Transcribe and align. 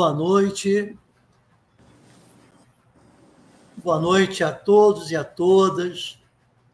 Boa 0.00 0.14
noite. 0.14 0.96
Boa 3.76 4.00
noite 4.00 4.42
a 4.42 4.50
todos 4.50 5.10
e 5.10 5.14
a 5.14 5.22
todas. 5.22 6.18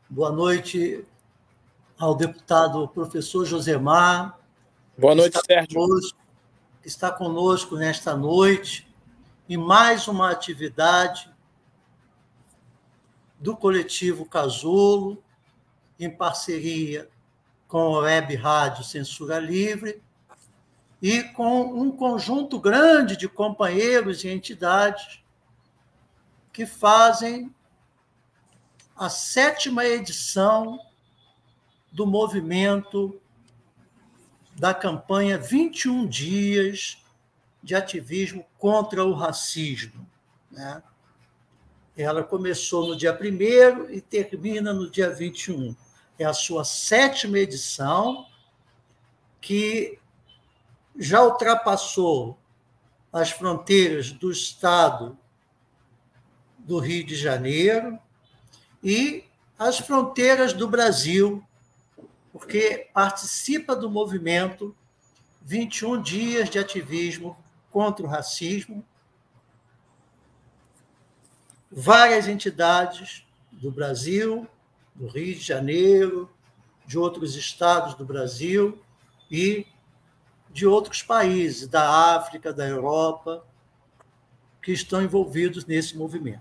Boa 0.09 0.31
noite 0.31 1.05
ao 1.99 2.15
deputado 2.15 2.87
professor 2.87 3.45
Josemar. 3.45 4.39
Boa 4.97 5.13
noite, 5.13 5.37
Sérgio. 5.45 5.75
Conosco, 5.75 6.19
está 6.85 7.11
conosco 7.11 7.75
nesta 7.75 8.17
noite 8.17 8.87
em 9.49 9.57
mais 9.57 10.07
uma 10.07 10.31
atividade 10.31 11.29
do 13.41 13.57
coletivo 13.57 14.25
Casulo, 14.25 15.21
em 15.99 16.09
parceria 16.09 17.11
com 17.67 17.97
a 17.97 18.03
Web 18.03 18.37
Rádio 18.37 18.85
Censura 18.85 19.41
Livre 19.41 20.01
e 21.01 21.23
com 21.23 21.81
um 21.81 21.91
conjunto 21.91 22.59
grande 22.59 23.17
de 23.17 23.29
companheiros 23.29 24.25
e 24.25 24.29
entidades 24.29 25.21
que 26.53 26.65
fazem 26.65 27.55
a 28.97 29.11
sétima 29.11 29.85
edição 29.85 30.81
do 31.93 32.07
movimento 32.07 33.21
da 34.55 34.73
campanha 34.73 35.37
21 35.37 36.07
dias 36.07 36.99
de 37.63 37.75
ativismo 37.75 38.47
contra 38.59 39.05
o 39.05 39.13
racismo. 39.13 40.09
Né? 40.51 40.83
Ela 41.97 42.23
começou 42.23 42.87
no 42.87 42.97
dia 42.97 43.13
1 43.13 43.91
e 43.91 44.01
termina 44.01 44.73
no 44.73 44.91
dia 44.91 45.11
21. 45.11 45.77
É 46.19 46.25
a 46.25 46.33
sua 46.33 46.65
sétima 46.65 47.39
edição, 47.39 48.27
que 49.41 49.99
já 50.99 51.23
ultrapassou 51.23 52.39
as 53.13 53.31
fronteiras 53.31 54.13
do 54.13 54.31
Estado 54.31 55.17
do 56.59 56.79
Rio 56.79 57.05
de 57.05 57.15
Janeiro 57.15 57.99
e 58.83 59.25
as 59.59 59.79
fronteiras 59.79 60.53
do 60.53 60.69
Brasil, 60.69 61.43
porque 62.33 62.89
participa 62.93 63.75
do 63.75 63.91
movimento 63.91 64.75
21 65.43 66.03
dias 66.03 66.51
de 66.51 66.59
ativismo 66.59 67.37
contra 67.71 68.05
o 68.05 68.09
racismo. 68.09 68.85
Várias 71.71 72.27
entidades 72.27 73.25
do 73.53 73.71
Brasil, 73.71 74.47
do 74.95 75.07
Rio 75.07 75.35
de 75.35 75.41
Janeiro, 75.41 76.29
de 76.87 76.99
outros 76.99 77.37
estados 77.37 77.95
do 77.95 78.05
Brasil 78.05 78.83
e 79.31 79.67
de 80.57 80.67
outros 80.67 81.03
países, 81.03 81.69
da 81.69 82.17
África, 82.17 82.51
da 82.51 82.67
Europa, 82.67 83.45
que 84.63 84.73
estão 84.73 85.03
envolvidos 85.03 85.67
nesse 85.67 85.99
movimento. 85.99 86.41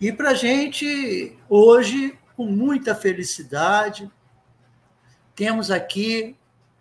E 0.00 0.12
para 0.12 0.30
a 0.30 0.34
gente, 0.34 1.38
hoje, 1.48 2.18
com 2.36 2.46
muita 2.46 2.92
felicidade, 2.92 4.10
temos 5.36 5.70
aqui 5.70 6.36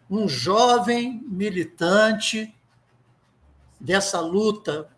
um 0.09 0.27
jovem 0.27 1.21
militante 1.27 2.55
dessa 3.79 4.19
luta 4.19 4.89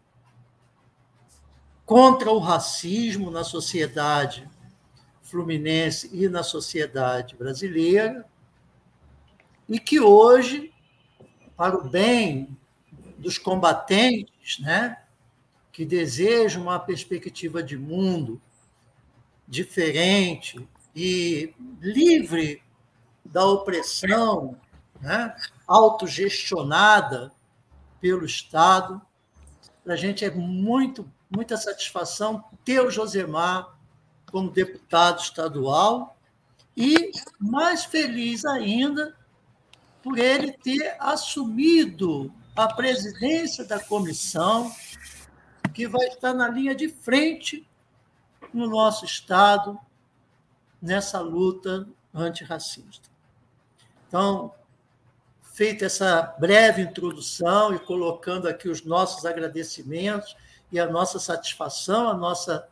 contra 1.86 2.32
o 2.32 2.40
racismo 2.40 3.30
na 3.30 3.44
sociedade 3.44 4.50
fluminense 5.24 6.10
e 6.14 6.30
na 6.30 6.42
sociedade 6.42 7.36
brasileira, 7.36 8.26
e 9.68 9.78
que 9.78 10.00
hoje 10.00 10.71
para 11.62 11.78
o 11.78 11.88
bem 11.88 12.58
dos 13.20 13.38
combatentes, 13.38 14.58
né, 14.58 14.98
que 15.72 15.86
desejam 15.86 16.64
uma 16.64 16.80
perspectiva 16.80 17.62
de 17.62 17.78
mundo 17.78 18.42
diferente 19.48 20.68
e 20.96 21.54
livre 21.80 22.64
da 23.24 23.46
opressão, 23.46 24.58
né, 25.00 25.36
autogestionada 25.68 27.32
pelo 28.00 28.26
Estado. 28.26 29.00
Para 29.84 29.94
a 29.94 29.98
gente 29.98 30.26
é 30.26 30.32
muito, 30.32 31.08
muita 31.30 31.58
satisfação 31.58 32.44
ter 32.66 32.80
o 32.80 32.90
Josemar 32.90 33.78
como 34.32 34.50
deputado 34.50 35.20
estadual 35.20 36.18
e 36.76 37.12
mais 37.40 37.86
feliz 37.86 38.46
ainda 38.46 39.16
por 40.04 40.18
ele 40.18 40.54
ter 40.54 40.96
assumido 41.00 42.34
a 42.56 42.68
presidência 42.74 43.64
da 43.64 43.80
comissão, 43.80 44.72
que 45.74 45.88
vai 45.88 46.08
estar 46.08 46.34
na 46.34 46.48
linha 46.48 46.76
de 46.76 46.90
frente 46.90 47.68
no 48.54 48.68
nosso 48.68 49.06
Estado 49.06 49.80
nessa 50.82 51.20
luta 51.22 51.88
antirracista. 52.14 53.10
Então, 54.08 54.54
feita 55.54 55.86
essa 55.86 56.36
breve 56.40 56.82
introdução 56.82 57.74
e 57.74 57.80
colocando 57.80 58.48
aqui 58.48 58.68
os 58.68 58.84
nossos 58.84 59.26
agradecimentos 59.26 60.36
e 60.72 60.80
a 60.80 60.88
nossa 60.88 61.20
satisfação, 61.20 62.10
a 62.10 62.14
nossa 62.14 62.68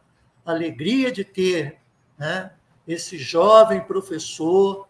alegria 0.45 1.11
de 1.11 1.23
ter 1.23 1.79
né, 2.17 2.51
esse 2.87 3.17
jovem 3.17 3.81
professor 3.81 4.88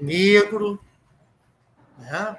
negro, 0.00 0.82
né? 1.98 2.38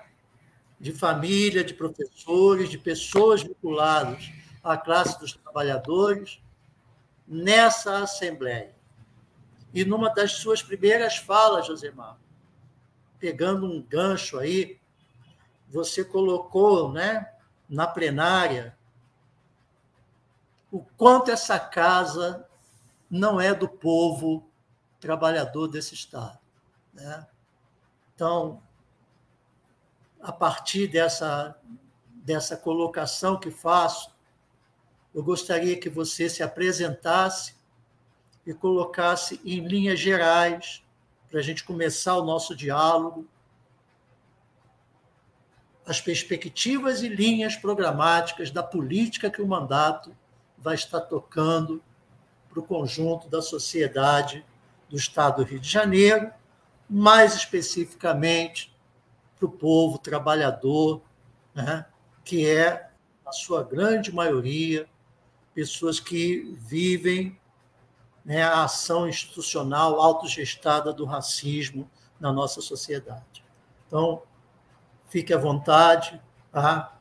de 0.79 0.91
família, 0.91 1.63
de 1.63 1.73
professores, 1.73 2.69
de 2.69 2.77
pessoas 2.77 3.41
vinculadas 3.41 4.29
à 4.63 4.75
classe 4.75 5.17
dos 5.19 5.33
trabalhadores, 5.33 6.41
nessa 7.27 7.99
Assembleia. 7.99 8.75
E 9.73 9.85
numa 9.85 10.13
das 10.13 10.33
suas 10.33 10.61
primeiras 10.61 11.17
falas, 11.17 11.67
Josemar, 11.67 12.17
pegando 13.17 13.65
um 13.65 13.81
gancho 13.81 14.37
aí, 14.37 14.77
você 15.69 16.03
colocou 16.03 16.91
né, 16.91 17.31
na 17.69 17.87
plenária 17.87 18.77
o 20.69 20.83
quanto 20.97 21.31
essa 21.31 21.57
casa 21.57 22.45
não 23.09 23.39
é 23.39 23.53
do 23.53 23.69
povo 23.69 24.49
trabalhador 24.99 25.67
desse 25.67 25.93
Estado. 25.93 26.37
Né? 26.93 27.25
Então, 28.15 28.61
a 30.21 30.31
partir 30.31 30.87
dessa, 30.87 31.55
dessa 32.23 32.55
colocação 32.55 33.39
que 33.39 33.51
faço, 33.51 34.13
eu 35.13 35.23
gostaria 35.23 35.77
que 35.77 35.89
você 35.89 36.29
se 36.29 36.41
apresentasse 36.41 37.55
e 38.45 38.53
colocasse 38.53 39.39
em 39.43 39.59
linhas 39.67 39.99
gerais, 39.99 40.83
para 41.29 41.39
a 41.39 41.43
gente 41.43 41.63
começar 41.63 42.15
o 42.15 42.23
nosso 42.23 42.55
diálogo, 42.55 43.27
as 45.85 45.99
perspectivas 45.99 47.01
e 47.01 47.09
linhas 47.09 47.55
programáticas 47.55 48.51
da 48.51 48.63
política 48.63 49.29
que 49.29 49.41
o 49.41 49.47
mandato 49.47 50.15
vai 50.57 50.75
estar 50.75 51.01
tocando 51.01 51.83
para 52.49 52.59
o 52.59 52.63
conjunto 52.63 53.27
da 53.27 53.41
sociedade 53.41 54.45
do 54.89 54.95
Estado 54.95 55.43
do 55.43 55.49
Rio 55.49 55.59
de 55.59 55.69
Janeiro 55.69 56.31
mais 56.93 57.33
especificamente 57.33 58.71
para 59.35 59.47
o 59.47 59.51
povo 59.51 59.97
trabalhador, 59.97 61.01
né, 61.55 61.87
que 62.23 62.47
é, 62.47 62.87
a 63.25 63.31
sua 63.31 63.63
grande 63.63 64.13
maioria, 64.13 64.87
pessoas 65.55 65.99
que 65.99 66.55
vivem 66.61 67.35
né, 68.23 68.43
a 68.43 68.63
ação 68.63 69.09
institucional 69.09 69.99
autogestada 69.99 70.93
do 70.93 71.03
racismo 71.03 71.89
na 72.19 72.31
nossa 72.31 72.61
sociedade. 72.61 73.43
Então, 73.87 74.21
fique 75.09 75.33
à 75.33 75.37
vontade, 75.37 76.21
tá? 76.51 76.95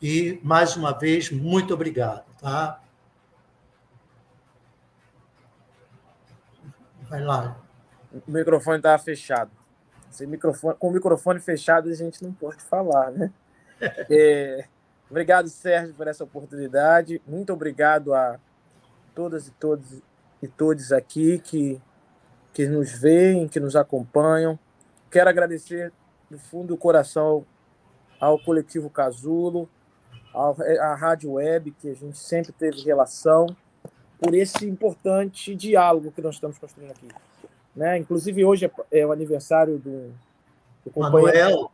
E, 0.00 0.38
mais 0.44 0.76
uma 0.76 0.92
vez, 0.92 1.32
muito 1.32 1.74
obrigado. 1.74 2.24
Tá? 2.38 2.80
Vai 7.08 7.20
lá 7.20 7.65
o 8.26 8.30
microfone 8.30 8.78
estava 8.78 9.02
fechado. 9.02 9.50
Sem 10.10 10.26
microfone, 10.26 10.76
com 10.78 10.88
o 10.88 10.92
microfone 10.92 11.40
fechado, 11.40 11.88
a 11.88 11.94
gente 11.94 12.22
não 12.22 12.32
pode 12.32 12.62
falar, 12.62 13.10
né? 13.10 13.32
É, 14.08 14.64
obrigado, 15.10 15.48
Sérgio, 15.48 15.94
por 15.94 16.08
essa 16.08 16.24
oportunidade. 16.24 17.20
Muito 17.26 17.52
obrigado 17.52 18.14
a 18.14 18.40
todas 19.14 19.48
e 19.48 19.50
todos 19.50 20.02
e 20.42 20.48
todos 20.48 20.92
aqui 20.92 21.38
que, 21.38 21.80
que 22.52 22.66
nos 22.66 22.92
veem, 22.92 23.48
que 23.48 23.60
nos 23.60 23.76
acompanham. 23.76 24.58
Quero 25.10 25.28
agradecer 25.28 25.92
do 26.30 26.38
fundo 26.38 26.68
do 26.68 26.76
coração 26.76 27.44
ao 28.20 28.38
coletivo 28.38 28.88
Casulo, 28.90 29.68
à 30.34 30.94
Rádio 30.94 31.32
Web, 31.32 31.72
que 31.72 31.90
a 31.90 31.94
gente 31.94 32.18
sempre 32.18 32.52
teve 32.52 32.82
relação, 32.82 33.46
por 34.18 34.34
esse 34.34 34.66
importante 34.66 35.54
diálogo 35.54 36.10
que 36.10 36.22
nós 36.22 36.36
estamos 36.36 36.58
construindo 36.58 36.90
aqui. 36.90 37.08
Né? 37.76 37.98
Inclusive, 37.98 38.44
hoje 38.44 38.64
é, 38.64 39.00
é 39.00 39.06
o 39.06 39.12
aniversário 39.12 39.78
do, 39.78 40.10
do 40.84 40.90
companheiro. 40.90 41.38
Manuel. 41.38 41.70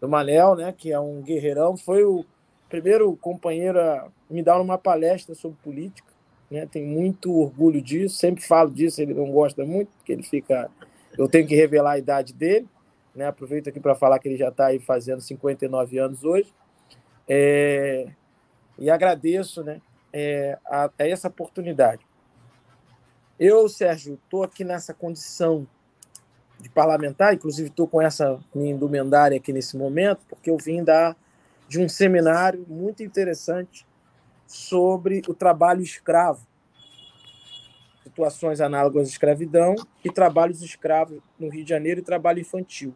do 0.00 0.08
Manel, 0.08 0.56
né, 0.56 0.74
que 0.76 0.92
é 0.92 0.98
um 0.98 1.22
guerreirão, 1.22 1.76
foi 1.76 2.02
o 2.02 2.24
primeiro 2.68 3.16
companheiro 3.16 3.80
a 3.80 4.08
me 4.28 4.42
dar 4.42 4.60
uma 4.60 4.76
palestra 4.76 5.34
sobre 5.34 5.58
política, 5.62 6.08
né? 6.50 6.66
Tenho 6.66 6.86
muito 6.86 7.32
orgulho 7.32 7.80
disso, 7.80 8.16
sempre 8.16 8.42
falo 8.42 8.70
disso, 8.70 9.00
ele 9.00 9.14
não 9.14 9.30
gosta 9.30 9.64
muito, 9.64 9.90
porque 9.96 10.12
ele 10.12 10.22
fica 10.22 10.70
eu 11.18 11.28
tenho 11.28 11.46
que 11.46 11.54
revelar 11.54 11.92
a 11.92 11.98
idade 11.98 12.32
dele, 12.32 12.68
né? 13.14 13.26
Aproveito 13.26 13.68
aqui 13.68 13.80
para 13.80 13.94
falar 13.94 14.18
que 14.18 14.28
ele 14.28 14.36
já 14.36 14.48
está 14.48 14.66
aí 14.66 14.78
fazendo 14.78 15.20
59 15.20 15.98
anos 15.98 16.24
hoje. 16.24 16.52
É... 17.28 18.08
E 18.78 18.88
agradeço, 18.88 19.62
né, 19.62 19.82
é, 20.12 20.58
a, 20.64 20.90
a 20.98 21.06
essa 21.06 21.28
oportunidade. 21.28 22.00
Eu, 23.40 23.70
Sérgio, 23.70 24.20
estou 24.22 24.42
aqui 24.42 24.64
nessa 24.64 24.92
condição 24.92 25.66
de 26.58 26.68
parlamentar, 26.68 27.32
inclusive 27.32 27.70
estou 27.70 27.88
com 27.88 28.02
essa 28.02 28.38
minha 28.54 28.70
indumendária 28.70 29.38
aqui 29.38 29.50
nesse 29.50 29.78
momento, 29.78 30.20
porque 30.28 30.50
eu 30.50 30.58
vim 30.58 30.84
da, 30.84 31.16
de 31.66 31.80
um 31.80 31.88
seminário 31.88 32.66
muito 32.68 33.02
interessante 33.02 33.86
sobre 34.46 35.22
o 35.26 35.32
trabalho 35.32 35.80
escravo, 35.80 36.46
situações 38.04 38.60
análogas 38.60 39.08
à 39.08 39.10
escravidão 39.10 39.74
e 40.04 40.12
trabalhos 40.12 40.60
escravos 40.60 41.18
no 41.38 41.48
Rio 41.48 41.64
de 41.64 41.70
Janeiro 41.70 42.00
e 42.00 42.02
trabalho 42.02 42.40
infantil. 42.40 42.94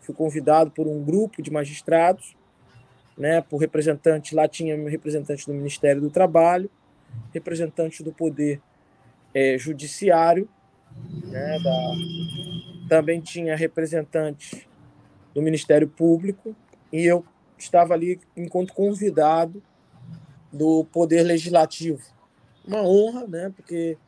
Fui 0.00 0.16
convidado 0.16 0.72
por 0.72 0.88
um 0.88 1.00
grupo 1.00 1.40
de 1.40 1.52
magistrados, 1.52 2.36
né, 3.16 3.40
por 3.40 3.58
representante, 3.58 4.34
lá 4.34 4.48
tinha 4.48 4.76
representante 4.90 5.46
do 5.46 5.54
Ministério 5.54 6.02
do 6.02 6.10
Trabalho, 6.10 6.68
representante 7.32 8.02
do 8.02 8.12
Poder 8.12 8.60
é, 9.36 9.58
Judiciário, 9.58 10.48
né, 11.26 11.58
da, 11.62 12.88
também 12.88 13.20
tinha 13.20 13.54
representante 13.54 14.66
do 15.34 15.42
Ministério 15.42 15.86
Público 15.86 16.56
e 16.90 17.04
eu 17.04 17.22
estava 17.58 17.92
ali 17.92 18.18
enquanto 18.34 18.72
convidado 18.72 19.62
do 20.50 20.86
Poder 20.86 21.22
Legislativo. 21.22 22.00
Uma 22.66 22.80
honra, 22.80 23.26
né? 23.26 23.52
Porque 23.54 23.98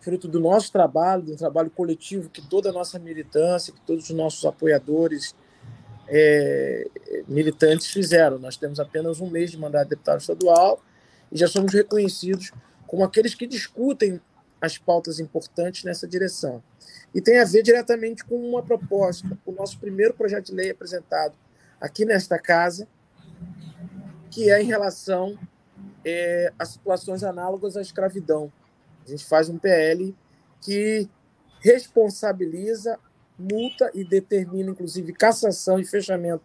fruto 0.00 0.26
do 0.26 0.40
nosso 0.40 0.72
trabalho, 0.72 1.22
do 1.22 1.36
trabalho 1.36 1.70
coletivo 1.70 2.30
que 2.30 2.40
toda 2.40 2.70
a 2.70 2.72
nossa 2.72 2.98
militância, 2.98 3.70
que 3.70 3.80
todos 3.82 4.08
os 4.08 4.16
nossos 4.16 4.46
apoiadores 4.46 5.34
é, 6.08 6.88
militantes 7.28 7.88
fizeram. 7.88 8.38
Nós 8.38 8.56
temos 8.56 8.80
apenas 8.80 9.20
um 9.20 9.28
mês 9.28 9.50
de 9.50 9.58
mandato 9.58 9.84
de 9.84 9.90
deputado 9.90 10.20
estadual 10.20 10.82
e 11.30 11.36
já 11.36 11.48
somos 11.48 11.74
reconhecidos 11.74 12.50
como 12.86 13.04
aqueles 13.04 13.34
que 13.34 13.46
discutem 13.46 14.18
as 14.60 14.78
pautas 14.78 15.20
importantes 15.20 15.84
nessa 15.84 16.06
direção. 16.06 16.62
E 17.14 17.20
tem 17.20 17.38
a 17.38 17.44
ver 17.44 17.62
diretamente 17.62 18.24
com 18.24 18.36
uma 18.36 18.62
proposta, 18.62 19.38
o 19.44 19.52
nosso 19.52 19.78
primeiro 19.78 20.14
projeto 20.14 20.46
de 20.46 20.54
lei 20.54 20.70
apresentado 20.70 21.34
aqui 21.80 22.04
nesta 22.04 22.38
casa, 22.38 22.88
que 24.30 24.50
é 24.50 24.60
em 24.60 24.66
relação 24.66 25.38
é, 26.04 26.52
a 26.58 26.64
situações 26.64 27.22
análogas 27.22 27.76
à 27.76 27.80
escravidão. 27.80 28.52
A 29.06 29.10
gente 29.10 29.24
faz 29.24 29.48
um 29.48 29.58
PL 29.58 30.14
que 30.60 31.08
responsabiliza, 31.60 32.98
multa 33.38 33.90
e 33.94 34.04
determina, 34.04 34.70
inclusive, 34.70 35.12
cassação 35.12 35.78
e 35.78 35.84
fechamento 35.84 36.44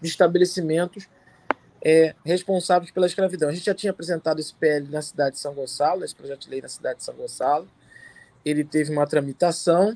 de 0.00 0.08
estabelecimentos 0.08 1.08
é, 1.84 2.14
responsáveis 2.24 2.90
pela 2.90 3.06
escravidão. 3.06 3.50
A 3.50 3.52
gente 3.52 3.66
já 3.66 3.74
tinha 3.74 3.90
apresentado 3.90 4.40
esse 4.40 4.54
PL 4.54 4.88
na 4.88 5.02
cidade 5.02 5.36
de 5.36 5.40
São 5.40 5.52
Gonçalo, 5.52 6.02
esse 6.02 6.14
projeto 6.14 6.40
de 6.40 6.50
lei 6.50 6.62
na 6.62 6.68
cidade 6.68 6.98
de 6.98 7.04
São 7.04 7.14
Gonçalo. 7.14 7.68
Ele 8.42 8.64
teve 8.64 8.90
uma 8.90 9.06
tramitação. 9.06 9.94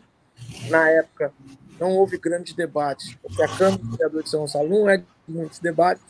Na 0.69 0.89
época, 0.91 1.33
não 1.81 1.97
houve 1.97 2.19
grandes 2.19 2.53
debates, 2.53 3.15
porque 3.17 3.43
a 3.43 3.49
Câmara 3.49 3.79
do 3.79 3.91
Vereador 3.91 4.23
de 4.23 4.29
São 4.29 4.41
Gonçalo 4.41 4.69
não 4.69 4.89
é 4.89 4.99
de 4.99 5.07
muitos 5.27 5.59
debates. 5.59 6.05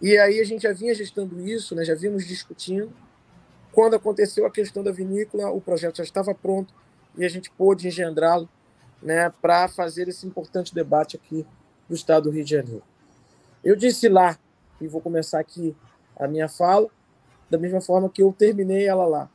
E 0.00 0.16
aí 0.16 0.40
a 0.40 0.44
gente 0.44 0.62
já 0.62 0.72
vinha 0.72 0.94
gestando 0.94 1.40
isso, 1.40 1.74
né, 1.74 1.84
já 1.84 1.94
vimos 1.94 2.26
discutindo. 2.26 2.92
Quando 3.72 3.96
aconteceu 3.96 4.46
a 4.46 4.50
questão 4.50 4.82
da 4.82 4.92
vinícola, 4.92 5.50
o 5.50 5.60
projeto 5.60 5.96
já 5.96 6.04
estava 6.04 6.34
pronto 6.34 6.72
e 7.16 7.24
a 7.24 7.28
gente 7.28 7.50
pôde 7.50 7.88
engendrá-lo 7.88 8.48
né, 9.02 9.30
para 9.42 9.68
fazer 9.68 10.08
esse 10.08 10.26
importante 10.26 10.74
debate 10.74 11.16
aqui 11.16 11.46
do 11.88 11.94
Estado 11.94 12.24
do 12.24 12.30
Rio 12.30 12.44
de 12.44 12.50
Janeiro. 12.50 12.82
Eu 13.64 13.74
disse 13.74 14.08
lá 14.08 14.38
e 14.80 14.86
vou 14.86 15.00
começar 15.00 15.40
aqui 15.40 15.74
a 16.18 16.26
minha 16.26 16.48
fala, 16.48 16.88
da 17.50 17.58
mesma 17.58 17.80
forma 17.80 18.08
que 18.08 18.22
eu 18.22 18.32
terminei 18.32 18.86
ela 18.86 19.06
lá. 19.06 19.30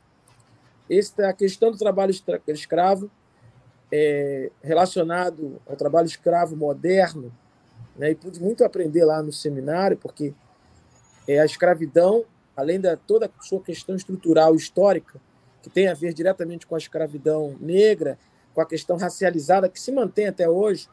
Esta 0.90 1.22
é 1.22 1.26
a 1.26 1.32
questão 1.32 1.70
do 1.70 1.78
trabalho 1.78 2.14
escravo, 2.48 3.10
é, 3.90 4.50
relacionado 4.62 5.60
ao 5.66 5.76
trabalho 5.76 6.06
escravo 6.06 6.56
moderno, 6.56 7.32
né, 7.96 8.10
e 8.10 8.14
pude 8.14 8.40
muito 8.40 8.64
aprender 8.64 9.04
lá 9.04 9.22
no 9.22 9.32
seminário, 9.32 9.96
porque 9.96 10.34
é, 11.28 11.38
a 11.38 11.44
escravidão, 11.44 12.24
além 12.56 12.80
da 12.80 12.96
toda 12.96 13.26
a 13.26 13.42
sua 13.42 13.60
questão 13.60 13.94
estrutural 13.94 14.54
histórica, 14.54 15.20
que 15.62 15.70
tem 15.70 15.88
a 15.88 15.94
ver 15.94 16.12
diretamente 16.12 16.66
com 16.66 16.74
a 16.74 16.78
escravidão 16.78 17.56
negra, 17.60 18.18
com 18.52 18.60
a 18.60 18.66
questão 18.66 18.96
racializada 18.96 19.68
que 19.68 19.80
se 19.80 19.92
mantém 19.92 20.26
até 20.26 20.48
hoje, 20.48 20.88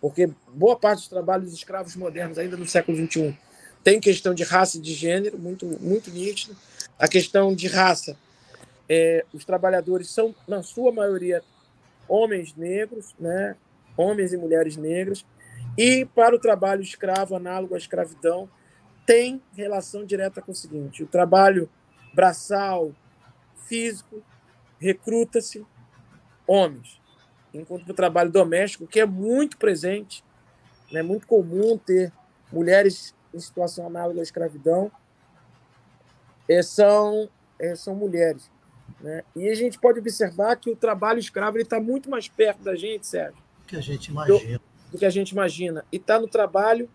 porque 0.00 0.30
boa 0.52 0.76
parte 0.76 1.00
dos 1.00 1.08
trabalhos 1.08 1.52
escravos 1.52 1.94
modernos, 1.94 2.38
ainda 2.38 2.56
no 2.56 2.66
século 2.66 2.96
XXI, 2.96 3.38
tem 3.82 4.00
questão 4.00 4.34
de 4.34 4.42
raça 4.42 4.78
e 4.78 4.80
de 4.80 4.92
gênero, 4.92 5.38
muito, 5.38 5.66
muito 5.66 6.10
nítido. 6.10 6.56
A 6.98 7.08
questão 7.08 7.54
de 7.54 7.66
raça, 7.66 8.16
é, 8.88 9.24
os 9.32 9.44
trabalhadores 9.44 10.10
são, 10.10 10.34
na 10.46 10.62
sua 10.62 10.92
maioria, 10.92 11.42
homens 12.08 12.54
negros, 12.54 13.14
né? 13.18 13.56
homens 13.96 14.32
e 14.32 14.36
mulheres 14.36 14.76
negras. 14.76 15.24
E 15.76 16.04
para 16.04 16.34
o 16.34 16.38
trabalho 16.38 16.82
escravo, 16.82 17.36
análogo 17.36 17.74
à 17.74 17.78
escravidão, 17.78 18.48
tem 19.06 19.42
relação 19.56 20.04
direta 20.04 20.42
com 20.42 20.52
o 20.52 20.54
seguinte: 20.54 21.02
o 21.02 21.06
trabalho 21.06 21.68
braçal, 22.14 22.92
físico, 23.66 24.22
recruta-se 24.78 25.64
homens, 26.46 27.00
enquanto 27.54 27.88
o 27.88 27.94
trabalho 27.94 28.30
doméstico, 28.30 28.86
que 28.86 29.00
é 29.00 29.06
muito 29.06 29.56
presente, 29.56 30.24
é 30.90 30.94
né, 30.94 31.02
muito 31.02 31.26
comum 31.26 31.78
ter 31.78 32.12
mulheres 32.52 33.14
em 33.32 33.38
situação 33.38 33.86
análoga 33.86 34.20
à 34.20 34.22
escravidão 34.22 34.90
é, 36.48 36.62
são, 36.62 37.28
é, 37.58 37.74
são 37.74 37.94
mulheres. 37.94 38.50
Né? 39.00 39.22
E 39.36 39.48
a 39.48 39.54
gente 39.54 39.78
pode 39.78 39.98
observar 40.00 40.56
que 40.56 40.70
o 40.70 40.76
trabalho 40.76 41.18
escravo 41.18 41.58
está 41.58 41.80
muito 41.80 42.10
mais 42.10 42.28
perto 42.28 42.62
da 42.62 42.74
gente, 42.74 43.06
Sérgio. 43.06 43.42
Do 43.60 43.66
que 43.66 43.76
a 43.76 43.80
gente 43.80 44.08
imagina. 44.08 44.58
Do, 44.58 44.90
do 44.92 44.98
que 44.98 45.06
a 45.06 45.10
gente 45.10 45.30
imagina. 45.30 45.84
E 45.92 45.96
está 45.96 46.18
no 46.18 46.28
trabalho 46.28 46.90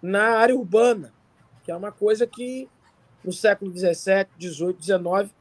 na 0.00 0.38
área 0.38 0.54
urbana, 0.54 1.12
que 1.64 1.70
é 1.70 1.76
uma 1.76 1.92
coisa 1.92 2.26
que 2.26 2.68
no 3.24 3.32
século 3.32 3.70
XVII, 3.70 4.26
XVIII, 4.38 4.76
XIX 4.80 5.34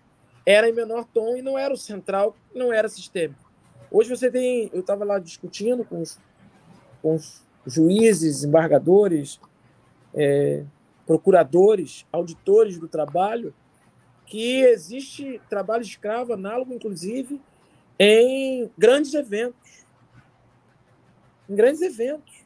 era 0.46 0.68
em 0.68 0.74
menor 0.74 1.06
tom 1.06 1.38
e 1.38 1.42
não 1.42 1.58
era 1.58 1.74
o 1.74 1.78
central, 1.78 2.36
não 2.54 2.74
era 2.74 2.90
sistêmico. 2.90 3.50
Hoje 3.92 4.10
você 4.10 4.30
tem, 4.30 4.70
eu 4.74 4.82
estava 4.82 5.06
lá 5.06 5.20
discutindo 5.20 5.86
com 5.86 6.02
os, 6.02 6.18
com 7.02 7.16
os 7.16 7.44
juízes, 7.66 8.44
embargadores, 8.44 9.40
é, 10.14 10.64
procuradores, 11.06 12.06
auditores 12.12 12.78
do 12.78 12.88
trabalho, 12.88 13.54
que 14.26 14.62
existe 14.62 15.42
trabalho 15.50 15.82
escravo 15.82 16.34
análogo, 16.34 16.74
inclusive, 16.74 17.42
em 17.98 18.70
grandes 18.78 19.14
eventos. 19.14 19.86
Em 21.50 21.56
grandes 21.56 21.82
eventos. 21.82 22.46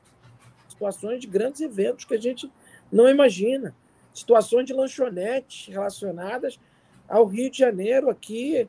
Situações 0.70 1.20
de 1.20 1.28
grandes 1.28 1.62
eventos 1.62 2.06
que 2.06 2.14
a 2.16 2.20
gente 2.20 2.50
não 2.92 3.10
imagina. 3.10 3.76
Situações 4.14 4.66
de 4.66 4.74
lanchonetes 4.74 5.68
relacionadas 5.68 6.60
ao 7.08 7.26
Rio 7.26 7.50
de 7.50 7.58
Janeiro, 7.58 8.10
aqui, 8.10 8.68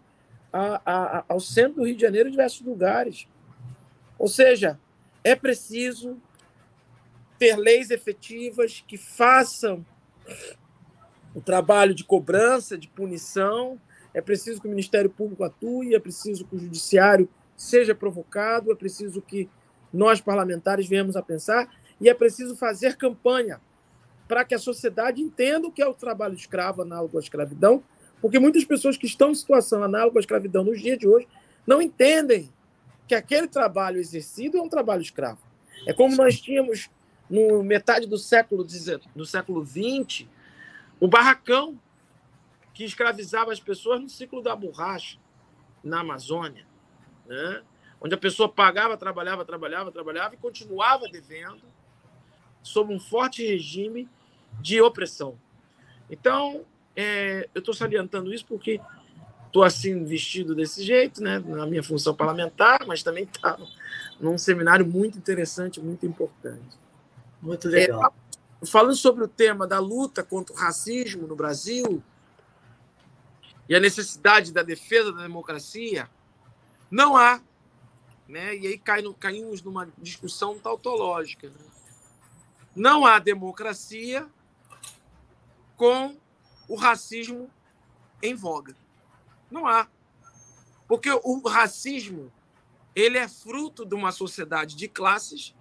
a, 0.52 0.80
a, 0.84 1.24
ao 1.28 1.38
centro 1.38 1.76
do 1.76 1.86
Rio 1.86 1.94
de 1.94 2.02
Janeiro, 2.02 2.28
em 2.28 2.32
diversos 2.32 2.62
lugares. 2.62 3.28
Ou 4.18 4.28
seja, 4.28 4.78
é 5.22 5.36
preciso 5.36 6.20
ter 7.44 7.56
leis 7.58 7.90
efetivas 7.90 8.82
que 8.88 8.96
façam 8.96 9.84
o 11.34 11.42
trabalho 11.42 11.94
de 11.94 12.02
cobrança, 12.02 12.78
de 12.78 12.88
punição. 12.88 13.78
É 14.14 14.22
preciso 14.22 14.62
que 14.62 14.66
o 14.66 14.70
Ministério 14.70 15.10
Público 15.10 15.44
atue, 15.44 15.94
é 15.94 16.00
preciso 16.00 16.46
que 16.46 16.56
o 16.56 16.58
Judiciário 16.58 17.28
seja 17.54 17.94
provocado, 17.94 18.72
é 18.72 18.74
preciso 18.74 19.20
que 19.20 19.46
nós, 19.92 20.22
parlamentares, 20.22 20.88
venhamos 20.88 21.16
a 21.16 21.22
pensar 21.22 21.68
e 22.00 22.08
é 22.08 22.14
preciso 22.14 22.56
fazer 22.56 22.96
campanha 22.96 23.60
para 24.26 24.42
que 24.42 24.54
a 24.54 24.58
sociedade 24.58 25.20
entenda 25.20 25.68
o 25.68 25.72
que 25.72 25.82
é 25.82 25.86
o 25.86 25.92
trabalho 25.92 26.34
escravo 26.34 26.80
análogo 26.80 27.18
à 27.18 27.20
escravidão, 27.20 27.84
porque 28.22 28.38
muitas 28.38 28.64
pessoas 28.64 28.96
que 28.96 29.04
estão 29.04 29.32
em 29.32 29.34
situação 29.34 29.82
análoga 29.82 30.18
à 30.18 30.20
escravidão 30.20 30.64
nos 30.64 30.80
dias 30.80 30.98
de 30.98 31.06
hoje 31.06 31.28
não 31.66 31.82
entendem 31.82 32.50
que 33.06 33.14
aquele 33.14 33.48
trabalho 33.48 34.00
exercido 34.00 34.56
é 34.56 34.62
um 34.62 34.68
trabalho 34.68 35.02
escravo. 35.02 35.42
É 35.86 35.92
como 35.92 36.16
nós 36.16 36.40
tínhamos 36.40 36.88
no 37.28 37.62
metade 37.62 38.06
do 38.06 38.18
século 38.18 38.66
do 39.14 39.26
século 39.26 39.64
XX, 39.64 40.26
o 41.00 41.08
barracão 41.08 41.78
que 42.72 42.84
escravizava 42.84 43.52
as 43.52 43.60
pessoas 43.60 44.00
no 44.00 44.08
ciclo 44.08 44.42
da 44.42 44.54
borracha 44.54 45.18
na 45.82 46.00
Amazônia, 46.00 46.66
né? 47.26 47.62
onde 48.00 48.14
a 48.14 48.18
pessoa 48.18 48.48
pagava, 48.48 48.96
trabalhava, 48.96 49.44
trabalhava, 49.44 49.92
trabalhava 49.92 50.34
e 50.34 50.38
continuava 50.38 51.08
devendo, 51.08 51.62
sob 52.62 52.92
um 52.92 53.00
forte 53.00 53.46
regime 53.46 54.08
de 54.60 54.80
opressão. 54.80 55.38
Então, 56.10 56.64
é, 56.96 57.48
eu 57.54 57.60
estou 57.60 57.74
salientando 57.74 58.32
isso 58.32 58.44
porque 58.46 58.80
estou 59.46 59.62
assim 59.62 60.04
vestido 60.04 60.54
desse 60.54 60.82
jeito, 60.82 61.22
né, 61.22 61.38
na 61.38 61.66
minha 61.66 61.82
função 61.82 62.14
parlamentar, 62.14 62.84
mas 62.86 63.02
também 63.02 63.24
está 63.24 63.56
num 64.20 64.36
seminário 64.36 64.86
muito 64.86 65.16
interessante, 65.16 65.80
muito 65.80 66.04
importante. 66.04 66.83
Muito 67.44 67.68
legal. 67.68 68.14
É, 68.62 68.66
falando 68.66 68.96
sobre 68.96 69.22
o 69.22 69.28
tema 69.28 69.66
da 69.66 69.78
luta 69.78 70.24
contra 70.24 70.54
o 70.54 70.58
racismo 70.58 71.26
no 71.26 71.36
Brasil 71.36 72.02
e 73.68 73.76
a 73.76 73.80
necessidade 73.80 74.50
da 74.50 74.62
defesa 74.62 75.12
da 75.12 75.22
democracia, 75.22 76.08
não 76.90 77.16
há, 77.16 77.42
né, 78.26 78.56
e 78.56 78.66
aí 78.66 78.78
cai 78.78 79.02
no, 79.02 79.12
caímos 79.12 79.62
numa 79.62 79.92
discussão 79.98 80.58
tautológica. 80.58 81.50
Né? 81.50 81.56
Não 82.74 83.04
há 83.04 83.18
democracia 83.18 84.26
com 85.76 86.16
o 86.66 86.76
racismo 86.76 87.50
em 88.22 88.34
voga. 88.34 88.74
Não 89.50 89.66
há. 89.66 89.86
Porque 90.88 91.10
o 91.10 91.46
racismo 91.46 92.32
ele 92.94 93.18
é 93.18 93.28
fruto 93.28 93.84
de 93.84 93.94
uma 93.94 94.12
sociedade 94.12 94.76
de 94.76 94.88
classes, 94.88 95.54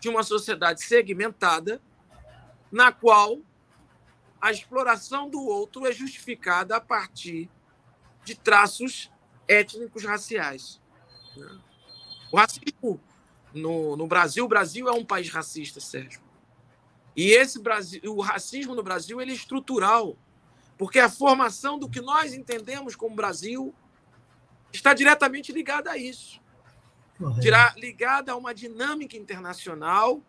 de 0.00 0.08
uma 0.08 0.22
sociedade 0.22 0.82
segmentada, 0.82 1.80
na 2.70 2.92
qual 2.92 3.38
a 4.40 4.52
exploração 4.52 5.28
do 5.28 5.40
outro 5.42 5.86
é 5.86 5.92
justificada 5.92 6.76
a 6.76 6.80
partir 6.80 7.50
de 8.24 8.34
traços 8.34 9.10
étnicos 9.46 10.04
raciais. 10.04 10.80
O 12.30 12.36
racismo 12.36 13.00
no, 13.52 13.96
no 13.96 14.06
Brasil, 14.06 14.44
o 14.44 14.48
Brasil 14.48 14.88
é 14.88 14.92
um 14.92 15.04
país 15.04 15.30
racista, 15.30 15.80
Sérgio. 15.80 16.20
E 17.16 17.30
esse 17.30 17.58
Brasil, 17.58 18.00
o 18.04 18.20
racismo 18.20 18.74
no 18.74 18.82
Brasil 18.82 19.20
ele 19.20 19.32
é 19.32 19.34
estrutural, 19.34 20.16
porque 20.76 21.00
a 21.00 21.08
formação 21.08 21.78
do 21.78 21.88
que 21.88 22.00
nós 22.00 22.32
entendemos 22.32 22.94
como 22.94 23.16
Brasil 23.16 23.74
está 24.72 24.94
diretamente 24.94 25.50
ligada 25.50 25.90
a 25.90 25.96
isso. 25.96 26.40
Dirá, 27.40 27.74
ligada 27.76 28.32
a 28.32 28.36
uma 28.36 28.54
dinâmica 28.54 29.16
internacional 29.16 30.22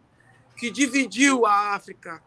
que 0.56 0.72
dividiu 0.72 1.46
a 1.46 1.76
África, 1.76 2.22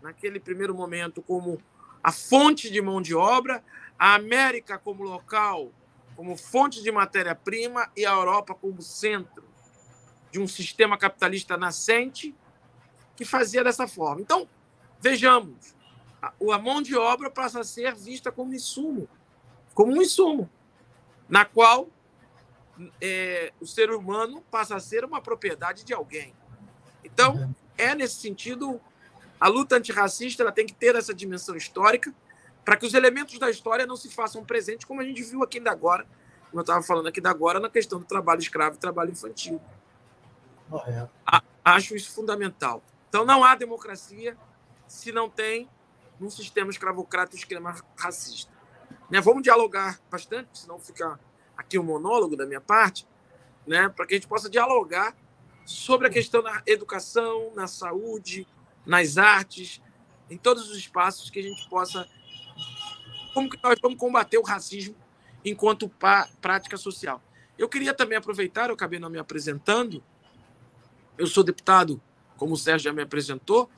naquele 0.00 0.38
primeiro 0.38 0.74
momento, 0.74 1.20
como 1.20 1.60
a 2.02 2.12
fonte 2.12 2.70
de 2.70 2.80
mão 2.80 3.02
de 3.02 3.14
obra, 3.14 3.62
a 3.98 4.14
América 4.14 4.78
como 4.78 5.02
local, 5.02 5.72
como 6.14 6.36
fonte 6.36 6.82
de 6.82 6.92
matéria-prima 6.92 7.90
e 7.96 8.06
a 8.06 8.12
Europa 8.12 8.54
como 8.54 8.80
centro 8.80 9.44
de 10.30 10.38
um 10.38 10.46
sistema 10.46 10.96
capitalista 10.96 11.56
nascente 11.56 12.34
que 13.16 13.24
fazia 13.24 13.64
dessa 13.64 13.88
forma. 13.88 14.20
Então, 14.20 14.48
vejamos, 15.00 15.74
a 16.22 16.58
mão 16.58 16.80
de 16.80 16.96
obra 16.96 17.30
passa 17.30 17.60
a 17.60 17.64
ser 17.64 17.94
vista 17.94 18.30
como 18.30 18.54
insumo, 18.54 19.08
como 19.74 19.92
um 19.92 20.00
insumo, 20.00 20.48
na 21.28 21.44
qual 21.44 21.88
é, 23.00 23.52
o 23.60 23.66
ser 23.66 23.90
humano 23.90 24.42
passa 24.50 24.76
a 24.76 24.80
ser 24.80 25.04
uma 25.04 25.20
propriedade 25.20 25.84
de 25.84 25.94
alguém. 25.94 26.34
Então, 27.04 27.34
uhum. 27.34 27.54
é 27.78 27.94
nesse 27.94 28.16
sentido, 28.16 28.80
a 29.40 29.48
luta 29.48 29.76
antirracista 29.76 30.42
ela 30.42 30.52
tem 30.52 30.66
que 30.66 30.74
ter 30.74 30.94
essa 30.94 31.14
dimensão 31.14 31.56
histórica 31.56 32.12
para 32.64 32.76
que 32.76 32.84
os 32.84 32.94
elementos 32.94 33.38
da 33.38 33.48
história 33.48 33.86
não 33.86 33.96
se 33.96 34.10
façam 34.10 34.44
presentes, 34.44 34.84
como 34.84 35.00
a 35.00 35.04
gente 35.04 35.22
viu 35.22 35.42
aqui 35.42 35.58
ainda 35.58 35.70
agora, 35.70 36.04
como 36.50 36.58
eu 36.58 36.62
estava 36.62 36.82
falando 36.82 37.06
aqui 37.06 37.20
da 37.20 37.30
agora, 37.30 37.60
na 37.60 37.70
questão 37.70 37.98
do 37.98 38.04
trabalho 38.04 38.40
escravo 38.40 38.76
e 38.76 38.78
trabalho 38.78 39.12
infantil. 39.12 39.60
Acho 41.64 41.94
isso 41.94 42.12
fundamental. 42.12 42.82
Então, 43.08 43.24
não 43.24 43.44
há 43.44 43.54
democracia 43.54 44.36
se 44.88 45.12
não 45.12 45.30
tem 45.30 45.68
um 46.20 46.28
sistema 46.30 46.70
escravocrata 46.70 47.34
e 47.34 47.36
um 47.36 47.38
esquema 47.38 47.76
racista. 47.96 48.52
Né? 49.10 49.20
Vamos 49.20 49.42
dialogar 49.42 50.00
bastante, 50.10 50.58
senão 50.58 50.78
fica 50.78 51.18
aqui 51.56 51.78
um 51.78 51.82
monólogo 51.82 52.36
da 52.36 52.46
minha 52.46 52.60
parte, 52.60 53.06
né? 53.66 53.88
para 53.88 54.06
que 54.06 54.14
a 54.14 54.16
gente 54.16 54.28
possa 54.28 54.48
dialogar 54.48 55.16
sobre 55.64 56.06
a 56.06 56.10
questão 56.10 56.42
da 56.42 56.62
educação, 56.66 57.52
na 57.54 57.66
saúde, 57.66 58.46
nas 58.84 59.18
artes, 59.18 59.82
em 60.30 60.36
todos 60.36 60.70
os 60.70 60.76
espaços 60.76 61.30
que 61.30 61.40
a 61.40 61.42
gente 61.42 61.68
possa. 61.68 62.08
Como 63.34 63.50
que 63.50 63.58
nós 63.62 63.78
vamos 63.82 63.98
combater 63.98 64.38
o 64.38 64.42
racismo 64.42 64.94
enquanto 65.44 65.90
prática 66.40 66.76
social? 66.76 67.20
Eu 67.58 67.68
queria 67.68 67.94
também 67.94 68.16
aproveitar, 68.16 68.68
eu 68.68 68.74
acabei 68.74 68.98
não 68.98 69.10
me 69.10 69.18
apresentando, 69.18 70.02
eu 71.18 71.26
sou 71.26 71.42
deputado 71.42 72.00
como 72.36 72.54
o 72.54 72.56
Sérgio 72.56 72.84
já 72.84 72.92
me 72.92 73.02
apresentou. 73.02 73.70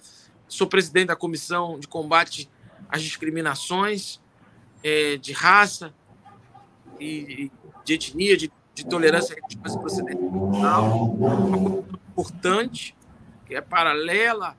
Sou 0.48 0.66
presidente 0.66 1.08
da 1.08 1.16
Comissão 1.16 1.78
de 1.78 1.86
Combate 1.86 2.50
às 2.88 3.02
Discriminações 3.02 4.20
é, 4.82 5.16
de 5.16 5.32
raça 5.32 5.94
e 7.00 7.50
de 7.84 7.94
etnia, 7.94 8.36
de, 8.36 8.52
de 8.74 8.86
tolerância 8.86 9.34
religiosa 9.34 9.76
e 9.76 9.80
procedência 9.80 10.18
cultural. 10.18 11.04
Uma 11.04 11.36
comissão 11.36 11.84
importante, 12.10 12.96
que 13.46 13.54
é 13.54 13.60
paralela 13.60 14.56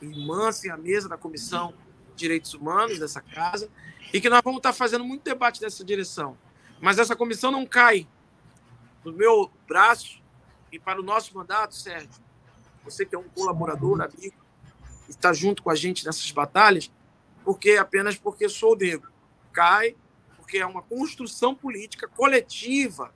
e 0.00 0.06
mansa 0.06 0.72
à 0.72 0.76
mesa 0.76 1.08
da 1.08 1.16
Comissão 1.16 1.74
de 2.10 2.16
Direitos 2.16 2.54
Humanos 2.54 2.98
dessa 2.98 3.20
casa, 3.20 3.68
e 4.12 4.20
que 4.20 4.28
nós 4.28 4.40
vamos 4.42 4.58
estar 4.58 4.72
fazendo 4.72 5.04
muito 5.04 5.22
debate 5.22 5.60
nessa 5.60 5.84
direção. 5.84 6.36
Mas 6.80 6.98
essa 6.98 7.16
comissão 7.16 7.50
não 7.50 7.66
cai 7.66 8.06
no 9.04 9.12
meu 9.12 9.50
braço 9.66 10.22
e 10.70 10.78
para 10.78 11.00
o 11.00 11.02
nosso 11.02 11.34
mandato, 11.34 11.74
Sérgio, 11.74 12.08
você 12.84 13.04
que 13.04 13.14
é 13.14 13.18
um 13.18 13.28
colaborador, 13.28 14.00
amigo, 14.00 14.36
está 15.08 15.32
junto 15.32 15.62
com 15.62 15.70
a 15.70 15.74
gente 15.74 16.04
nessas 16.04 16.30
batalhas, 16.30 16.90
porque 17.44 17.72
apenas 17.72 18.16
porque 18.16 18.48
sou 18.48 18.76
negro. 18.76 19.10
Cai 19.52 19.96
porque 20.48 20.56
é 20.56 20.66
uma 20.66 20.80
construção 20.80 21.54
política 21.54 22.08
coletiva 22.08 23.14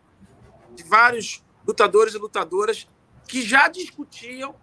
de 0.75 0.83
vários 0.83 1.43
lutadores 1.67 2.13
e 2.13 2.19
lutadoras 2.19 2.87
que 3.27 3.41
já 3.41 3.69
discutiam 3.69 4.55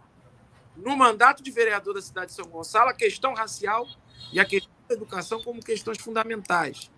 no 0.78 0.96
mandato 0.96 1.42
de 1.42 1.50
vereador 1.50 1.96
da 1.96 2.02
cidade 2.04 2.28
de 2.28 2.36
São 2.36 2.46
Gonçalo 2.46 2.92
a 2.92 2.94
questão 2.94 3.34
racial 3.34 3.88
e 4.32 4.40
a 4.40 4.46
questão 4.46 4.72
da 4.88 4.94
educação 4.94 5.42
como 5.42 5.64
questões 5.64 5.98
fundamentais. 5.98 6.92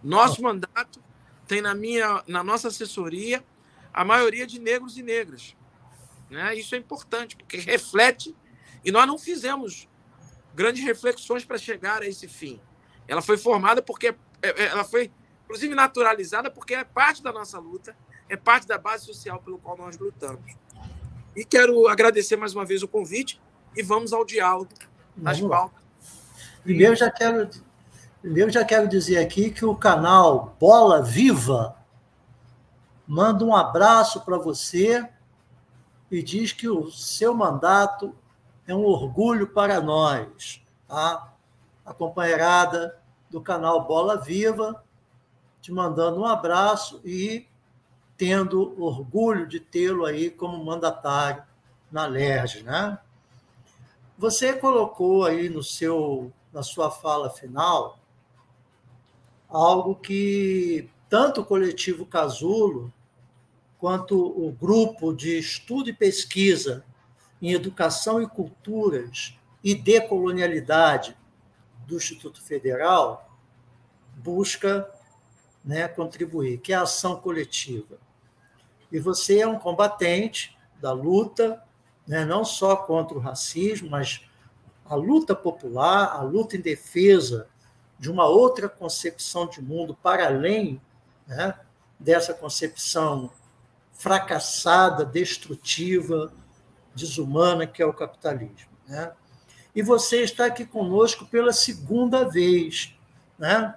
Nosso 0.00 0.40
mandato 0.42 1.02
tem 1.44 1.60
na 1.60 1.74
minha 1.74 2.22
na 2.28 2.44
nossa 2.44 2.68
assessoria 2.68 3.44
a 3.92 4.04
maioria 4.04 4.46
de 4.46 4.60
negros 4.60 4.96
e 4.96 5.02
negras. 5.02 5.56
Né? 6.30 6.54
Isso 6.54 6.76
é 6.76 6.78
importante, 6.78 7.34
porque 7.34 7.56
reflete, 7.56 8.36
e 8.84 8.92
nós 8.92 9.08
não 9.08 9.18
fizemos 9.18 9.88
grandes 10.54 10.84
reflexões 10.84 11.44
para 11.44 11.58
chegar 11.58 12.00
a 12.00 12.06
esse 12.06 12.28
fim. 12.28 12.60
Ela 13.08 13.20
foi 13.20 13.36
formada 13.36 13.82
porque 13.82 14.14
ela 14.42 14.84
foi, 14.84 15.10
inclusive, 15.44 15.74
naturalizada 15.74 16.50
porque 16.50 16.74
é 16.74 16.84
parte 16.84 17.22
da 17.22 17.32
nossa 17.32 17.58
luta, 17.58 17.96
é 18.28 18.36
parte 18.36 18.66
da 18.66 18.78
base 18.78 19.04
social 19.04 19.40
pelo 19.40 19.58
qual 19.58 19.76
nós 19.76 19.98
lutamos. 19.98 20.54
E 21.34 21.44
quero 21.44 21.88
agradecer 21.88 22.36
mais 22.36 22.54
uma 22.54 22.64
vez 22.64 22.82
o 22.82 22.88
convite 22.88 23.40
e 23.76 23.82
vamos 23.82 24.12
ao 24.12 24.24
diálogo 24.24 24.70
nas 25.16 25.40
pautas. 25.40 25.82
Primeiro 26.62 26.94
já 26.94 27.10
quero, 27.10 27.48
primeiro 28.20 28.50
já 28.50 28.64
quero 28.64 28.88
dizer 28.88 29.18
aqui 29.18 29.50
que 29.50 29.64
o 29.64 29.74
canal 29.74 30.56
Bola 30.58 31.02
Viva 31.02 31.76
manda 33.06 33.44
um 33.44 33.54
abraço 33.54 34.20
para 34.20 34.38
você 34.38 35.08
e 36.10 36.22
diz 36.22 36.52
que 36.52 36.68
o 36.68 36.90
seu 36.90 37.34
mandato 37.34 38.14
é 38.66 38.74
um 38.74 38.84
orgulho 38.84 39.48
para 39.48 39.80
nós. 39.80 40.62
Tá? 40.86 41.32
A 41.84 41.94
companheirada 41.94 42.99
do 43.30 43.40
canal 43.40 43.86
Bola 43.86 44.16
Viva 44.16 44.82
te 45.60 45.70
mandando 45.70 46.20
um 46.20 46.24
abraço 46.24 47.00
e 47.04 47.46
tendo 48.16 48.74
orgulho 48.82 49.46
de 49.46 49.60
tê-lo 49.60 50.04
aí 50.04 50.30
como 50.30 50.62
mandatário 50.64 51.42
na 51.90 52.06
LERJ. 52.06 52.62
Né? 52.62 52.98
Você 54.18 54.52
colocou 54.54 55.24
aí 55.24 55.48
no 55.48 55.62
seu, 55.62 56.32
na 56.52 56.62
sua 56.62 56.90
fala 56.90 57.30
final 57.30 57.98
algo 59.48 59.96
que 59.96 60.88
tanto 61.08 61.40
o 61.40 61.44
coletivo 61.44 62.06
Casulo 62.06 62.92
quanto 63.78 64.16
o 64.16 64.52
grupo 64.52 65.12
de 65.12 65.38
estudo 65.38 65.90
e 65.90 65.92
pesquisa 65.92 66.84
em 67.42 67.52
educação 67.52 68.22
e 68.22 68.28
culturas 68.28 69.34
e 69.64 69.74
decolonialidade 69.74 71.16
do 71.90 71.96
Instituto 71.96 72.40
Federal 72.40 73.28
busca 74.16 74.88
né, 75.64 75.88
contribuir, 75.88 76.58
que 76.58 76.72
é 76.72 76.76
a 76.76 76.82
ação 76.82 77.16
coletiva. 77.16 77.98
E 78.90 78.98
você 78.98 79.40
é 79.40 79.46
um 79.46 79.58
combatente 79.58 80.56
da 80.80 80.92
luta, 80.92 81.62
né, 82.06 82.24
não 82.24 82.44
só 82.44 82.76
contra 82.76 83.16
o 83.16 83.20
racismo, 83.20 83.90
mas 83.90 84.24
a 84.84 84.94
luta 84.94 85.34
popular, 85.34 86.12
a 86.12 86.22
luta 86.22 86.56
em 86.56 86.60
defesa 86.60 87.48
de 87.98 88.10
uma 88.10 88.26
outra 88.26 88.68
concepção 88.68 89.46
de 89.46 89.60
mundo 89.60 89.94
para 89.94 90.26
além 90.26 90.80
né, 91.26 91.54
dessa 91.98 92.32
concepção 92.32 93.30
fracassada, 93.92 95.04
destrutiva, 95.04 96.32
desumana 96.94 97.66
que 97.66 97.82
é 97.82 97.86
o 97.86 97.92
capitalismo. 97.92 98.70
Né? 98.88 99.12
E 99.74 99.82
você 99.82 100.22
está 100.22 100.46
aqui 100.46 100.64
conosco 100.64 101.26
pela 101.26 101.52
segunda 101.52 102.28
vez, 102.28 102.94
né? 103.38 103.74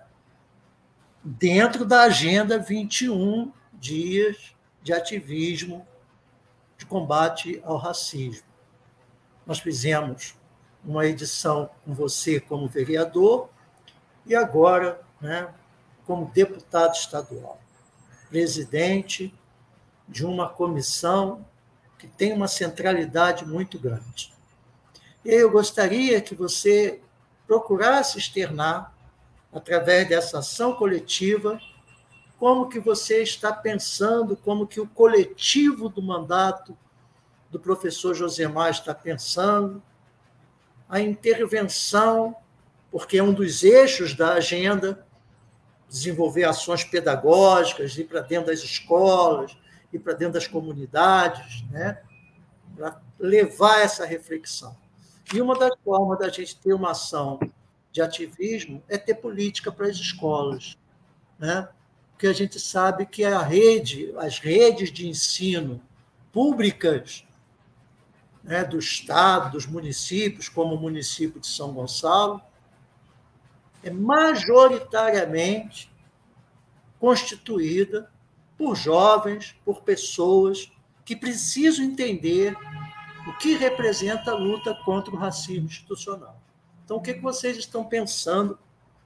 dentro 1.23 1.85
da 1.85 2.01
Agenda 2.01 2.59
21 2.59 3.51
Dias 3.71 4.53
de 4.81 4.91
Ativismo 4.91 5.87
de 6.77 6.85
Combate 6.85 7.61
ao 7.63 7.77
Racismo. 7.77 8.45
Nós 9.45 9.59
fizemos 9.59 10.35
uma 10.83 11.05
edição 11.05 11.69
com 11.85 11.93
você 11.93 12.41
como 12.41 12.67
vereador 12.67 13.49
e 14.25 14.35
agora 14.35 15.01
né, 15.21 15.47
como 16.05 16.29
deputado 16.33 16.93
estadual, 16.93 17.59
presidente 18.29 19.33
de 20.07 20.25
uma 20.25 20.49
comissão 20.49 21.45
que 21.97 22.07
tem 22.07 22.33
uma 22.33 22.49
centralidade 22.49 23.45
muito 23.45 23.79
grande. 23.79 24.32
Eu 25.25 25.49
gostaria 25.49 26.21
que 26.21 26.35
você 26.35 27.01
procurasse 27.47 28.17
externar, 28.17 28.93
através 29.51 30.09
dessa 30.09 30.39
ação 30.39 30.73
coletiva, 30.73 31.59
como 32.39 32.67
que 32.67 32.79
você 32.79 33.21
está 33.21 33.53
pensando, 33.53 34.35
como 34.35 34.67
que 34.67 34.81
o 34.81 34.87
coletivo 34.87 35.87
do 35.87 36.01
mandato 36.01 36.77
do 37.49 37.59
professor 37.59 38.13
Josemar 38.13 38.71
está 38.71 38.93
pensando, 38.93 39.81
a 40.89 40.99
intervenção, 40.99 42.35
porque 42.91 43.17
é 43.17 43.23
um 43.23 43.33
dos 43.33 43.63
eixos 43.63 44.13
da 44.13 44.33
agenda, 44.33 45.05
desenvolver 45.87 46.43
ações 46.43 46.83
pedagógicas, 46.83 47.97
ir 47.97 48.05
para 48.05 48.21
dentro 48.21 48.47
das 48.47 48.59
escolas, 48.59 49.55
ir 49.93 49.99
para 49.99 50.13
dentro 50.13 50.33
das 50.33 50.47
comunidades, 50.47 51.63
né? 51.69 52.01
para 52.75 52.99
levar 53.19 53.79
essa 53.79 54.05
reflexão. 54.05 54.75
E 55.31 55.41
uma 55.41 55.57
das 55.57 55.73
formas 55.83 56.19
da 56.19 56.29
gente 56.29 56.55
ter 56.57 56.73
uma 56.73 56.91
ação 56.91 57.39
de 57.91 58.01
ativismo 58.01 58.83
é 58.89 58.97
ter 58.97 59.15
política 59.15 59.71
para 59.71 59.87
as 59.87 59.97
escolas. 59.97 60.77
Né? 61.37 61.67
Porque 62.11 62.27
a 62.27 62.33
gente 62.33 62.59
sabe 62.59 63.05
que 63.05 63.23
a 63.23 63.41
rede, 63.41 64.13
as 64.17 64.39
redes 64.39 64.91
de 64.91 65.07
ensino 65.07 65.79
públicas 66.31 67.23
né, 68.43 68.63
do 68.63 68.79
Estado, 68.79 69.51
dos 69.51 69.65
municípios, 69.65 70.49
como 70.49 70.75
o 70.75 70.79
município 70.79 71.39
de 71.39 71.47
São 71.47 71.71
Gonçalo, 71.71 72.41
é 73.83 73.91
majoritariamente 73.91 75.91
constituída 76.99 78.11
por 78.57 78.75
jovens, 78.75 79.55
por 79.63 79.81
pessoas 79.81 80.71
que 81.05 81.15
precisam 81.15 81.85
entender 81.85 82.55
o 83.27 83.33
que 83.37 83.55
representa 83.55 84.31
a 84.31 84.35
luta 84.35 84.73
contra 84.83 85.13
o 85.13 85.17
racismo 85.17 85.65
institucional. 85.65 86.37
Então, 86.83 86.97
o 86.97 87.01
que 87.01 87.13
vocês 87.13 87.57
estão 87.57 87.85
pensando? 87.85 88.57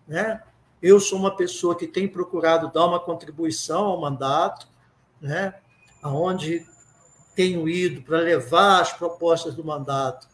Né? 0.08 0.41
Eu 0.82 0.99
sou 0.99 1.19
uma 1.19 1.36
pessoa 1.36 1.75
que 1.75 1.88
tem 1.88 2.08
procurado 2.08 2.71
dar 2.71 2.86
uma 2.86 2.99
contribuição 2.99 3.86
ao 3.86 3.99
mandato, 3.99 4.67
né? 5.21 5.53
onde 6.03 6.65
tenho 7.36 7.69
ido 7.69 8.01
para 8.01 8.19
levar 8.19 8.82
as 8.82 8.93
propostas 8.93 9.53
do 9.53 9.63
mandato, 9.63 10.27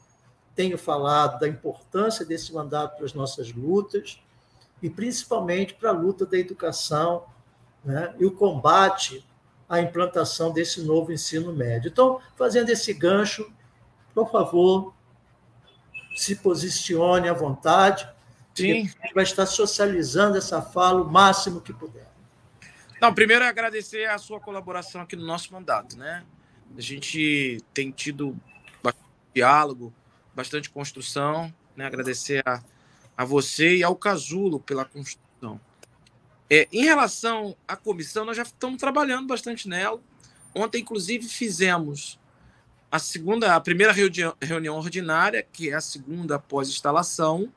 tenho 0.55 0.77
falado 0.77 1.39
da 1.39 1.47
importância 1.47 2.25
desse 2.25 2.53
mandato 2.53 2.95
para 2.95 3.05
as 3.05 3.13
nossas 3.13 3.51
lutas, 3.51 4.21
e 4.81 4.89
principalmente 4.89 5.73
para 5.73 5.89
a 5.89 5.93
luta 5.93 6.25
da 6.25 6.37
educação 6.37 7.25
né? 7.83 8.13
e 8.19 8.25
o 8.25 8.31
combate 8.31 9.25
à 9.67 9.81
implantação 9.81 10.51
desse 10.51 10.81
novo 10.81 11.11
ensino 11.11 11.53
médio. 11.53 11.89
Então, 11.89 12.19
fazendo 12.37 12.69
esse 12.69 12.93
gancho, 12.93 13.51
por 14.13 14.31
favor, 14.31 14.93
se 16.15 16.35
posicione 16.35 17.27
à 17.27 17.33
vontade. 17.33 18.07
Sim. 18.53 18.71
A 18.71 18.75
gente 18.75 19.13
vai 19.13 19.23
estar 19.23 19.45
socializando 19.45 20.37
essa 20.37 20.61
fala 20.61 21.01
o 21.01 21.11
máximo 21.11 21.59
que 21.59 21.73
puder. 21.73 22.07
Não, 23.01 23.13
primeiro 23.13 23.43
é 23.43 23.47
agradecer 23.47 24.09
a 24.09 24.17
sua 24.17 24.39
colaboração 24.39 25.01
aqui 25.01 25.15
no 25.15 25.25
nosso 25.25 25.51
mandato, 25.51 25.97
né? 25.97 26.23
A 26.77 26.81
gente 26.81 27.61
tem 27.73 27.91
tido 27.91 28.39
bastante 28.81 29.09
diálogo, 29.33 29.93
bastante 30.33 30.69
construção, 30.69 31.53
né? 31.75 31.85
Agradecer 31.85 32.47
a, 32.47 32.63
a 33.17 33.25
você 33.25 33.77
e 33.77 33.83
ao 33.83 33.95
Casulo 33.95 34.59
pela 34.59 34.85
construção. 34.85 35.59
É, 36.49 36.67
em 36.71 36.83
relação 36.83 37.55
à 37.67 37.75
comissão, 37.75 38.23
nós 38.25 38.37
já 38.37 38.43
estamos 38.43 38.79
trabalhando 38.79 39.27
bastante 39.27 39.67
nela. 39.67 39.99
Ontem, 40.53 40.81
inclusive, 40.81 41.27
fizemos 41.27 42.19
a 42.93 42.99
segunda, 42.99 43.55
a 43.55 43.59
primeira 43.59 43.91
reunião, 43.91 44.77
ordinária, 44.77 45.41
que 45.41 45.71
é 45.71 45.73
a 45.73 45.81
segunda 45.81 46.35
após 46.35 46.69
instalação. 46.69 47.51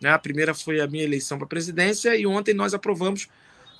Né? 0.00 0.10
A 0.10 0.18
primeira 0.18 0.54
foi 0.54 0.80
a 0.80 0.88
minha 0.88 1.04
eleição 1.04 1.38
para 1.38 1.44
a 1.44 1.48
presidência, 1.48 2.16
e 2.16 2.26
ontem 2.26 2.52
nós 2.52 2.74
aprovamos 2.74 3.28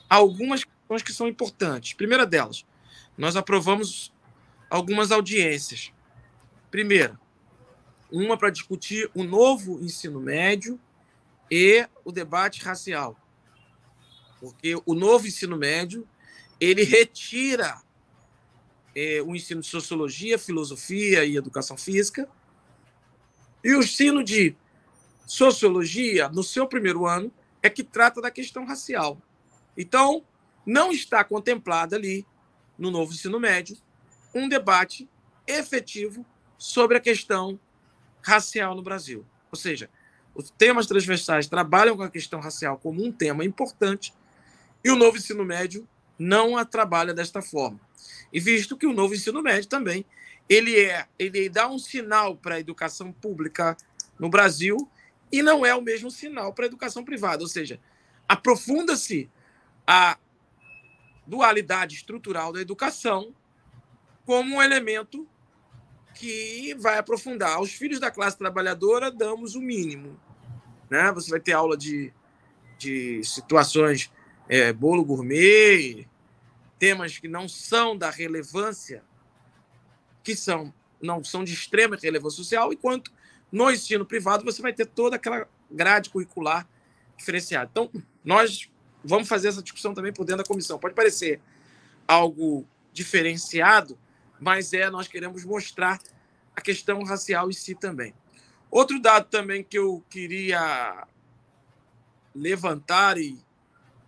algumas 0.08 0.62
questões 0.62 1.02
que 1.02 1.12
são 1.12 1.26
importantes. 1.26 1.94
Primeira 1.94 2.24
delas, 2.24 2.64
nós 3.18 3.34
aprovamos 3.34 4.12
algumas 4.70 5.10
audiências. 5.10 5.92
Primeira, 6.70 7.18
uma 8.08 8.38
para 8.38 8.50
discutir 8.50 9.10
o 9.12 9.24
novo 9.24 9.80
ensino 9.82 10.20
médio 10.20 10.78
e 11.50 11.84
o 12.04 12.12
debate 12.12 12.62
racial. 12.62 13.20
Porque 14.38 14.80
o 14.86 14.94
novo 14.94 15.26
ensino 15.26 15.56
médio, 15.56 16.06
ele 16.60 16.84
retira 16.84 17.82
é, 18.96 19.20
o 19.20 19.36
ensino 19.36 19.60
de 19.60 19.66
sociologia, 19.66 20.38
filosofia 20.38 21.22
e 21.26 21.36
educação 21.36 21.76
física. 21.76 22.26
E 23.62 23.74
o 23.74 23.80
ensino 23.80 24.24
de 24.24 24.56
sociologia, 25.26 26.30
no 26.30 26.42
seu 26.42 26.66
primeiro 26.66 27.06
ano, 27.06 27.30
é 27.62 27.68
que 27.68 27.84
trata 27.84 28.22
da 28.22 28.30
questão 28.30 28.64
racial. 28.64 29.20
Então, 29.76 30.24
não 30.64 30.90
está 30.90 31.22
contemplado 31.22 31.94
ali, 31.94 32.24
no 32.78 32.90
novo 32.90 33.12
ensino 33.12 33.38
médio, 33.38 33.76
um 34.34 34.48
debate 34.48 35.06
efetivo 35.46 36.24
sobre 36.56 36.96
a 36.96 37.00
questão 37.00 37.60
racial 38.22 38.74
no 38.74 38.82
Brasil. 38.82 39.26
Ou 39.52 39.58
seja, 39.58 39.90
os 40.34 40.50
temas 40.50 40.86
transversais 40.86 41.46
trabalham 41.46 41.96
com 41.96 42.02
a 42.02 42.10
questão 42.10 42.40
racial 42.40 42.78
como 42.78 43.04
um 43.04 43.12
tema 43.12 43.44
importante 43.44 44.14
e 44.82 44.90
o 44.90 44.96
novo 44.96 45.18
ensino 45.18 45.44
médio 45.44 45.86
não 46.18 46.56
a 46.56 46.64
trabalha 46.64 47.12
desta 47.12 47.42
forma. 47.42 47.80
E 48.32 48.40
visto 48.40 48.76
que 48.76 48.86
o 48.86 48.92
novo 48.92 49.14
ensino 49.14 49.42
médio 49.42 49.68
também 49.68 50.04
ele 50.48 50.78
é, 50.78 51.06
ele 51.18 51.48
dá 51.48 51.68
um 51.68 51.78
sinal 51.78 52.36
para 52.36 52.56
a 52.56 52.60
educação 52.60 53.12
pública 53.12 53.76
no 54.18 54.28
Brasil 54.28 54.88
e 55.30 55.42
não 55.42 55.66
é 55.66 55.74
o 55.74 55.82
mesmo 55.82 56.10
sinal 56.10 56.52
para 56.52 56.64
a 56.64 56.68
educação 56.68 57.04
privada, 57.04 57.42
ou 57.42 57.48
seja, 57.48 57.80
aprofunda-se 58.28 59.28
a 59.86 60.16
dualidade 61.26 61.96
estrutural 61.96 62.52
da 62.52 62.60
educação 62.60 63.34
como 64.24 64.56
um 64.56 64.62
elemento 64.62 65.26
que 66.14 66.74
vai 66.78 66.98
aprofundar. 66.98 67.56
Aos 67.56 67.72
filhos 67.72 68.00
da 68.00 68.10
classe 68.10 68.38
trabalhadora 68.38 69.10
damos 69.10 69.54
o 69.54 69.60
mínimo, 69.60 70.18
né? 70.88 71.10
Você 71.12 71.30
vai 71.30 71.40
ter 71.40 71.52
aula 71.52 71.76
de, 71.76 72.12
de 72.78 73.22
situações 73.24 74.10
é, 74.48 74.72
bolo 74.72 75.04
gourmet, 75.04 76.06
temas 76.78 77.18
que 77.18 77.28
não 77.28 77.48
são 77.48 77.96
da 77.96 78.10
relevância, 78.10 79.02
que 80.22 80.34
são 80.34 80.72
não 81.00 81.22
são 81.22 81.44
de 81.44 81.52
extrema 81.52 81.96
relevância 82.00 82.38
social, 82.38 82.72
enquanto 82.72 83.12
no 83.52 83.70
ensino 83.70 84.04
privado 84.04 84.44
você 84.44 84.62
vai 84.62 84.72
ter 84.72 84.86
toda 84.86 85.16
aquela 85.16 85.46
grade 85.70 86.10
curricular 86.10 86.66
diferenciada. 87.16 87.68
Então, 87.70 87.90
nós 88.24 88.70
vamos 89.04 89.28
fazer 89.28 89.48
essa 89.48 89.62
discussão 89.62 89.94
também 89.94 90.12
por 90.12 90.24
dentro 90.24 90.42
da 90.42 90.48
comissão. 90.48 90.78
Pode 90.78 90.94
parecer 90.94 91.40
algo 92.08 92.66
diferenciado, 92.92 93.98
mas 94.40 94.72
é 94.72 94.90
nós 94.90 95.06
queremos 95.06 95.44
mostrar 95.44 96.00
a 96.54 96.60
questão 96.60 97.02
racial 97.04 97.48
em 97.48 97.52
si 97.52 97.74
também. 97.74 98.14
Outro 98.70 99.00
dado 99.00 99.28
também 99.28 99.62
que 99.62 99.78
eu 99.78 100.04
queria 100.10 101.06
levantar 102.34 103.16
e, 103.18 103.38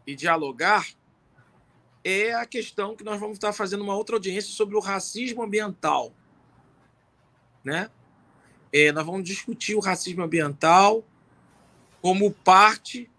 e 0.09 0.17
dialogar 0.17 0.89
é 2.03 2.33
a 2.33 2.47
questão 2.47 2.97
que 2.97 3.05
nós 3.05 3.21
vamos 3.21 3.37
estar 3.37 3.53
fazendo 3.53 3.85
uma 3.85 3.95
outra 3.95 4.17
audiência 4.17 4.51
sobre 4.51 4.75
o 4.75 4.81
racismo 4.81 5.43
ambiental. 5.43 6.15
Né? 7.63 7.91
É, 8.73 8.91
nós 8.91 9.05
vamos 9.05 9.23
discutir 9.23 9.75
o 9.75 9.81
racismo 9.81 10.23
ambiental 10.23 11.05
como 12.01 12.31
parte, 12.31 13.11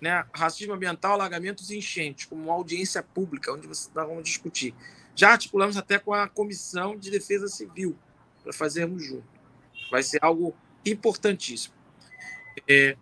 né, 0.00 0.24
racismo 0.32 0.72
ambiental, 0.72 1.12
alagamentos 1.12 1.70
e 1.70 1.76
enchentes, 1.76 2.24
como 2.24 2.44
uma 2.44 2.54
audiência 2.54 3.02
pública, 3.02 3.52
onde 3.52 3.68
nós 3.68 3.90
vamos 3.92 4.24
discutir. 4.24 4.74
Já 5.14 5.32
articulamos 5.32 5.76
até 5.76 5.98
com 5.98 6.14
a 6.14 6.26
Comissão 6.26 6.96
de 6.96 7.10
Defesa 7.10 7.46
Civil, 7.46 7.94
para 8.42 8.54
fazermos 8.54 9.04
junto. 9.04 9.28
Vai 9.90 10.02
ser 10.02 10.18
algo 10.24 10.56
importantíssimo. 10.86 11.74
É, 12.66 12.96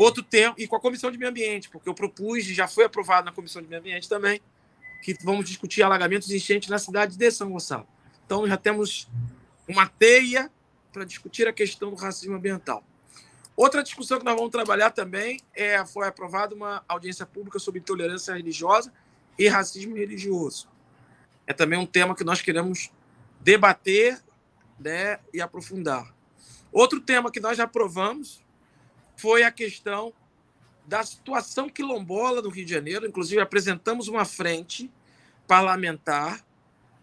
Outro 0.00 0.22
tema, 0.22 0.54
e 0.56 0.66
com 0.66 0.76
a 0.76 0.80
Comissão 0.80 1.10
de 1.10 1.18
Meio 1.18 1.30
Ambiente, 1.30 1.68
porque 1.68 1.86
eu 1.86 1.92
propus, 1.92 2.48
e 2.48 2.54
já 2.54 2.66
foi 2.66 2.84
aprovado 2.84 3.26
na 3.26 3.32
Comissão 3.32 3.60
de 3.60 3.68
Meio 3.68 3.82
Ambiente 3.82 4.08
também, 4.08 4.40
que 5.02 5.14
vamos 5.22 5.44
discutir 5.44 5.82
alagamentos 5.82 6.30
e 6.30 6.36
enchentes 6.36 6.70
na 6.70 6.78
cidade 6.78 7.18
de 7.18 7.30
São 7.30 7.50
Gonçalo. 7.50 7.86
Então, 8.24 8.48
já 8.48 8.56
temos 8.56 9.06
uma 9.68 9.86
teia 9.86 10.50
para 10.90 11.04
discutir 11.04 11.46
a 11.46 11.52
questão 11.52 11.90
do 11.90 11.96
racismo 11.96 12.34
ambiental. 12.34 12.82
Outra 13.54 13.82
discussão 13.82 14.18
que 14.18 14.24
nós 14.24 14.34
vamos 14.34 14.50
trabalhar 14.50 14.88
também 14.88 15.38
é 15.52 15.84
foi 15.84 16.08
aprovada 16.08 16.54
uma 16.54 16.82
audiência 16.88 17.26
pública 17.26 17.58
sobre 17.58 17.80
intolerância 17.80 18.32
religiosa 18.32 18.90
e 19.38 19.48
racismo 19.48 19.94
religioso. 19.96 20.66
É 21.46 21.52
também 21.52 21.78
um 21.78 21.84
tema 21.84 22.16
que 22.16 22.24
nós 22.24 22.40
queremos 22.40 22.90
debater 23.38 24.18
né, 24.78 25.20
e 25.30 25.42
aprofundar. 25.42 26.10
Outro 26.72 27.02
tema 27.02 27.30
que 27.30 27.38
nós 27.38 27.58
já 27.58 27.64
aprovamos 27.64 28.42
foi 29.20 29.42
a 29.42 29.50
questão 29.50 30.14
da 30.86 31.04
situação 31.04 31.68
quilombola 31.68 32.40
no 32.40 32.48
Rio 32.48 32.64
de 32.64 32.72
Janeiro. 32.72 33.06
Inclusive, 33.06 33.40
apresentamos 33.40 34.08
uma 34.08 34.24
frente 34.24 34.90
parlamentar 35.46 36.44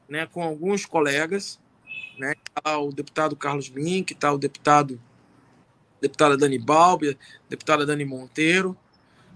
né, 0.09 0.25
com 0.25 0.41
alguns 0.41 0.85
colegas. 0.85 1.59
Né, 2.17 2.33
tá 2.55 2.79
o 2.79 2.91
deputado 2.91 3.35
Carlos 3.35 3.69
Mink, 3.69 4.13
está 4.13 4.33
o 4.33 4.37
deputado 4.37 4.99
deputada 6.01 6.35
Dani 6.35 6.57
Balbi, 6.57 7.17
deputada 7.49 7.85
Dani 7.85 8.05
Monteiro, 8.05 8.77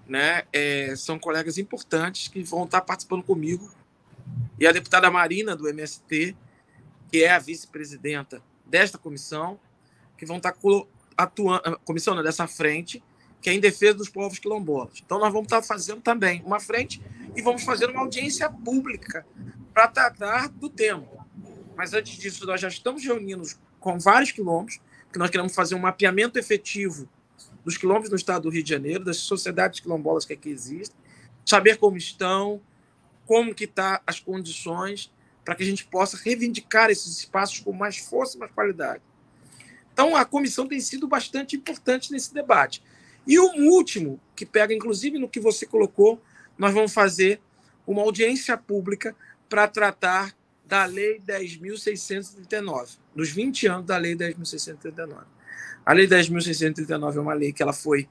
né, 0.08 0.44
é, 0.54 0.96
são 0.96 1.18
colegas 1.18 1.58
importantes 1.58 2.28
que 2.28 2.44
vão 2.44 2.66
estar 2.66 2.82
participando 2.82 3.24
comigo. 3.24 3.72
E 4.60 4.68
a 4.68 4.72
deputada 4.72 5.10
Marina, 5.10 5.56
do 5.56 5.68
MST, 5.68 6.36
que 7.12 7.24
é 7.24 7.32
a 7.32 7.40
vice-presidenta 7.40 8.42
desta 8.66 8.98
comissão, 8.98 9.60
que 10.18 10.26
vão 10.26 10.38
estar 10.38 10.54
atuando, 11.24 11.80
comissão 11.86 12.16
né, 12.16 12.24
dessa 12.24 12.48
frente, 12.48 13.04
que 13.42 13.50
é 13.50 13.54
em 13.54 13.60
defesa 13.60 13.96
dos 13.96 14.10
povos 14.10 14.40
quilombolas. 14.40 15.02
Então, 15.04 15.20
nós 15.20 15.32
vamos 15.32 15.48
estar 15.48 15.62
fazendo 15.62 16.02
também 16.02 16.42
uma 16.46 16.60
frente 16.60 17.02
e 17.36 17.42
vamos 17.42 17.64
fazer 17.64 17.90
uma 17.90 18.02
audiência 18.02 18.50
pública 18.50 19.26
para 19.74 19.88
tratar 19.88 20.50
do 20.50 20.70
tema. 20.70 21.08
Mas 21.76 21.94
antes 21.94 22.18
disso, 22.18 22.46
nós 22.46 22.62
já 22.62 22.68
estamos 22.68 23.04
reunindo 23.04 23.44
com 23.80 23.98
vários 23.98 24.32
quilombos, 24.32 24.80
que 25.12 25.18
nós 25.18 25.30
queremos 25.30 25.56
fazer 25.56 25.76
um 25.76 25.80
mapeamento 25.80 26.38
efetivo 26.38 27.10
dos 27.64 27.78
quilombos 27.78 28.10
no 28.10 28.16
estado 28.16 28.44
do 28.44 28.50
Rio 28.50 28.64
de 28.64 28.70
Janeiro, 28.70 29.04
das 29.04 29.18
sociedades 29.18 29.80
quilombolas 29.80 30.26
que 30.26 30.34
aqui 30.34 30.50
existem, 30.50 30.96
saber 31.46 31.78
como 31.78 31.98
estão, 31.98 32.62
como 33.26 33.54
que 33.54 33.68
tá 33.68 34.02
as 34.06 34.20
condições 34.20 35.12
para 35.44 35.56
que 35.56 35.64
a 35.64 35.66
gente 35.66 35.86
possa 35.86 36.18
reivindicar 36.18 36.90
esses 36.90 37.18
espaços 37.18 37.60
com 37.60 37.72
mais 37.72 37.98
força 37.98 38.38
e 38.38 38.40
mais 38.40 38.52
qualidade. 38.52 39.02
Então, 39.94 40.16
a 40.16 40.26
comissão 40.26 40.68
tem 40.68 40.80
sido 40.80 41.08
bastante 41.08 41.56
importante 41.56 42.12
nesse 42.12 42.34
debate. 42.34 42.82
E 43.28 43.38
o 43.38 43.72
último, 43.72 44.20
que 44.36 44.46
pega 44.46 44.74
inclusive 44.74 45.20
no 45.20 45.30
que 45.30 45.40
você 45.40 45.66
colocou, 45.66 46.22
nós 46.58 46.74
vamos 46.74 46.94
fazer 46.94 47.40
uma 47.86 48.02
audiência 48.02 48.58
pública 48.58 49.16
para 49.50 49.68
tratar 49.68 50.36
da 50.66 50.86
Lei 50.86 51.20
10.639, 51.20 52.98
dos 53.16 53.30
20 53.30 53.68
anos 53.68 53.86
da 53.86 53.98
Lei 53.98 54.16
10.639. 54.16 55.24
A 55.86 55.94
Lei 55.94 56.08
10.639 56.08 57.16
é 57.16 57.20
uma 57.20 57.34
lei 57.34 57.52
que 57.52 57.62
ela 57.62 57.74
foi 57.74 58.08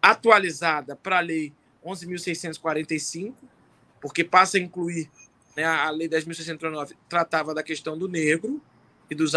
atualizada 0.00 0.94
para 0.94 1.18
a 1.18 1.20
Lei 1.20 1.52
11.645, 1.84 3.34
porque 4.00 4.22
passa 4.22 4.56
a 4.56 4.60
incluir 4.60 5.10
né, 5.56 5.64
a 5.64 5.90
Lei 5.90 6.08
10.639 6.08 6.94
tratava 7.08 7.54
da 7.54 7.62
questão 7.62 7.98
do 7.98 8.06
negro 8.06 8.62
e 9.10 9.14
dos 9.14 9.34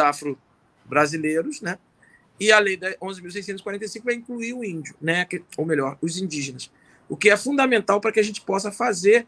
afro-brasileiros, 0.83 1.61
né? 1.61 1.77
E 2.39 2.51
a 2.51 2.59
Lei 2.59 2.77
11.645 2.77 4.03
vai 4.03 4.15
incluir 4.15 4.53
o 4.53 4.63
índio, 4.63 4.95
né? 4.99 5.25
ou 5.57 5.65
melhor, 5.65 5.97
os 6.01 6.17
indígenas. 6.17 6.71
O 7.07 7.15
que 7.15 7.29
é 7.29 7.37
fundamental 7.37 8.01
para 8.01 8.11
que 8.11 8.19
a 8.19 8.23
gente 8.23 8.41
possa 8.41 8.71
fazer 8.71 9.27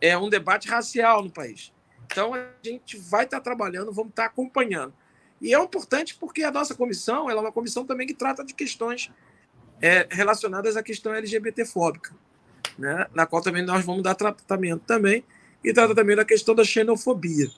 é, 0.00 0.16
um 0.16 0.30
debate 0.30 0.68
racial 0.68 1.22
no 1.22 1.30
país. 1.30 1.72
Então, 2.06 2.34
a 2.34 2.46
gente 2.62 2.96
vai 2.96 3.24
estar 3.24 3.40
trabalhando, 3.40 3.92
vamos 3.92 4.10
estar 4.10 4.26
acompanhando. 4.26 4.94
E 5.40 5.54
é 5.54 5.58
importante 5.58 6.16
porque 6.18 6.42
a 6.42 6.50
nossa 6.50 6.74
comissão 6.74 7.30
ela 7.30 7.40
é 7.40 7.44
uma 7.44 7.52
comissão 7.52 7.84
também 7.84 8.06
que 8.06 8.14
trata 8.14 8.44
de 8.44 8.54
questões 8.54 9.10
é, 9.80 10.06
relacionadas 10.10 10.76
à 10.76 10.82
questão 10.82 11.14
LGBTfóbica, 11.14 12.14
né? 12.78 13.06
na 13.14 13.26
qual 13.26 13.42
também 13.42 13.64
nós 13.64 13.84
vamos 13.84 14.02
dar 14.02 14.14
tratamento 14.14 14.82
também, 14.86 15.24
e 15.64 15.72
trata 15.72 15.94
também 15.94 16.16
da 16.16 16.24
questão 16.24 16.54
da 16.54 16.64
xenofobia, 16.64 17.50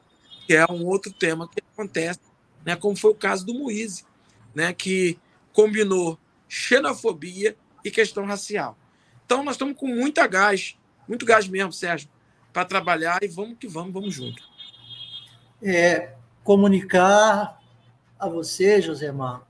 que 0.47 0.55
é 0.55 0.65
um 0.71 0.85
outro 0.87 1.13
tema 1.13 1.49
que 1.49 1.63
acontece, 1.73 2.21
né? 2.65 2.77
como 2.77 2.97
foi 2.97 3.11
o 3.11 3.15
caso 3.15 3.45
do 3.45 3.55
Moise, 3.55 4.05
né? 4.55 4.73
que 4.73 5.19
combinou 5.53 6.19
xenofobia 6.49 7.57
e 7.85 7.91
questão 7.91 8.25
racial. 8.27 8.77
Então, 9.25 9.43
nós 9.43 9.55
estamos 9.55 9.77
com 9.77 9.87
muita 9.87 10.27
gás, 10.27 10.77
muito 11.09 11.25
gás 11.25 11.49
mesmo, 11.49 11.73
Sérgio, 11.73 12.09
para 12.53 12.65
trabalhar 12.65 13.23
e 13.23 13.29
vamos 13.29 13.57
que 13.59 13.67
vamos, 13.67 13.93
vamos 13.93 14.15
junto. 14.15 14.43
É, 15.63 16.15
comunicar 16.45 17.61
a 18.19 18.29
você, 18.29 18.81
Josemar. 18.81 19.43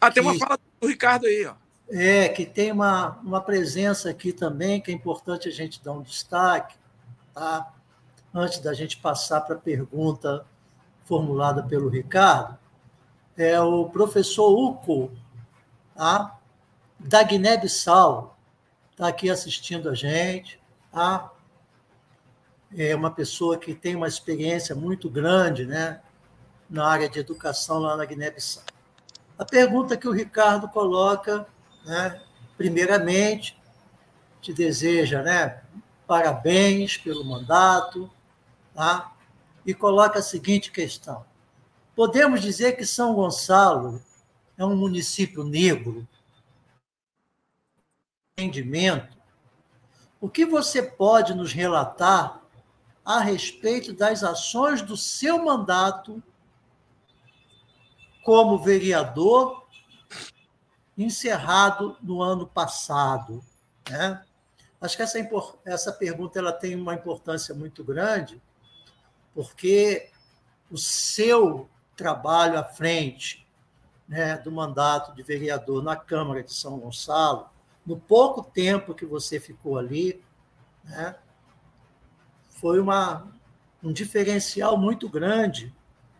Ah, 0.00 0.10
tem 0.10 0.22
uma 0.22 0.36
fala 0.38 0.58
do 0.80 0.88
Ricardo 0.88 1.26
aí, 1.26 1.46
ó. 1.46 1.54
É, 1.88 2.28
que 2.28 2.46
tem 2.46 2.72
uma, 2.72 3.18
uma 3.22 3.40
presença 3.40 4.10
aqui 4.10 4.32
também, 4.32 4.80
que 4.80 4.90
é 4.90 4.94
importante 4.94 5.48
a 5.48 5.52
gente 5.52 5.82
dar 5.82 5.92
um 5.92 6.02
destaque, 6.02 6.74
tá? 7.32 7.72
Antes 8.34 8.58
da 8.58 8.72
gente 8.74 8.96
passar 8.96 9.42
para 9.42 9.54
a 9.54 9.58
pergunta 9.58 10.44
formulada 11.04 11.62
pelo 11.62 11.88
Ricardo, 11.88 12.58
é 13.36 13.60
o 13.60 13.86
professor 13.86 14.50
Uco, 14.50 15.10
tá? 15.94 16.38
da 16.98 17.22
Guiné-Bissau, 17.22 18.36
está 18.92 19.08
aqui 19.08 19.28
assistindo 19.28 19.90
a 19.90 19.94
gente, 19.94 20.60
tá? 20.92 21.30
é 22.76 22.94
uma 22.94 23.10
pessoa 23.10 23.56
que 23.56 23.74
tem 23.74 23.94
uma 23.94 24.08
experiência 24.08 24.74
muito 24.74 25.08
grande 25.08 25.64
né, 25.64 26.00
na 26.68 26.86
área 26.86 27.08
de 27.08 27.18
educação 27.18 27.78
lá 27.78 27.96
na 27.96 28.04
Guiné-Bissau. 28.04 28.64
A 29.38 29.44
pergunta 29.44 29.96
que 29.96 30.08
o 30.08 30.12
Ricardo 30.12 30.68
coloca, 30.68 31.46
né, 31.84 32.20
primeiramente, 32.56 33.60
te 34.40 34.52
deseja 34.52 35.22
né, 35.22 35.62
parabéns 36.06 36.96
pelo 36.96 37.24
mandato, 37.24 38.10
tá? 38.74 39.13
E 39.64 39.72
coloca 39.74 40.18
a 40.18 40.22
seguinte 40.22 40.70
questão: 40.70 41.24
podemos 41.94 42.40
dizer 42.40 42.76
que 42.76 42.84
São 42.84 43.14
Gonçalo 43.14 44.02
é 44.56 44.64
um 44.64 44.76
município 44.76 45.44
negro? 45.44 46.06
Entendimento? 48.38 49.16
O 50.20 50.28
que 50.28 50.44
você 50.44 50.82
pode 50.82 51.34
nos 51.34 51.52
relatar 51.52 52.42
a 53.04 53.20
respeito 53.20 53.92
das 53.92 54.24
ações 54.24 54.80
do 54.80 54.96
seu 54.96 55.44
mandato 55.44 56.22
como 58.24 58.58
vereador 58.58 59.66
encerrado 60.96 61.96
no 62.02 62.22
ano 62.22 62.46
passado. 62.46 63.44
Né? 63.90 64.24
Acho 64.80 64.96
que 64.96 65.02
essa, 65.02 65.18
essa 65.64 65.92
pergunta 65.92 66.38
ela 66.38 66.52
tem 66.52 66.74
uma 66.74 66.94
importância 66.94 67.54
muito 67.54 67.84
grande, 67.84 68.40
porque 69.34 70.10
o 70.70 70.78
seu 70.78 71.68
trabalho 71.96 72.58
à 72.58 72.64
frente 72.64 73.46
né, 74.08 74.36
do 74.38 74.52
mandato 74.52 75.14
de 75.14 75.22
vereador 75.22 75.82
na 75.82 75.96
Câmara 75.96 76.42
de 76.42 76.52
São 76.52 76.78
Gonçalo, 76.78 77.48
no 77.84 77.98
pouco 77.98 78.42
tempo 78.42 78.94
que 78.94 79.04
você 79.04 79.40
ficou 79.40 79.78
ali, 79.78 80.22
né, 80.84 81.16
foi 82.48 82.80
uma, 82.80 83.28
um 83.82 83.92
diferencial 83.92 84.76
muito 84.76 85.08
grande 85.08 85.74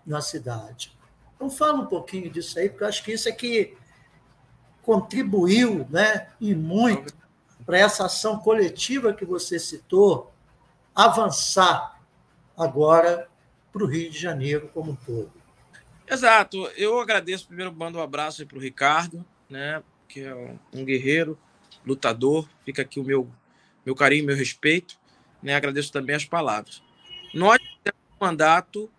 na 0.04 0.20
cidade. 0.20 0.96
Então, 1.34 1.50
fala 1.50 1.80
um 1.80 1.86
pouquinho 1.86 2.30
disso 2.30 2.58
aí, 2.58 2.68
porque 2.68 2.84
eu 2.84 2.88
acho 2.88 3.04
que 3.04 3.12
isso 3.12 3.28
é 3.28 3.32
que 3.32 3.76
contribuiu 4.82 5.86
né, 5.88 6.28
e 6.40 6.54
muito 6.54 7.14
para 7.64 7.78
essa 7.78 8.04
ação 8.04 8.38
coletiva 8.38 9.14
que 9.14 9.24
você 9.24 9.58
citou 9.58 10.32
avançar 10.94 11.93
agora 12.56 13.28
para 13.72 13.84
o 13.84 13.86
Rio 13.86 14.10
de 14.10 14.18
Janeiro 14.18 14.70
como 14.72 14.92
um 14.92 14.96
todo. 14.96 15.32
Exato. 16.08 16.66
Eu 16.76 17.00
agradeço, 17.00 17.46
primeiro 17.46 17.74
mando 17.74 17.98
um 17.98 18.02
abraço 18.02 18.46
para 18.46 18.58
o 18.58 18.60
Ricardo, 18.60 19.24
né, 19.48 19.82
que 20.08 20.20
é 20.20 20.34
um 20.72 20.84
guerreiro, 20.84 21.38
lutador. 21.84 22.48
Fica 22.64 22.82
aqui 22.82 23.00
o 23.00 23.04
meu, 23.04 23.30
meu 23.84 23.94
carinho, 23.94 24.24
meu 24.24 24.36
respeito. 24.36 24.98
Né? 25.42 25.54
Agradeço 25.54 25.92
também 25.92 26.16
as 26.16 26.24
palavras. 26.24 26.82
Nós 27.32 27.58
temos 27.82 28.00
um 28.20 28.24
mandato 28.24 28.90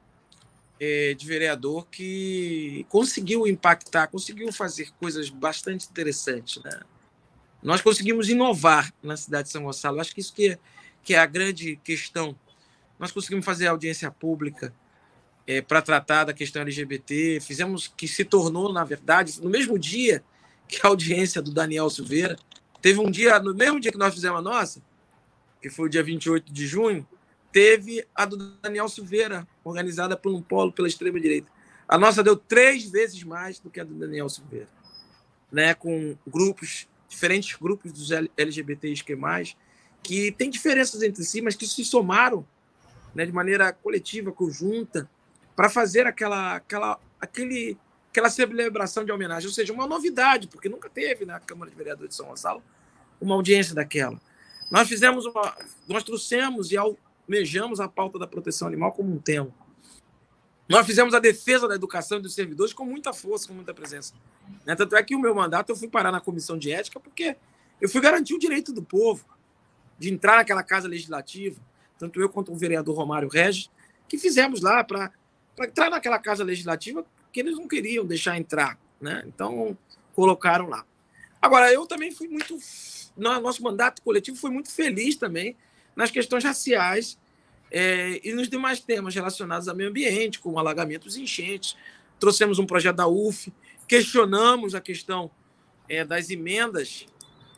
é, 0.80 1.14
de 1.14 1.26
vereador 1.26 1.88
que 1.88 2.86
conseguiu 2.90 3.48
impactar, 3.48 4.08
conseguiu 4.08 4.52
fazer 4.52 4.92
coisas 5.00 5.30
bastante 5.30 5.88
interessantes. 5.90 6.62
Né? 6.64 6.82
Nós 7.64 7.82
conseguimos 7.82 8.30
inovar 8.30 8.94
na 9.02 9.18
cidade 9.18 9.48
de 9.48 9.52
São 9.52 9.64
Gonçalo. 9.64 10.00
Acho 10.00 10.14
que 10.14 10.22
isso 10.22 10.34
que 10.34 10.50
é, 10.50 10.60
que 11.04 11.16
é 11.16 11.18
a 11.18 11.26
grande 11.26 11.78
questão. 11.78 12.36
Nós 13.00 13.12
conseguimos 13.12 13.46
fazer 13.46 13.68
audiência 13.68 14.10
pública 14.10 14.74
é, 15.48 15.62
para 15.62 15.82
tratar 15.82 16.26
da 16.26 16.34
questão 16.34 16.62
LGBT. 16.62 17.40
Fizemos 17.42 17.88
que 17.88 18.08
se 18.08 18.24
tornou, 18.24 18.72
na 18.72 18.84
verdade, 18.84 19.42
no 19.42 19.50
mesmo 19.50 19.78
dia 19.78 20.24
que 20.68 20.80
a 20.84 20.90
audiência 20.90 21.42
do 21.42 21.52
Daniel 21.52 21.90
Silveira. 21.90 22.36
Teve 22.82 23.00
um 23.00 23.10
dia, 23.10 23.40
no 23.40 23.54
mesmo 23.54 23.80
dia 23.80 23.92
que 23.92 23.98
nós 23.98 24.14
fizemos 24.14 24.40
a 24.40 24.42
nossa, 24.42 24.82
que 25.62 25.70
foi 25.70 25.88
o 25.88 25.90
dia 25.90 26.04
28 26.04 26.52
de 26.52 26.68
junho, 26.68 27.08
teve 27.52 28.06
a 28.14 28.26
do 28.26 28.38
Daniel 28.62 28.88
Silveira, 28.88 29.48
organizada 29.64 30.16
por 30.16 30.34
um 30.34 30.42
polo 30.42 30.72
pela 30.72 30.88
extrema-direita. 30.88 31.50
A 31.88 31.98
nossa 31.98 32.24
deu 32.24 32.36
três 32.36 32.90
vezes 32.90 33.24
mais 33.24 33.60
do 33.60 33.70
que 33.70 33.80
a 33.80 33.84
do 33.84 33.94
Daniel 33.94 34.30
Silveira, 34.30 34.68
né? 35.52 35.74
com 35.74 36.18
grupos, 36.28 36.88
diferentes 37.08 37.56
grupos 37.56 37.92
dos 37.92 38.10
LGBTs 38.38 39.04
que 39.04 39.16
mais, 39.16 39.56
que 40.02 40.32
tem 40.32 40.50
diferenças 40.50 41.02
entre 41.02 41.24
si, 41.24 41.42
mas 41.42 41.56
que 41.56 41.68
se 41.68 41.84
somaram 41.86 42.46
né, 43.16 43.26
de 43.26 43.32
maneira 43.32 43.72
coletiva, 43.72 44.32
conjunta, 44.32 45.10
para 45.56 45.70
fazer 45.70 46.06
aquela, 46.06 46.58
aquela, 46.58 47.00
aquele, 47.20 47.78
aquela 48.12 48.30
celebração 48.30 49.06
de 49.06 49.12
homenagem, 49.12 49.48
ou 49.48 49.54
seja, 49.54 49.72
uma 49.72 49.88
novidade, 49.88 50.48
porque 50.50 50.68
nunca 50.68 50.90
teve 50.90 51.26
na 51.26 51.40
Câmara 51.40 51.72
de 51.72 51.78
Vereadores 51.78 52.10
de 52.10 52.16
São 52.16 52.28
Gonçalo 52.28 52.62
uma 53.20 53.34
audiência 53.34 53.74
daquela. 53.74 54.20
Nós 54.70 54.88
fizemos 54.90 55.26
uma, 55.26 55.56
nós 55.88 56.04
trouxemos 56.04 56.72
e 56.72 56.78
almejamos 56.78 57.80
a 57.80 57.88
pauta 57.88 58.20
da 58.20 58.28
proteção 58.28 58.68
animal 58.68 58.92
como 58.92 59.14
um 59.14 59.20
tema. 59.20 59.50
Nós 60.68 60.86
fizemos 60.86 61.14
a 61.14 61.20
defesa 61.20 61.68
da 61.68 61.76
educação 61.76 62.18
e 62.18 62.22
dos 62.22 62.34
servidores 62.34 62.74
com 62.74 62.84
muita 62.84 63.14
força, 63.14 63.48
com 63.48 63.54
muita 63.54 63.74
presença. 63.74 64.14
Né? 64.66 64.76
Tanto 64.76 64.96
é 64.96 65.04
que 65.04 65.16
o 65.16 65.20
meu 65.20 65.34
mandato 65.34 65.72
eu 65.72 65.76
fui 65.76 65.88
parar 65.88 66.12
na 66.12 66.20
comissão 66.20 66.58
de 66.58 66.72
ética 66.72 67.00
porque 67.00 67.38
eu 67.80 67.88
fui 67.88 68.02
garantir 68.02 68.34
o 68.34 68.40
direito 68.40 68.74
do 68.74 68.82
povo 68.82 69.26
de 69.98 70.12
entrar 70.12 70.38
naquela 70.38 70.64
casa 70.64 70.88
legislativa, 70.88 71.62
tanto 71.98 72.20
eu 72.20 72.30
quanto 72.30 72.52
o 72.52 72.56
vereador 72.56 72.96
Romário 72.96 73.30
Regis, 73.30 73.70
que 74.08 74.18
fizemos 74.18 74.62
lá 74.62 74.84
para 74.84 75.12
entrar 75.60 75.90
naquela 75.90 76.20
casa 76.20 76.44
legislativa 76.44 77.06
que 77.32 77.40
eles 77.40 77.56
não 77.58 77.68
queriam 77.68 78.06
deixar 78.06 78.38
entrar, 78.38 78.78
né? 79.00 79.24
Então 79.28 79.78
colocaram 80.14 80.68
lá. 80.68 80.86
Agora 81.42 81.72
eu 81.72 81.86
também 81.86 82.12
fui 82.12 82.28
muito, 82.28 82.58
no 83.16 83.40
nosso 83.42 83.62
mandato 83.62 84.02
coletivo 84.02 84.38
foi 84.38 84.50
muito 84.50 84.72
feliz 84.72 85.16
também 85.16 85.56
nas 85.96 86.12
questões 86.12 86.44
raciais 86.44 87.18
é, 87.72 88.20
e 88.24 88.34
nos 88.34 88.50
demais 88.50 88.80
temas 88.80 89.14
relacionados 89.14 89.68
ao 89.68 89.76
meio 89.76 89.90
ambiente, 89.90 90.40
como 90.40 90.60
alagamentos 90.60 91.18
e 91.18 91.24
enchentes. 91.24 91.76
Trouxemos 92.20 92.60
um 92.60 92.66
projeto 92.66 92.96
da 92.98 93.08
UF, 93.08 93.52
questionamos 93.88 94.74
a 94.74 94.82
questão 94.82 95.30
é, 95.88 96.04
das 96.04 96.30
emendas 96.30 97.06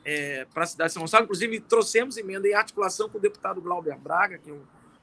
é, 0.08 0.46
para 0.54 0.64
a 0.64 0.66
cidade 0.66 0.88
de 0.88 0.94
São 0.94 1.02
Gonçalo. 1.02 1.26
Inclusive, 1.26 1.60
trouxemos 1.60 2.16
emenda 2.16 2.48
em 2.48 2.54
articulação 2.54 3.10
com 3.10 3.18
o 3.18 3.22
deputado 3.22 3.62
Glauber 3.62 4.00
Braga, 4.00 4.38
que 4.38 4.50
é 4.50 4.54
um 4.54 4.62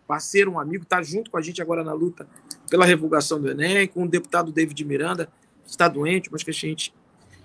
parceiro, 0.08 0.50
um 0.52 0.58
amigo, 0.58 0.84
está 0.84 1.02
junto 1.02 1.30
com 1.30 1.36
a 1.36 1.42
gente 1.42 1.60
agora 1.60 1.84
na 1.84 1.92
luta 1.92 2.26
pela 2.70 2.86
revogação 2.86 3.38
do 3.38 3.50
Enem, 3.50 3.86
com 3.86 4.04
o 4.04 4.08
deputado 4.08 4.50
David 4.50 4.82
Miranda, 4.82 5.30
que 5.62 5.70
está 5.70 5.88
doente, 5.88 6.30
mas 6.32 6.42
que 6.42 6.50
a 6.50 6.54
gente 6.54 6.94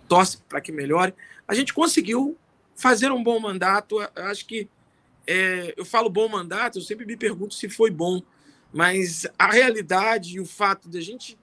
torce 0.07 0.37
para 0.47 0.61
que 0.61 0.71
melhore. 0.71 1.13
A 1.45 1.53
gente 1.53 1.73
conseguiu 1.73 2.37
fazer 2.75 3.11
um 3.11 3.21
bom 3.21 3.37
mandato. 3.41 3.97
Acho 4.15 4.45
que 4.45 4.69
é, 5.27 5.73
eu 5.75 5.83
falo 5.83 6.09
bom 6.09 6.29
mandato, 6.29 6.79
eu 6.79 6.81
sempre 6.81 7.05
me 7.05 7.17
pergunto 7.17 7.53
se 7.53 7.67
foi 7.67 7.91
bom, 7.91 8.21
mas 8.71 9.27
a 9.37 9.51
realidade 9.51 10.37
e 10.37 10.39
o 10.39 10.45
fato 10.45 10.89
de 10.89 10.97
a 10.97 11.01
gente 11.01 11.37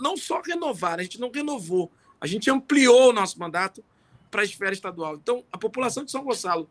não 0.00 0.16
só 0.16 0.40
renovar, 0.40 1.00
a 1.00 1.02
gente 1.02 1.20
não 1.20 1.30
renovou, 1.30 1.90
a 2.20 2.26
gente 2.26 2.48
ampliou 2.50 3.10
o 3.10 3.12
nosso 3.12 3.38
mandato 3.38 3.84
para 4.32 4.40
a 4.40 4.44
esfera 4.44 4.72
estadual. 4.72 5.14
Então, 5.14 5.44
a 5.52 5.58
população 5.58 6.04
de 6.04 6.10
São 6.10 6.24
Gonçalo 6.24 6.68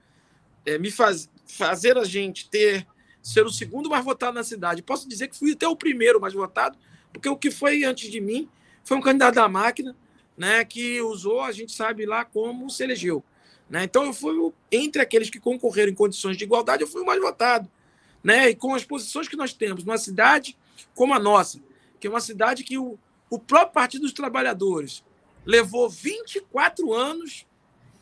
é, 0.65 0.79
me 0.79 0.89
faz, 0.89 1.29
fazer 1.45 1.95
a 1.95 2.03
gente 2.03 2.49
ter 2.49 2.85
ser 3.21 3.45
o 3.45 3.51
segundo 3.51 3.87
mais 3.87 4.03
votado 4.03 4.33
na 4.33 4.43
cidade. 4.43 4.81
Posso 4.81 5.07
dizer 5.07 5.27
que 5.27 5.37
fui 5.37 5.53
até 5.53 5.67
o 5.67 5.75
primeiro 5.75 6.19
mais 6.19 6.33
votado, 6.33 6.75
porque 7.13 7.29
o 7.29 7.37
que 7.37 7.51
foi 7.51 7.83
antes 7.83 8.09
de 8.09 8.19
mim 8.19 8.49
foi 8.83 8.97
um 8.97 9.01
candidato 9.01 9.35
da 9.35 9.47
máquina, 9.47 9.95
né, 10.35 10.65
que 10.65 10.99
usou, 11.01 11.41
a 11.41 11.51
gente 11.51 11.71
sabe 11.71 12.03
lá 12.03 12.25
como 12.25 12.67
se 12.67 12.83
elegeu. 12.83 13.23
Né? 13.69 13.83
Então, 13.83 14.05
eu 14.05 14.13
fui 14.13 14.51
entre 14.71 15.03
aqueles 15.03 15.29
que 15.29 15.39
concorreram 15.39 15.91
em 15.91 15.95
condições 15.95 16.35
de 16.35 16.43
igualdade, 16.43 16.81
eu 16.81 16.87
fui 16.87 17.03
o 17.03 17.05
mais 17.05 17.21
votado. 17.21 17.69
Né? 18.23 18.49
E 18.49 18.55
com 18.55 18.73
as 18.73 18.83
posições 18.83 19.27
que 19.27 19.35
nós 19.35 19.53
temos 19.53 19.83
numa 19.83 19.99
cidade 19.99 20.57
como 20.95 21.13
a 21.13 21.19
nossa, 21.19 21.61
que 21.99 22.07
é 22.07 22.09
uma 22.09 22.19
cidade 22.19 22.63
que 22.63 22.77
o, 22.77 22.97
o 23.29 23.37
próprio 23.37 23.73
Partido 23.73 24.01
dos 24.01 24.13
Trabalhadores 24.13 25.03
levou 25.45 25.89
24 25.89 26.91
anos 26.91 27.45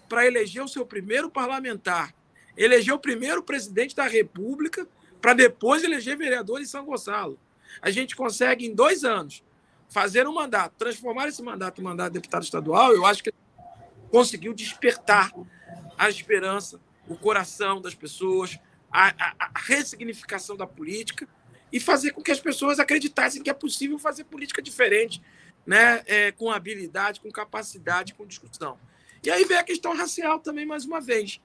para 0.09 0.25
eleger 0.25 0.63
o 0.63 0.67
seu 0.67 0.85
primeiro 0.85 1.29
parlamentar, 1.29 2.13
eleger 2.57 2.93
o 2.93 2.99
primeiro 2.99 3.43
presidente 3.43 3.95
da 3.95 4.07
República, 4.07 4.87
para 5.21 5.33
depois 5.33 5.83
eleger 5.83 6.17
vereador 6.17 6.59
em 6.59 6.65
São 6.65 6.83
Gonçalo. 6.83 7.39
A 7.81 7.91
gente 7.91 8.15
consegue, 8.15 8.65
em 8.65 8.73
dois 8.73 9.05
anos, 9.05 9.43
fazer 9.87 10.27
um 10.27 10.33
mandato, 10.33 10.73
transformar 10.77 11.27
esse 11.27 11.41
mandato 11.41 11.79
em 11.79 11.83
mandato 11.83 12.13
de 12.13 12.19
deputado 12.19 12.43
estadual, 12.43 12.93
eu 12.93 13.05
acho 13.05 13.23
que 13.23 13.31
conseguiu 14.11 14.53
despertar 14.53 15.31
a 15.97 16.09
esperança, 16.09 16.79
o 17.07 17.15
coração 17.15 17.79
das 17.81 17.93
pessoas, 17.93 18.57
a, 18.91 19.09
a, 19.09 19.35
a 19.39 19.59
ressignificação 19.59 20.55
da 20.55 20.65
política 20.65 21.27
e 21.71 21.79
fazer 21.79 22.11
com 22.11 22.21
que 22.21 22.31
as 22.31 22.39
pessoas 22.39 22.79
acreditassem 22.79 23.43
que 23.43 23.49
é 23.49 23.53
possível 23.53 23.99
fazer 23.99 24.23
política 24.23 24.61
diferente, 24.61 25.21
né? 25.65 26.01
É, 26.05 26.31
com 26.31 26.49
habilidade, 26.49 27.19
com 27.19 27.31
capacidade, 27.31 28.13
com 28.13 28.25
discussão. 28.25 28.79
E 29.23 29.29
aí 29.29 29.43
vem 29.45 29.57
a 29.57 29.63
questão 29.63 29.95
racial 29.95 30.39
também, 30.39 30.65
mais 30.65 30.85
uma 30.85 31.01
vez. 31.01 31.41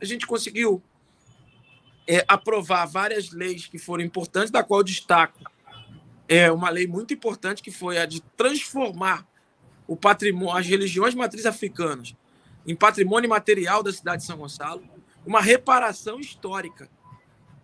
A 0.00 0.04
gente 0.04 0.26
conseguiu 0.26 0.82
é, 2.06 2.24
aprovar 2.28 2.86
várias 2.86 3.30
leis 3.30 3.66
que 3.66 3.78
foram 3.78 4.04
importantes, 4.04 4.50
da 4.50 4.62
qual 4.62 4.82
destaco 4.82 5.40
é 6.28 6.50
uma 6.50 6.70
lei 6.70 6.86
muito 6.86 7.14
importante, 7.14 7.62
que 7.62 7.70
foi 7.70 7.98
a 7.98 8.06
de 8.06 8.20
transformar 8.36 9.26
o 9.86 9.96
patrimônio, 9.96 10.56
as 10.56 10.66
religiões 10.66 11.14
matrizes 11.14 11.46
africanas 11.46 12.14
em 12.66 12.74
patrimônio 12.74 13.28
material 13.28 13.82
da 13.82 13.92
cidade 13.92 14.22
de 14.22 14.26
São 14.26 14.38
Gonçalo, 14.38 14.82
uma 15.26 15.40
reparação 15.40 16.18
histórica 16.18 16.88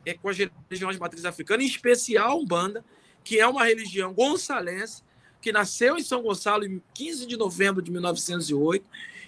é, 0.04 0.14
com 0.14 0.28
as 0.28 0.36
religiões 0.36 0.98
matrizes 0.98 1.24
africanas, 1.24 1.64
em 1.64 1.68
especial 1.68 2.30
a 2.30 2.34
Umbanda, 2.34 2.84
que 3.24 3.38
é 3.38 3.46
uma 3.46 3.64
religião 3.64 4.12
gonçalense, 4.12 5.02
que 5.40 5.52
nasceu 5.52 5.96
em 5.96 6.02
São 6.02 6.22
Gonçalo 6.22 6.66
em 6.66 6.82
15 6.94 7.26
de 7.26 7.36
novembro 7.36 7.80
de 7.80 7.90
1908 7.90 8.84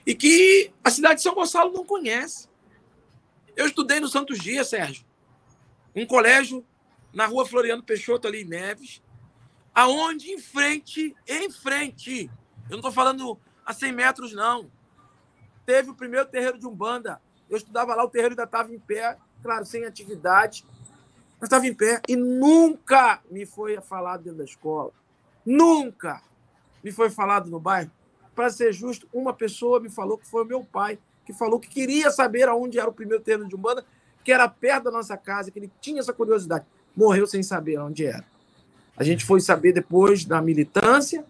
e 0.06 0.14
que 0.14 0.72
a 0.82 0.90
cidade 0.90 1.16
de 1.16 1.22
São 1.22 1.34
Gonçalo 1.34 1.72
não 1.72 1.84
conhece. 1.84 2.48
Eu 3.56 3.66
estudei 3.66 4.00
no 4.00 4.08
Santos 4.08 4.38
Dias, 4.38 4.68
Sérgio, 4.68 5.04
um 5.94 6.06
colégio 6.06 6.64
na 7.12 7.26
rua 7.26 7.46
Floriano 7.46 7.82
Peixoto, 7.82 8.26
ali 8.26 8.42
em 8.42 8.46
Neves, 8.46 9.02
aonde 9.74 10.30
em 10.30 10.38
frente, 10.38 11.14
em 11.26 11.50
frente, 11.50 12.30
eu 12.64 12.70
não 12.70 12.78
estou 12.78 12.92
falando 12.92 13.38
a 13.64 13.72
100 13.72 13.92
metros, 13.92 14.32
não, 14.32 14.70
teve 15.66 15.90
o 15.90 15.94
primeiro 15.94 16.26
terreiro 16.26 16.58
de 16.58 16.66
Umbanda. 16.66 17.20
Eu 17.48 17.58
estudava 17.58 17.94
lá, 17.94 18.02
o 18.02 18.08
terreiro 18.08 18.32
ainda 18.32 18.44
estava 18.44 18.72
em 18.72 18.78
pé, 18.78 19.18
claro, 19.42 19.66
sem 19.66 19.84
atividade, 19.84 20.64
mas 21.38 21.48
estava 21.48 21.66
em 21.66 21.74
pé 21.74 22.00
e 22.08 22.16
nunca 22.16 23.20
me 23.30 23.44
foi 23.44 23.78
falado 23.80 24.22
dentro 24.22 24.38
da 24.38 24.44
escola. 24.44 24.92
Nunca 25.44 26.22
me 26.82 26.90
foi 26.90 27.10
falado 27.10 27.50
no 27.50 27.60
bairro 27.60 27.90
para 28.34 28.50
ser 28.50 28.72
justo, 28.72 29.08
uma 29.12 29.32
pessoa 29.32 29.80
me 29.80 29.88
falou 29.88 30.18
que 30.18 30.26
foi 30.26 30.42
o 30.42 30.46
meu 30.46 30.64
pai, 30.64 30.98
que 31.24 31.32
falou 31.32 31.60
que 31.60 31.68
queria 31.68 32.10
saber 32.10 32.48
aonde 32.48 32.78
era 32.78 32.88
o 32.88 32.92
primeiro 32.92 33.22
terreno 33.22 33.48
de 33.48 33.54
Umbanda, 33.54 33.84
que 34.24 34.32
era 34.32 34.48
perto 34.48 34.84
da 34.84 34.90
nossa 34.90 35.16
casa, 35.16 35.50
que 35.50 35.58
ele 35.58 35.70
tinha 35.80 36.00
essa 36.00 36.12
curiosidade. 36.12 36.64
Morreu 36.96 37.26
sem 37.26 37.42
saber 37.42 37.78
onde 37.78 38.04
era. 38.04 38.24
A 38.96 39.04
gente 39.04 39.24
foi 39.24 39.40
saber 39.40 39.72
depois 39.72 40.24
da 40.24 40.40
militância 40.40 41.24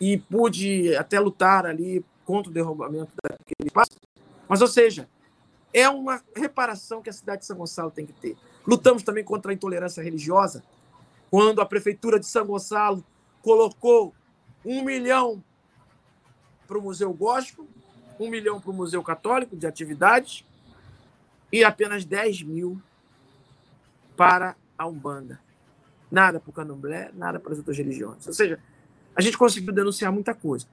e 0.00 0.16
pude 0.16 0.94
até 0.96 1.20
lutar 1.20 1.66
ali 1.66 2.04
contra 2.24 2.50
o 2.50 2.54
derrubamento 2.54 3.12
daquele 3.22 3.68
espaço. 3.68 3.92
Mas, 4.48 4.60
ou 4.60 4.68
seja, 4.68 5.08
é 5.72 5.88
uma 5.88 6.22
reparação 6.34 7.02
que 7.02 7.10
a 7.10 7.12
cidade 7.12 7.40
de 7.40 7.46
São 7.46 7.56
Gonçalo 7.56 7.90
tem 7.90 8.06
que 8.06 8.12
ter. 8.12 8.36
Lutamos 8.66 9.02
também 9.02 9.22
contra 9.22 9.52
a 9.52 9.54
intolerância 9.54 10.02
religiosa, 10.02 10.62
quando 11.30 11.60
a 11.60 11.66
prefeitura 11.66 12.18
de 12.18 12.26
São 12.26 12.46
Gonçalo 12.46 13.04
colocou 13.42 14.14
um 14.64 14.82
milhão 14.82 15.42
para 16.70 16.78
o 16.78 16.82
Museu 16.82 17.12
Gospel, 17.12 17.66
um 18.20 18.30
milhão 18.30 18.60
para 18.60 18.70
o 18.70 18.72
Museu 18.72 19.02
Católico 19.02 19.56
de 19.56 19.66
atividades 19.66 20.44
e 21.52 21.64
apenas 21.64 22.04
10 22.04 22.44
mil 22.44 22.80
para 24.16 24.54
a 24.78 24.86
Umbanda. 24.86 25.40
Nada 26.08 26.38
para 26.38 26.48
o 26.48 26.52
Candomblé, 26.52 27.10
nada 27.12 27.40
para 27.40 27.52
as 27.52 27.58
outras 27.58 27.76
religiões. 27.76 28.24
Ou 28.24 28.32
seja, 28.32 28.60
a 29.16 29.20
gente 29.20 29.36
conseguiu 29.36 29.72
denunciar 29.72 30.12
muita 30.12 30.32
coisa. 30.32 30.64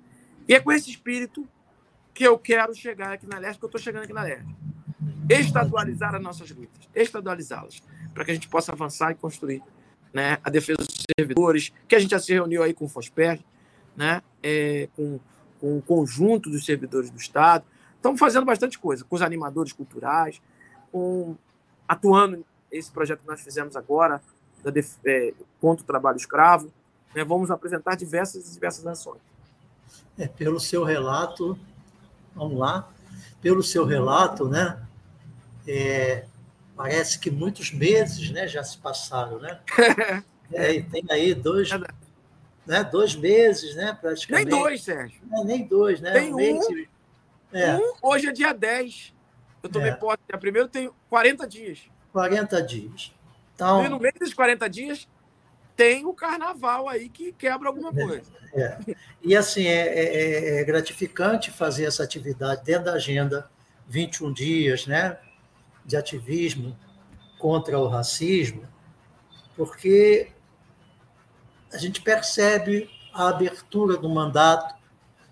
E 0.48 0.54
é 0.54 0.60
com 0.60 0.72
esse 0.72 0.92
espírito 0.92 1.48
que 2.14 2.24
eu 2.24 2.38
quero 2.38 2.76
chegar 2.76 3.14
aqui 3.14 3.26
na 3.26 3.40
Leste, 3.40 3.58
que 3.58 3.66
eu 3.66 3.68
estou 3.68 3.82
chegando 3.82 4.04
aqui 4.04 4.14
na 4.14 4.22
Leste. 4.22 4.56
Estadualizar 5.28 6.14
as 6.14 6.22
nossas 6.22 6.52
lutas, 6.52 6.88
estadualizá-las, 6.94 7.82
para 8.14 8.24
que 8.24 8.32
a 8.32 8.34
gente 8.36 8.48
possa 8.48 8.72
avançar 8.72 9.12
e 9.12 9.16
construir 9.16 9.64
né, 10.14 10.38
a 10.44 10.50
defesa 10.52 10.78
dos 10.78 11.04
servidores, 11.18 11.74
que 11.88 11.96
a 11.96 12.00
gente 12.00 12.12
já 12.12 12.20
se 12.20 12.32
reuniu 12.34 12.62
aí 12.62 12.74
com 12.74 12.86
o 12.86 12.88
FOSPER, 12.88 13.40
né, 13.96 14.22
é, 14.44 14.90
com, 14.96 15.20
com 15.60 15.78
o 15.78 15.82
conjunto 15.82 16.50
dos 16.50 16.66
servidores 16.66 17.10
do 17.10 17.18
Estado. 17.18 17.66
Estamos 17.96 18.20
fazendo 18.20 18.46
bastante 18.46 18.78
coisa, 18.78 19.04
com 19.04 19.16
os 19.16 19.22
animadores 19.22 19.74
culturais, 19.74 20.42
com, 20.92 21.36
atuando 21.88 22.46
esse 22.72 22.92
projeto 22.92 23.22
que 23.22 23.28
nós 23.28 23.42
fizemos 23.42 23.76
agora, 23.76 24.22
da, 24.64 24.72
é, 25.06 25.34
contra 25.60 25.84
o 25.84 25.88
trabalho 25.88 26.18
escravo. 26.18 26.72
Né, 27.16 27.24
vamos 27.24 27.50
apresentar 27.50 27.96
diversas 27.96 28.54
diversas 28.54 28.86
ações. 28.86 29.22
É, 30.18 30.28
pelo 30.28 30.60
seu 30.60 30.84
relato, 30.84 31.58
vamos 32.36 32.58
lá, 32.58 32.90
pelo 33.42 33.64
seu 33.64 33.86
relato, 33.86 34.48
né? 34.48 34.80
É, 35.68 36.26
parece 36.76 37.20
que 37.20 37.30
muitos 37.30 37.72
meses 37.72 38.30
né, 38.32 38.48
já 38.48 38.64
se 38.64 38.78
passaram, 38.78 39.40
né? 39.40 39.60
É, 40.50 40.82
tem 40.82 41.04
aí 41.10 41.34
dois, 41.34 41.70
né? 42.68 42.84
dois 42.84 43.16
meses, 43.16 43.76
né? 43.76 43.98
praticamente. 44.00 44.50
Nem 44.50 44.60
dois, 44.60 44.84
Sérgio. 44.84 45.22
É, 45.32 45.44
nem 45.44 45.64
dois, 45.66 46.02
né? 46.02 46.12
Tem 46.12 46.34
um, 46.34 46.38
um, 46.38 46.86
é. 47.54 47.78
um, 47.78 47.94
hoje 48.02 48.28
é 48.28 48.32
dia 48.32 48.54
10. 48.54 49.14
Eu 49.64 49.70
tomei 49.70 49.90
é. 49.90 49.96
posse 49.96 50.20
dia 50.28 50.38
primeiro, 50.38 50.68
tem 50.68 50.92
40 51.10 51.48
dias. 51.48 51.90
40 52.12 52.62
dias. 52.62 53.14
Então, 53.56 53.84
e 53.84 53.90
no 53.90 54.00
meio 54.00 54.14
desses 54.14 54.34
40 54.34 54.70
dias, 54.70 55.08
tem 55.76 56.06
o 56.06 56.14
carnaval 56.14 56.90
aí 56.90 57.10
que 57.10 57.32
quebra 57.32 57.70
alguma 57.70 57.90
é, 57.90 58.06
coisa. 58.06 58.32
É. 58.54 58.78
E 59.24 59.36
assim, 59.36 59.66
é, 59.66 59.88
é, 59.88 60.60
é, 60.60 60.64
gratificante 60.64 61.52
fazer 61.52 61.86
essa 61.86 62.04
atividade 62.04 62.64
dentro 62.64 62.86
da 62.86 62.94
agenda 62.94 63.50
21 63.88 64.34
dias 64.34 64.88
né, 64.88 65.18
de 65.86 65.96
ativismo 65.96 66.78
contra 67.38 67.80
o 67.80 67.88
racismo, 67.88 68.68
porque 69.56 70.32
a 71.72 71.78
gente 71.78 72.02
percebe 72.02 72.90
a 73.14 73.30
abertura 73.30 73.98
do 73.98 74.10
mandato 74.10 74.76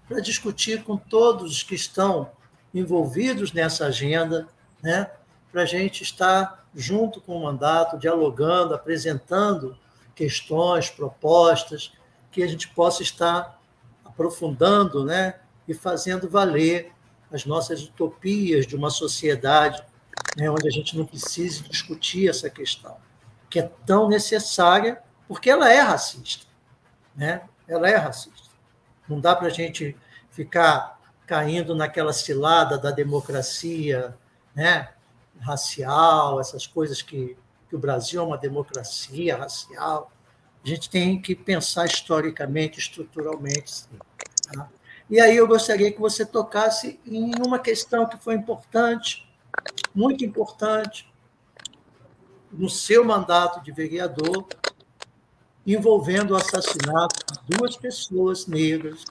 para 0.08 0.19
discutir 0.19 0.84
com 0.84 0.98
todos 0.98 1.52
os 1.52 1.63
que 1.63 1.76
estão 1.76 2.32
envolvidos 2.74 3.54
nessa 3.54 3.88
agenda, 3.88 4.48
né, 4.82 5.10
para 5.52 5.63
a 5.63 5.65
gente 5.65 6.04
estar 6.04 6.67
junto 6.76 7.21
com 7.21 7.38
o 7.38 7.43
mandato, 7.43 7.98
dialogando, 7.98 8.74
apresentando 8.74 9.78
questões, 10.13 10.89
propostas, 10.89 11.93
que 12.32 12.43
a 12.43 12.48
gente 12.48 12.67
possa 12.69 13.02
estar 13.02 13.60
aprofundando 14.04 15.06
né, 15.06 15.36
e 15.67 15.74
fazendo 15.74 16.30
valer 16.30 16.91
as 17.32 17.45
nossas 17.45 17.82
utopias 17.84 18.67
de 18.67 18.76
uma 18.76 18.89
sociedade 18.89 19.82
né, 20.38 20.50
onde 20.50 20.67
a 20.67 20.71
gente 20.71 20.98
não 20.98 21.06
precise 21.06 21.63
discutir 21.63 22.30
essa 22.30 22.50
questão, 22.50 22.98
que 23.50 23.60
é 23.60 23.71
tão 23.86 24.10
necessária, 24.10 25.02
porque 25.27 25.49
ela 25.49 25.71
é 25.71 25.79
racista. 25.79 26.45
Né? 27.15 27.41
Ela 27.67 27.89
é 27.89 27.95
racista. 27.95 28.49
Não 29.07 29.19
dá 29.19 29.35
para 29.35 29.47
a 29.47 29.51
gente 29.51 29.95
ficar 30.31 30.99
caindo 31.25 31.75
naquela 31.75 32.13
cilada 32.13 32.77
da 32.77 32.91
democracia 32.91 34.15
né, 34.53 34.89
racial, 35.39 36.39
essas 36.39 36.67
coisas 36.67 37.01
que, 37.01 37.38
que 37.69 37.75
o 37.75 37.79
Brasil 37.79 38.21
é 38.21 38.25
uma 38.25 38.38
democracia 38.38 39.38
racial. 39.38 40.11
A 40.63 40.67
gente 40.67 40.89
tem 40.89 41.21
que 41.21 41.35
pensar 41.35 41.85
historicamente, 41.85 42.79
estruturalmente. 42.79 43.71
Sim, 43.71 43.99
tá? 44.53 44.69
E 45.09 45.19
aí 45.19 45.38
eu 45.38 45.47
gostaria 45.47 45.91
que 45.91 45.99
você 45.99 46.25
tocasse 46.25 46.99
em 47.05 47.31
uma 47.45 47.59
questão 47.59 48.07
que 48.07 48.17
foi 48.17 48.33
importante, 48.33 49.27
muito 49.93 50.25
importante, 50.25 51.07
no 52.51 52.69
seu 52.69 53.03
mandato 53.03 53.61
de 53.63 53.71
vereador, 53.71 54.47
envolvendo 55.65 56.32
o 56.32 56.36
assassinato 56.36 57.25
de 57.25 57.58
duas 57.58 57.75
pessoas 57.75 58.45
negras, 58.45 59.04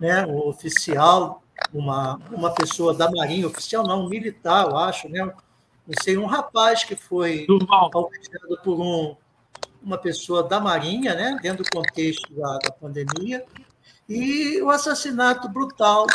né? 0.00 0.26
um 0.26 0.48
oficial, 0.48 1.42
uma, 1.72 2.20
uma 2.30 2.52
pessoa 2.52 2.92
da 2.92 3.10
Marinha, 3.10 3.46
oficial 3.46 3.86
não, 3.86 4.04
um 4.04 4.08
militar, 4.08 4.66
eu 4.68 4.76
acho, 4.76 5.08
né? 5.08 5.24
não 5.24 5.94
sei, 6.02 6.16
um 6.16 6.26
rapaz 6.26 6.82
que 6.82 6.96
foi 6.96 7.46
alvejado 7.70 8.58
por 8.64 8.80
um, 8.80 9.14
uma 9.80 9.96
pessoa 9.96 10.42
da 10.42 10.58
Marinha, 10.58 11.14
né? 11.14 11.38
dentro 11.40 11.62
do 11.62 11.70
contexto 11.70 12.34
da, 12.34 12.58
da 12.58 12.72
pandemia, 12.72 13.44
e 14.08 14.60
o 14.60 14.70
assassinato 14.70 15.48
brutal 15.48 16.06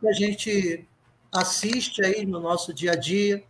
que 0.00 0.08
a 0.08 0.12
gente 0.12 0.84
assiste 1.32 2.04
aí 2.04 2.26
no 2.26 2.40
nosso 2.40 2.74
dia 2.74 2.92
a 2.92 2.96
dia 2.96 3.44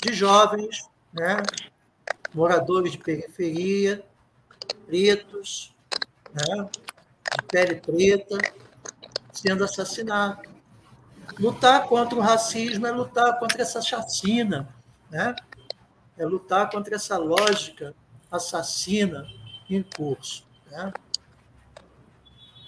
de 0.00 0.12
jovens, 0.14 0.88
né? 1.12 1.36
moradores 2.34 2.92
de 2.92 2.98
periferia, 2.98 4.02
pretos, 4.86 5.74
né? 6.32 6.68
de 7.36 7.46
pele 7.48 7.76
preta, 7.76 8.38
sendo 9.32 9.64
assassinados. 9.64 10.52
Lutar 11.38 11.86
contra 11.88 12.18
o 12.18 12.20
racismo 12.20 12.86
é 12.86 12.90
lutar 12.90 13.38
contra 13.38 13.62
essa 13.62 13.80
chacina, 13.80 14.68
né? 15.10 15.34
é 16.16 16.24
lutar 16.24 16.70
contra 16.70 16.94
essa 16.94 17.16
lógica 17.16 17.94
assassina 18.30 19.26
em 19.68 19.82
curso. 19.82 20.46
Né? 20.70 20.92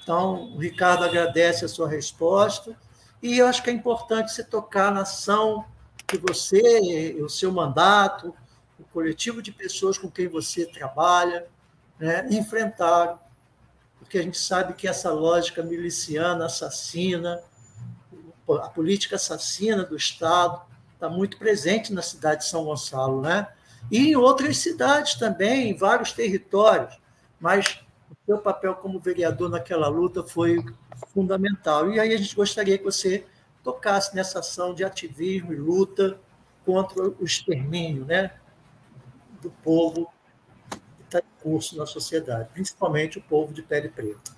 Então, 0.03 0.53
o 0.55 0.59
Ricardo 0.59 1.05
agradece 1.05 1.65
a 1.65 1.69
sua 1.69 1.89
resposta 1.89 2.77
e 3.23 3.39
eu 3.39 3.47
acho 3.47 3.63
que 3.63 3.71
é 3.71 3.73
importante 3.73 4.33
você 4.33 4.45
tocar 4.45 4.93
na 4.93 5.03
ação 5.03 5.65
que 6.07 6.17
você, 6.17 7.17
o 7.21 7.29
seu 7.29 7.51
mandato, 7.51 8.35
o 8.79 8.85
coletivo 8.85 9.43
de 9.43 9.51
pessoas 9.51 9.99
com 9.99 10.11
quem 10.11 10.29
você 10.29 10.65
trabalha, 10.65 11.47
né, 11.99 12.27
enfrentaram, 12.31 13.19
porque 13.99 14.19
a 14.19 14.23
gente 14.23 14.39
sabe 14.39 14.75
que 14.75 14.87
essa 14.87 15.13
lógica 15.13 15.63
miliciana, 15.63 16.47
assassina, 16.47 17.43
a 18.49 18.69
política 18.69 19.17
assassina 19.17 19.85
do 19.85 19.97
Estado 19.97 20.61
está 20.95 21.09
muito 21.09 21.37
presente 21.39 21.93
na 21.93 22.03
cidade 22.03 22.43
de 22.43 22.49
São 22.49 22.65
Gonçalo, 22.65 23.21
né? 23.21 23.49
E 23.91 24.09
em 24.09 24.17
outras 24.17 24.59
cidades 24.59 25.15
também, 25.15 25.71
em 25.71 25.77
vários 25.77 26.13
territórios, 26.13 26.99
mas 27.41 27.81
o 28.11 28.17
seu 28.27 28.39
papel 28.39 28.75
como 28.77 29.01
vereador 29.01 29.49
naquela 29.49 29.89
luta 29.89 30.23
foi 30.23 30.65
fundamental. 31.13 31.91
E 31.91 32.01
aí 32.01 32.13
a 32.13 32.17
gente 32.17 32.35
gostaria 32.35 32.79
que 32.79 32.85
você 32.85 33.27
tocasse 33.63 34.15
nessa 34.15 34.41
ação 34.41 34.75
de 34.75 34.85
ativismo 34.85 35.53
e 35.53 35.57
luta 35.57 36.19
contra 36.65 37.03
o 37.03 37.25
extermínio 37.25 38.05
né, 38.05 38.33
do 39.41 39.51
povo 39.51 40.09
que 41.47 41.53
está 41.53 41.53
em 41.53 41.53
curso 41.53 41.77
na 41.77 41.87
sociedade, 41.87 42.49
principalmente 42.53 43.19
o 43.19 43.23
povo 43.23 43.53
de 43.53 43.63
pele 43.63 43.89
preta. 43.89 44.33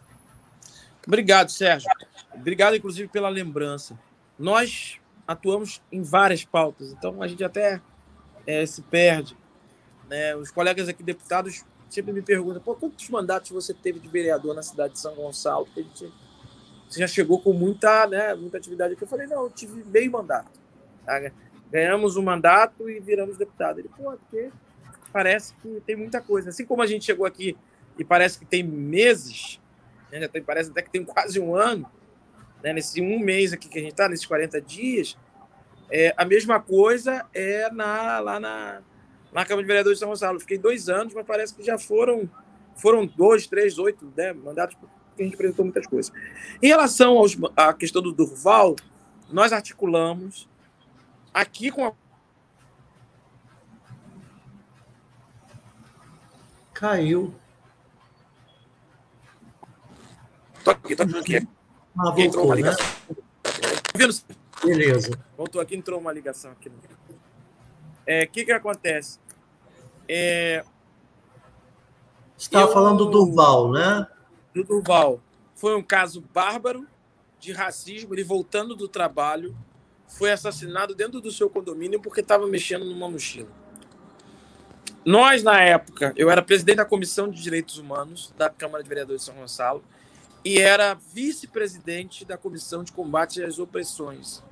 Obrigado, 1.07 1.51
Sérgio. 1.51 1.89
Obrigado, 2.35 2.77
inclusive, 2.77 3.09
pela 3.09 3.29
lembrança. 3.29 3.99
Nós 4.39 5.01
atuamos 5.27 5.83
em 5.91 6.03
várias 6.03 6.45
pautas, 6.45 6.93
então 6.93 7.23
a 7.23 7.29
gente 7.29 7.43
até 7.43 7.81
é, 8.47 8.65
se 8.67 8.83
perde. 8.83 9.37
Né? 10.09 10.37
Os 10.37 10.51
colegas 10.51 10.89
aqui, 10.89 11.03
deputados, 11.03 11.65
sempre 11.89 12.13
me 12.13 12.23
perguntam: 12.23 12.63
quantos 12.63 13.09
mandatos 13.09 13.51
você 13.51 13.73
teve 13.75 13.99
de 13.99 14.09
vereador 14.09 14.55
na 14.55 14.63
cidade 14.63 14.95
de 14.95 15.01
São 15.01 15.15
Gonçalo? 15.15 15.67
A 15.77 15.81
gente, 15.81 16.13
você 16.89 17.01
já 17.01 17.07
chegou 17.07 17.41
com 17.41 17.53
muita, 17.53 18.07
né, 18.07 18.35
muita 18.35 18.59
atividade 18.59 18.95
aqui. 18.95 19.03
Eu 19.03 19.09
falei: 19.09 19.27
Não, 19.27 19.45
eu 19.45 19.51
tive 19.51 19.83
meio 19.85 20.11
mandato. 20.11 20.59
Tá? 21.05 21.31
Ganhamos 21.71 22.17
um 22.17 22.23
mandato 22.23 22.89
e 22.89 23.01
viramos 23.01 23.37
deputado. 23.37 23.79
Ele, 23.79 23.89
pô, 23.89 24.13
porque 24.13 24.51
parece 25.13 25.55
que 25.55 25.81
tem 25.87 25.97
muita 25.97 26.21
coisa. 26.21 26.51
Assim 26.51 26.65
como 26.65 26.83
a 26.83 26.87
gente 26.87 27.05
chegou 27.05 27.27
aqui 27.27 27.57
e 27.99 28.05
parece 28.05 28.39
que 28.39 28.45
tem 28.45 28.63
meses, 28.63 29.61
né, 30.11 30.29
tem, 30.29 30.43
parece 30.43 30.71
até 30.71 30.83
que 30.83 30.91
tem 30.91 31.05
quase 31.05 31.41
um 31.41 31.55
ano, 31.55 31.91
né, 32.63 32.73
nesse 32.73 33.01
um 33.01 33.19
mês 33.19 33.53
aqui 33.53 33.69
que 33.69 33.79
a 33.79 33.83
gente 33.83 33.93
está, 33.93 34.09
nesses 34.09 34.27
40 34.27 34.61
dias, 34.61 35.17
é, 35.91 36.13
a 36.17 36.25
mesma 36.25 36.61
coisa 36.61 37.25
é 37.33 37.71
na, 37.71 38.19
lá 38.21 38.39
na, 38.39 38.83
na 39.33 39.45
Câmara 39.45 39.63
de 39.63 39.67
Vereadores 39.67 39.99
de 39.99 40.01
São 40.01 40.09
Gonçalo. 40.09 40.41
Fiquei 40.41 40.59
dois 40.59 40.89
anos, 40.89 41.15
mas 41.15 41.27
parece 41.27 41.55
que 41.55 41.63
já 41.63 41.79
foram, 41.79 42.29
foram 42.77 43.07
dois, 43.07 43.47
três, 43.47 43.79
oito 43.79 44.13
né, 44.17 44.33
mandatos, 44.33 44.77
porque 44.77 45.23
a 45.23 45.25
gente 45.25 45.35
apresentou 45.35 45.65
muitas 45.65 45.87
coisas. 45.87 46.13
Em 46.63 46.69
relação 46.69 47.17
aos, 47.17 47.37
à 47.57 47.73
questão 47.73 48.03
do 48.03 48.13
Durval, 48.13 48.77
nós 49.31 49.53
articulamos 49.53 50.49
aqui 51.33 51.71
com 51.71 51.85
a. 51.87 51.93
Caiu. 56.79 57.35
Tô 60.63 60.71
aqui, 60.71 60.95
tô 60.95 61.03
aqui. 61.03 61.49
Ah, 61.99 62.11
voltou, 62.13 62.55
né? 62.55 62.71
Tá 63.43 63.53
vendo? 63.97 64.15
Beleza. 64.65 65.19
Voltou 65.37 65.61
aqui, 65.61 65.75
entrou 65.75 65.99
uma 65.99 66.13
ligação 66.13 66.53
aqui. 66.53 66.69
O 66.69 66.73
é, 68.07 68.25
que 68.27 68.45
que 68.45 68.53
acontece? 68.53 69.19
É, 70.07 70.65
Você 72.37 72.47
estava 72.47 72.73
falando 72.73 73.07
do 73.07 73.11
Durval, 73.11 73.73
né? 73.73 74.07
Do 74.55 74.63
Durval. 74.63 75.21
Foi 75.57 75.75
um 75.75 75.83
caso 75.83 76.23
bárbaro 76.33 76.87
de 77.41 77.51
racismo. 77.51 78.15
Ele 78.15 78.23
voltando 78.23 78.77
do 78.77 78.87
trabalho, 78.87 79.57
foi 80.07 80.31
assassinado 80.31 80.95
dentro 80.95 81.21
do 81.21 81.33
seu 81.33 81.51
condomínio 81.51 82.01
porque 82.01 82.21
estava 82.21 82.47
mexendo 82.47 82.85
numa 82.85 83.11
mochila. 83.11 83.51
Nós, 85.09 85.43
na 85.43 85.59
época, 85.59 86.13
eu 86.19 86.31
era 86.31 86.43
presidente 86.43 86.77
da 86.77 86.85
Comissão 86.85 87.31
de 87.31 87.43
Direitos 87.43 87.79
Humanos 87.79 88.31
da 88.37 88.51
Câmara 88.51 88.83
de 88.83 88.91
Vereadores 88.91 89.23
de 89.23 89.25
São 89.25 89.37
Gonçalo 89.37 89.83
e 90.45 90.59
era 90.59 90.93
vice-presidente 90.93 92.27
da 92.27 92.37
Comissão 92.37 92.85
de 92.85 92.93
Combate 92.93 93.43
às 93.43 93.59
Opressões. 93.59 94.43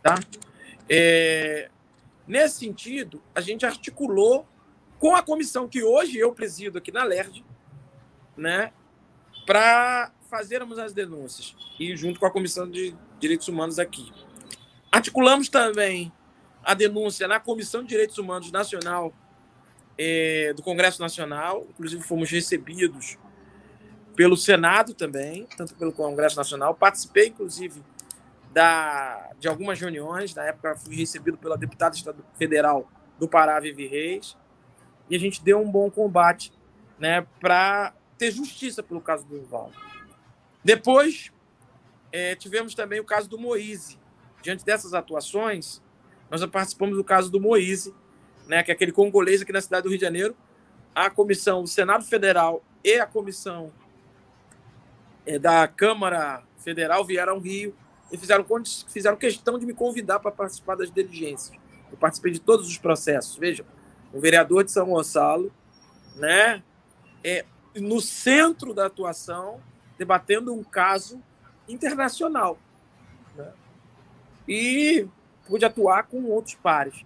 Tá? 0.00 0.20
É, 0.88 1.68
nesse 2.28 2.60
sentido, 2.60 3.20
a 3.34 3.40
gente 3.40 3.66
articulou 3.66 4.46
com 5.00 5.16
a 5.16 5.22
comissão 5.24 5.66
que 5.66 5.82
hoje 5.82 6.16
eu 6.16 6.32
presido 6.32 6.78
aqui 6.78 6.92
na 6.92 7.02
LERD, 7.02 7.44
né, 8.36 8.72
para 9.48 10.12
fazermos 10.30 10.78
as 10.78 10.92
denúncias, 10.92 11.56
e 11.76 11.96
junto 11.96 12.20
com 12.20 12.26
a 12.26 12.30
Comissão 12.30 12.70
de 12.70 12.94
Direitos 13.18 13.48
Humanos 13.48 13.80
aqui. 13.80 14.12
Articulamos 14.92 15.48
também 15.48 16.12
a 16.62 16.72
denúncia 16.72 17.26
na 17.26 17.40
Comissão 17.40 17.82
de 17.82 17.88
Direitos 17.88 18.16
Humanos 18.16 18.52
Nacional 18.52 19.12
é, 19.98 20.52
do 20.54 20.62
Congresso 20.62 21.00
Nacional, 21.00 21.66
inclusive 21.70 22.02
fomos 22.02 22.30
recebidos 22.30 23.18
pelo 24.14 24.36
Senado 24.36 24.94
também, 24.94 25.46
tanto 25.56 25.74
pelo 25.74 25.92
Congresso 25.92 26.36
Nacional. 26.36 26.74
Participei, 26.74 27.28
inclusive, 27.28 27.82
da, 28.52 29.30
de 29.38 29.46
algumas 29.46 29.78
reuniões. 29.78 30.34
Na 30.34 30.44
época, 30.44 30.74
fui 30.76 30.96
recebido 30.96 31.36
pela 31.36 31.56
deputada 31.56 31.94
federal 32.38 32.90
do 33.18 33.28
Pará, 33.28 33.60
Vivi 33.60 33.86
Reis. 33.86 34.36
E 35.08 35.16
a 35.16 35.18
gente 35.18 35.42
deu 35.42 35.60
um 35.60 35.70
bom 35.70 35.90
combate 35.90 36.52
né, 36.98 37.26
para 37.40 37.94
ter 38.16 38.30
justiça 38.30 38.82
pelo 38.82 39.00
caso 39.00 39.26
do 39.26 39.44
Val. 39.44 39.70
Depois, 40.64 41.30
é, 42.10 42.34
tivemos 42.34 42.74
também 42.74 42.98
o 42.98 43.04
caso 43.04 43.28
do 43.28 43.38
Moise. 43.38 43.98
Diante 44.42 44.64
dessas 44.64 44.94
atuações, 44.94 45.82
nós 46.30 46.44
participamos 46.46 46.96
do 46.96 47.04
caso 47.04 47.30
do 47.30 47.40
Moise, 47.40 47.94
né, 48.46 48.62
que 48.62 48.70
é 48.70 48.74
aquele 48.74 48.92
congolês 48.92 49.42
aqui 49.42 49.52
na 49.52 49.60
cidade 49.60 49.84
do 49.84 49.88
Rio 49.88 49.98
de 49.98 50.04
Janeiro. 50.04 50.36
A 50.94 51.10
comissão 51.10 51.62
do 51.62 51.68
Senado 51.68 52.04
Federal 52.04 52.62
e 52.82 52.98
a 52.98 53.06
comissão 53.06 53.72
é, 55.26 55.38
da 55.38 55.66
Câmara 55.68 56.42
Federal 56.58 57.04
vieram 57.04 57.34
ao 57.34 57.38
Rio 57.38 57.74
e 58.10 58.16
fizeram, 58.16 58.46
fizeram 58.88 59.16
questão 59.16 59.58
de 59.58 59.66
me 59.66 59.74
convidar 59.74 60.20
para 60.20 60.30
participar 60.30 60.76
das 60.76 60.90
diligências. 60.90 61.58
Eu 61.90 61.98
participei 61.98 62.32
de 62.32 62.40
todos 62.40 62.66
os 62.66 62.78
processos. 62.78 63.36
Vejam, 63.36 63.66
o 64.12 64.20
vereador 64.20 64.64
de 64.64 64.72
São 64.72 64.86
Gonçalo, 64.86 65.52
né, 66.14 66.62
é, 67.22 67.44
no 67.74 68.00
centro 68.00 68.72
da 68.72 68.86
atuação, 68.86 69.60
debatendo 69.98 70.54
um 70.54 70.62
caso 70.62 71.20
internacional. 71.68 72.58
Né? 73.34 73.52
E 74.48 75.08
pude 75.46 75.64
atuar 75.64 76.04
com 76.04 76.24
outros 76.24 76.54
pares. 76.54 77.04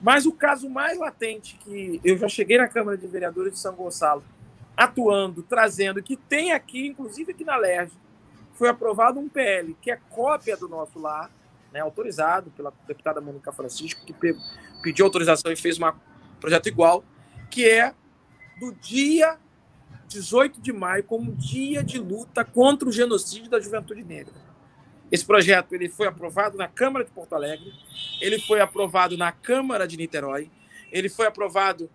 Mas 0.00 0.26
o 0.26 0.32
caso 0.32 0.68
mais 0.68 0.98
latente 0.98 1.56
que 1.58 2.00
eu 2.04 2.16
já 2.18 2.28
cheguei 2.28 2.58
na 2.58 2.68
Câmara 2.68 2.96
de 2.96 3.06
Vereadores 3.06 3.54
de 3.54 3.58
São 3.58 3.74
Gonçalo, 3.74 4.22
atuando, 4.76 5.42
trazendo, 5.42 6.02
que 6.02 6.16
tem 6.16 6.52
aqui, 6.52 6.86
inclusive 6.86 7.32
aqui 7.32 7.44
na 7.44 7.56
LERJ, 7.56 7.92
foi 8.52 8.68
aprovado 8.68 9.18
um 9.18 9.28
PL 9.28 9.76
que 9.80 9.90
é 9.90 9.96
cópia 10.10 10.56
do 10.56 10.68
nosso 10.68 10.98
lar, 10.98 11.30
né, 11.72 11.80
autorizado 11.80 12.50
pela 12.50 12.72
deputada 12.86 13.20
Mônica 13.20 13.52
Francisco, 13.52 14.04
que 14.04 14.14
pediu 14.82 15.04
autorização 15.04 15.50
e 15.50 15.56
fez 15.56 15.78
um 15.78 15.92
projeto 16.40 16.68
igual, 16.68 17.04
que 17.50 17.68
é 17.68 17.94
do 18.58 18.72
dia 18.72 19.38
18 20.08 20.60
de 20.60 20.72
maio 20.72 21.04
como 21.04 21.32
dia 21.32 21.82
de 21.82 21.98
luta 21.98 22.44
contra 22.44 22.88
o 22.88 22.92
genocídio 22.92 23.50
da 23.50 23.60
juventude 23.60 24.04
negra. 24.04 24.34
Esse 25.10 25.24
projeto 25.24 25.72
ele 25.74 25.88
foi 25.88 26.06
aprovado 26.06 26.58
na 26.58 26.66
Câmara 26.66 27.04
de 27.04 27.10
Porto 27.10 27.34
Alegre, 27.34 27.72
ele 28.20 28.38
foi 28.40 28.60
aprovado 28.60 29.16
na 29.16 29.30
Câmara 29.30 29.86
de 29.86 29.96
Niterói, 29.96 30.50
ele 30.90 31.08
foi 31.08 31.26
aprovado 31.26 31.90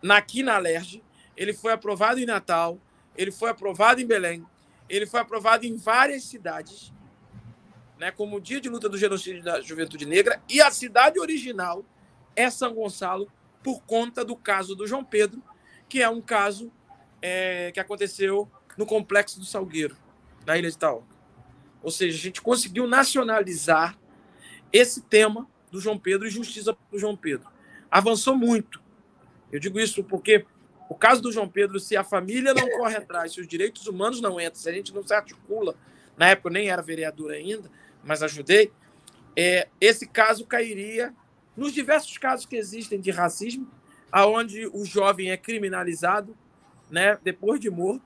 na, 0.00 0.18
aqui 0.18 0.42
na 0.42 0.54
Alerj, 0.54 1.02
ele 1.36 1.52
foi 1.52 1.72
aprovado 1.72 2.20
em 2.20 2.26
Natal, 2.26 2.78
ele 3.16 3.32
foi 3.32 3.50
aprovado 3.50 4.00
em 4.00 4.06
Belém, 4.06 4.46
ele 4.88 5.06
foi 5.06 5.20
aprovado 5.20 5.66
em 5.66 5.76
várias 5.76 6.22
cidades, 6.24 6.92
né, 7.98 8.10
como 8.10 8.40
Dia 8.40 8.60
de 8.60 8.68
Luta 8.68 8.88
do 8.88 8.98
Genocídio 8.98 9.42
da 9.42 9.60
Juventude 9.60 10.06
Negra, 10.06 10.40
e 10.48 10.60
a 10.60 10.70
cidade 10.70 11.18
original 11.18 11.84
é 12.36 12.48
São 12.48 12.74
Gonçalo, 12.74 13.30
por 13.62 13.82
conta 13.82 14.24
do 14.24 14.36
caso 14.36 14.76
do 14.76 14.86
João 14.86 15.04
Pedro, 15.04 15.42
que 15.88 16.00
é 16.00 16.08
um 16.08 16.20
caso 16.20 16.70
é, 17.20 17.72
que 17.72 17.80
aconteceu 17.80 18.48
no 18.76 18.86
Complexo 18.86 19.40
do 19.40 19.46
Salgueiro, 19.46 19.96
na 20.44 20.56
Ilha 20.56 20.68
de 20.68 20.76
Itaoca. 20.76 21.15
Ou 21.82 21.90
seja, 21.90 22.16
a 22.16 22.20
gente 22.20 22.42
conseguiu 22.42 22.86
nacionalizar 22.86 23.98
esse 24.72 25.02
tema 25.02 25.48
do 25.70 25.80
João 25.80 25.98
Pedro 25.98 26.26
e 26.26 26.30
justiça 26.30 26.72
para 26.72 26.96
o 26.96 26.98
João 26.98 27.16
Pedro. 27.16 27.48
Avançou 27.90 28.36
muito. 28.36 28.80
Eu 29.52 29.60
digo 29.60 29.78
isso 29.78 30.02
porque 30.02 30.44
o 30.88 30.94
caso 30.94 31.20
do 31.22 31.32
João 31.32 31.48
Pedro, 31.48 31.78
se 31.80 31.96
a 31.96 32.04
família 32.04 32.54
não 32.54 32.68
corre 32.70 32.96
atrás, 32.96 33.32
se 33.32 33.40
os 33.40 33.46
direitos 33.46 33.86
humanos 33.86 34.20
não 34.20 34.40
entram, 34.40 34.56
se 34.56 34.68
a 34.68 34.72
gente 34.72 34.94
não 34.94 35.06
se 35.06 35.14
articula, 35.14 35.74
na 36.16 36.28
época 36.28 36.48
eu 36.48 36.52
nem 36.52 36.68
era 36.68 36.82
vereador 36.82 37.32
ainda, 37.32 37.70
mas 38.04 38.22
ajudei, 38.22 38.72
é, 39.34 39.68
esse 39.80 40.06
caso 40.06 40.46
cairia 40.46 41.14
nos 41.56 41.72
diversos 41.72 42.16
casos 42.18 42.46
que 42.46 42.56
existem 42.56 43.00
de 43.00 43.10
racismo, 43.10 43.68
aonde 44.10 44.66
o 44.66 44.84
jovem 44.84 45.30
é 45.30 45.36
criminalizado, 45.36 46.36
né, 46.90 47.18
depois 47.22 47.60
de 47.60 47.68
morto, 47.68 48.04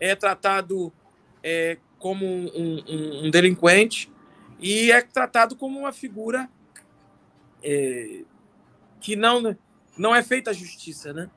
é 0.00 0.14
tratado 0.16 0.92
é, 1.42 1.78
como 2.02 2.26
um, 2.26 2.48
um, 2.52 3.26
um, 3.26 3.30
delinquente 3.30 4.12
e 4.58 4.90
é 4.90 5.00
tratado 5.00 5.54
como 5.54 5.78
uma 5.78 5.92
figura 5.92 6.50
é, 7.62 8.24
que 9.00 9.14
não, 9.14 9.56
não 9.96 10.12
é 10.12 10.20
feita 10.20 10.50
a 10.50 10.52
justiça, 10.52 11.12
né? 11.12 11.30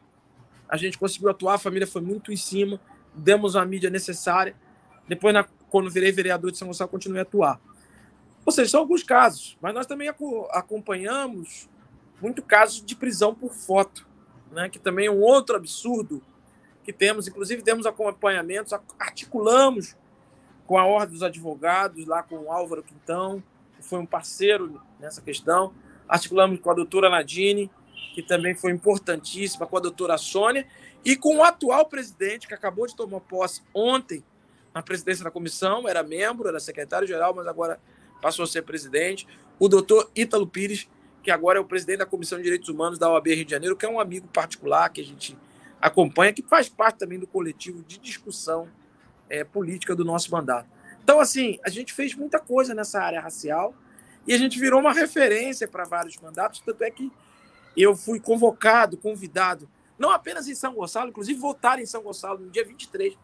A 0.68 0.76
gente 0.76 0.98
conseguiu 0.98 1.30
atuar, 1.30 1.54
a 1.54 1.60
família 1.60 1.86
foi 1.86 2.02
muito 2.02 2.34
em 2.34 2.36
cima, 2.36 2.82
demos 3.14 3.56
a 3.56 3.64
mídia 3.64 3.92
necessária. 3.92 4.56
Depois, 5.08 5.36
na, 5.36 5.44
quando 5.70 5.92
virei 5.92 6.12
vereador 6.12 6.52
de 6.52 6.58
São 6.58 6.68
Gonçalo, 6.68 6.90
continuei 6.90 7.20
a 7.20 7.22
atuar. 7.22 7.62
Ou 8.44 8.52
seja, 8.52 8.72
são 8.72 8.80
alguns 8.80 9.04
casos, 9.04 9.56
mas 9.62 9.72
nós 9.72 9.86
também 9.86 10.10
acompanhamos 10.52 11.70
muito 12.20 12.42
casos 12.42 12.84
de 12.84 12.96
prisão 12.96 13.36
por 13.36 13.54
foto, 13.54 14.08
né? 14.52 14.68
que 14.68 14.80
também 14.80 15.06
é 15.06 15.12
um 15.12 15.22
outro 15.22 15.56
absurdo 15.56 16.24
que 16.84 16.92
temos. 16.92 17.28
Inclusive, 17.28 17.62
temos 17.62 17.86
acompanhamentos, 17.86 18.74
articulamos 18.98 19.96
com 20.66 20.78
a 20.78 20.86
Ordem 20.86 21.14
dos 21.14 21.24
Advogados, 21.24 22.06
lá 22.06 22.24
com 22.24 22.36
o 22.36 22.52
Álvaro 22.52 22.84
Quintão, 22.84 23.44
que 23.76 23.84
foi 23.84 24.00
um 24.00 24.06
parceiro 24.06 24.82
nessa 25.00 25.22
questão. 25.22 25.74
Articulamos 26.08 26.60
com 26.60 26.72
a 26.72 26.74
doutora 26.74 27.10
Nadine, 27.10 27.70
que 28.14 28.24
também 28.24 28.56
foi 28.56 28.72
importantíssima, 28.72 29.68
com 29.68 29.78
a 29.78 29.80
doutora 29.82 30.18
Sônia, 30.18 30.68
e 31.04 31.16
com 31.16 31.38
o 31.38 31.44
atual 31.44 31.86
presidente, 31.86 32.48
que 32.48 32.54
acabou 32.54 32.88
de 32.88 32.96
tomar 32.96 33.20
posse 33.20 33.62
ontem 33.74 34.24
na 34.74 34.82
presidência 34.82 35.24
da 35.24 35.32
comissão, 35.32 35.88
era 35.88 36.04
membro, 36.04 36.48
era 36.48 36.60
secretário-geral, 36.60 37.34
mas 37.34 37.48
agora 37.48 37.80
passou 38.22 38.44
a 38.44 38.48
ser 38.48 38.64
presidente, 38.64 39.28
o 39.60 39.70
doutor 39.70 40.10
Ítalo 40.16 40.48
Pires, 40.48 40.90
que 41.24 41.32
agora 41.32 41.60
é 41.60 41.62
o 41.62 41.66
presidente 41.66 42.00
da 42.00 42.06
Comissão 42.06 42.38
de 42.38 42.44
Direitos 42.44 42.70
Humanos 42.70 43.00
da 43.00 43.10
OAB 43.10 43.28
Rio 43.28 43.46
de 43.46 43.52
Janeiro, 43.52 43.76
que 43.76 43.86
é 43.86 43.90
um 43.90 44.00
amigo 44.00 44.28
particular 44.28 44.90
que 44.90 45.02
a 45.02 45.04
gente 45.04 45.38
acompanha, 45.82 46.34
que 46.34 46.44
faz 46.44 46.70
parte 46.70 47.00
também 47.00 47.18
do 47.18 47.26
coletivo 47.26 47.82
de 47.84 47.98
discussão 47.98 48.68
é, 49.30 49.44
política 49.44 49.96
do 49.96 50.06
nosso 50.06 50.32
mandato. 50.32 50.70
Então, 51.04 51.20
assim, 51.20 51.60
a 51.64 51.70
gente 51.70 51.94
fez 51.94 52.16
muita 52.16 52.40
coisa 52.40 52.74
nessa 52.74 53.02
área 53.02 53.22
racial 53.22 53.74
e 54.28 54.34
a 54.34 54.38
gente 54.38 54.60
virou 54.60 54.80
uma 54.80 54.94
referência 54.94 55.68
para 55.68 55.84
vários 55.84 56.18
mandatos, 56.18 56.60
tanto 56.60 56.84
é 56.84 56.90
que 56.90 57.12
eu 57.78 57.96
fui 57.96 58.20
convocado, 58.20 58.98
convidado, 58.98 59.70
não 60.00 60.10
apenas 60.10 60.48
em 60.48 60.56
São 60.56 60.74
Gonçalo, 60.74 61.10
inclusive 61.10 61.40
votar 61.40 61.80
em 61.80 61.86
São 61.86 62.02
Gonçalo 62.02 62.40
no 62.40 62.50
dia 62.50 62.66
23 62.66 63.18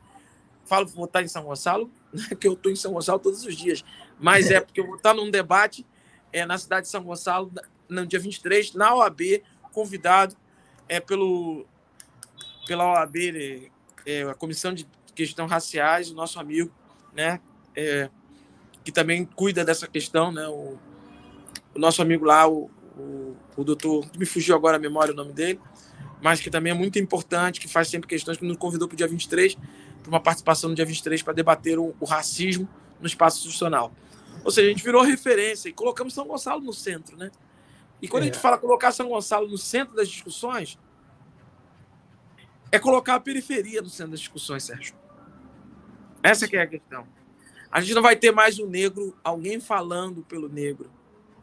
falo 0.72 0.88
votar 0.88 1.22
em 1.22 1.28
São 1.28 1.43
Gonçalo, 1.43 1.91
né, 2.14 2.30
que 2.39 2.47
eu 2.47 2.54
estou 2.54 2.72
em 2.72 2.76
São 2.76 2.93
Gonçalo 2.93 3.20
todos 3.20 3.45
os 3.45 3.56
dias, 3.56 3.84
mas 4.18 4.49
é 4.49 4.62
porque 4.62 4.80
eu 4.80 4.88
vou 4.88 4.95
estar 4.95 5.14
num 5.14 5.30
debate 5.30 5.86
é, 6.32 6.45
na 6.45 6.58
cidade 6.58 6.86
de 6.86 6.91
São 6.91 7.04
Gonçalo 7.04 7.52
no 7.89 8.06
dia 8.06 8.20
23, 8.20 8.74
na 8.74 8.95
OAB, 8.95 9.43
convidado 9.74 10.36
é, 10.88 11.02
pelo, 11.02 11.66
pela 12.66 12.93
OAB, 12.93 13.70
é, 14.06 14.24
a 14.24 14.34
Comissão 14.34 14.74
de 14.74 14.88
Questão 15.22 15.46
Raciais, 15.46 16.10
o 16.10 16.16
nosso 16.16 16.40
amigo, 16.40 16.72
né, 17.14 17.40
é, 17.76 18.10
que 18.84 18.92
também 18.92 19.24
cuida 19.24 19.64
dessa 19.64 19.88
questão, 19.88 20.32
né, 20.32 20.48
o, 20.48 20.80
o 21.76 21.80
nosso 21.80 22.02
amigo 22.02 22.26
lá, 22.26 22.50
o, 22.50 22.72
o, 22.98 23.38
o 23.56 23.64
doutor, 23.64 24.04
me 24.18 24.26
fugiu 24.26 24.56
agora 24.56 24.78
a 24.78 24.80
memória 24.80 25.14
o 25.14 25.16
nome 25.16 25.32
dele, 25.32 25.60
mas 26.24 26.42
que 26.42 26.50
também 26.50 26.72
é 26.72 26.74
muito 26.74 26.98
importante, 26.98 27.60
que 27.60 27.68
faz 27.68 27.88
sempre 27.88 28.08
questões, 28.08 28.36
que 28.38 28.46
nos 28.46 28.58
convidou 28.58 28.88
para 28.88 28.96
o 28.96 28.98
dia 28.98 29.08
23, 29.08 29.54
para 30.02 30.10
uma 30.10 30.20
participação 30.20 30.72
no 30.72 30.76
dia 30.76 30.86
23 30.86 31.22
para 31.22 31.34
debater 31.34 31.78
o, 31.78 31.96
o, 32.00 32.06
racismo 32.06 32.68
no 33.00 33.06
espaço 33.06 33.38
institucional. 33.38 33.94
Ou 34.44 34.50
seja, 34.50 34.70
a 34.70 34.72
gente 34.72 34.84
virou 34.84 35.04
referência 35.04 35.70
e 35.70 35.74
colocamos 35.74 36.16
São 36.16 36.26
Gonçalo 36.26 36.62
no 36.62 36.74
centro, 36.74 37.16
né? 37.16 37.30
E 38.02 38.08
quando 38.08 38.24
é. 38.24 38.26
a 38.26 38.32
gente 38.32 38.42
fala 38.42 38.58
colocar 38.58 38.92
São 38.92 39.08
Gonçalo 39.08 39.48
no 39.48 39.58
centro 39.58 39.96
das 39.96 40.10
discussões, 40.10 40.80
é 42.72 42.80
colocar 42.80 43.16
a 43.16 43.20
periferia 43.20 43.84
no 43.84 43.90
centro 43.90 44.14
das 44.14 44.20
discussões, 44.20 44.64
Sérgio. 44.64 45.01
Essa 46.24 46.48
que 46.48 46.56
é 46.56 46.62
a 46.62 46.68
questão. 46.68 47.08
A 47.72 47.80
gente 47.82 47.94
não 47.94 48.02
vai 48.02 48.16
ter 48.16 48.32
mais 48.32 48.60
o 48.60 48.68
negro, 48.68 49.16
alguém 49.24 49.60
falando 49.60 50.24
pelo 50.24 50.50
negro. 50.50 50.92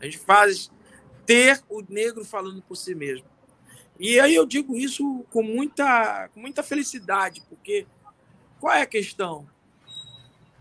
A 0.01 0.05
gente 0.05 0.19
faz 0.19 0.71
ter 1.25 1.63
o 1.69 1.83
negro 1.89 2.25
falando 2.25 2.63
por 2.63 2.77
si 2.77 2.95
mesmo. 2.95 3.27
E 3.99 4.21
aí 4.21 4.35
eu 4.35 4.47
digo 4.47 4.77
isso 4.77 5.25
com 5.31 5.43
muita, 5.43 6.29
com 6.33 6.41
muita 6.41 6.63
felicidade, 6.63 7.43
porque 7.49 7.87
qual 8.61 8.75
é 8.75 8.83
a 8.83 8.87
questão? 8.87 9.49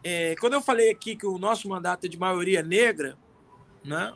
É, 0.03 0.35
quando 0.39 0.53
eu 0.53 0.61
falei 0.61 0.89
aqui 0.89 1.15
que 1.15 1.25
o 1.25 1.37
nosso 1.37 1.67
mandato 1.69 2.05
é 2.05 2.07
de 2.07 2.17
maioria 2.17 2.63
negra, 2.63 3.17
né? 3.83 4.13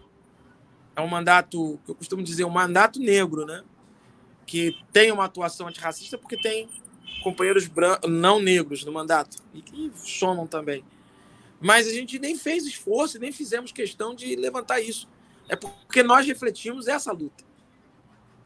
É 0.96 1.02
um 1.02 1.08
mandato, 1.08 1.80
que 1.86 1.92
eu 1.92 1.96
costumo 1.96 2.24
dizer, 2.24 2.44
um 2.46 2.50
mandato 2.50 3.00
negro, 3.00 3.46
né? 3.46 3.64
Que 4.46 4.76
tem 4.92 5.12
uma 5.12 5.26
atuação 5.26 5.68
antirracista 5.68 6.18
porque 6.18 6.42
tem 6.42 6.70
companheiros 7.24 7.70
não 8.08 8.40
negros 8.40 8.84
no 8.84 8.92
mandato 8.92 9.38
e 9.54 9.62
que 9.62 9.92
somam 9.96 10.48
também. 10.48 10.84
Mas 11.60 11.88
a 11.88 11.92
gente 11.92 12.18
nem 12.18 12.38
fez 12.38 12.66
esforço, 12.66 13.20
nem 13.20 13.32
fizemos 13.32 13.72
questão 13.72 14.16
de 14.16 14.36
levantar 14.36 14.82
isso. 14.82 15.08
É 15.48 15.56
porque 15.56 16.02
nós 16.02 16.26
refletimos 16.26 16.88
essa 16.88 17.12
luta. 17.12 17.44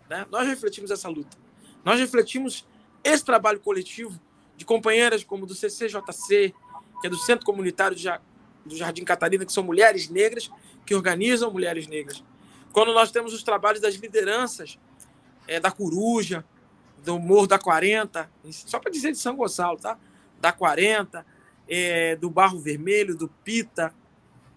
Né? 0.09 0.25
Nós 0.29 0.47
refletimos 0.47 0.91
essa 0.91 1.07
luta. 1.07 1.37
Nós 1.83 1.99
refletimos 1.99 2.67
esse 3.03 3.23
trabalho 3.23 3.59
coletivo 3.59 4.19
de 4.57 4.65
companheiras 4.65 5.23
como 5.23 5.45
do 5.45 5.55
CCJC, 5.55 6.53
que 6.99 7.07
é 7.07 7.09
do 7.09 7.17
Centro 7.17 7.45
Comunitário 7.45 7.95
do 8.65 8.75
Jardim 8.75 9.03
Catarina, 9.03 9.45
que 9.45 9.53
são 9.53 9.63
mulheres 9.63 10.09
negras 10.09 10.49
que 10.85 10.95
organizam 10.95 11.51
mulheres 11.51 11.87
negras. 11.87 12.23
Quando 12.71 12.93
nós 12.93 13.11
temos 13.11 13.33
os 13.33 13.43
trabalhos 13.43 13.79
das 13.79 13.95
lideranças 13.95 14.77
é, 15.47 15.59
da 15.59 15.71
Coruja, 15.71 16.43
do 17.05 17.19
Morro 17.19 17.47
da 17.47 17.59
40, 17.59 18.29
só 18.49 18.79
para 18.79 18.91
dizer 18.91 19.11
de 19.11 19.17
São 19.17 19.35
Gonçalo, 19.35 19.77
tá? 19.77 19.97
Da 20.41 20.51
40, 20.51 21.25
é, 21.69 22.15
do 22.15 22.29
Barro 22.29 22.59
Vermelho, 22.59 23.15
do 23.15 23.29
Pita, 23.43 23.93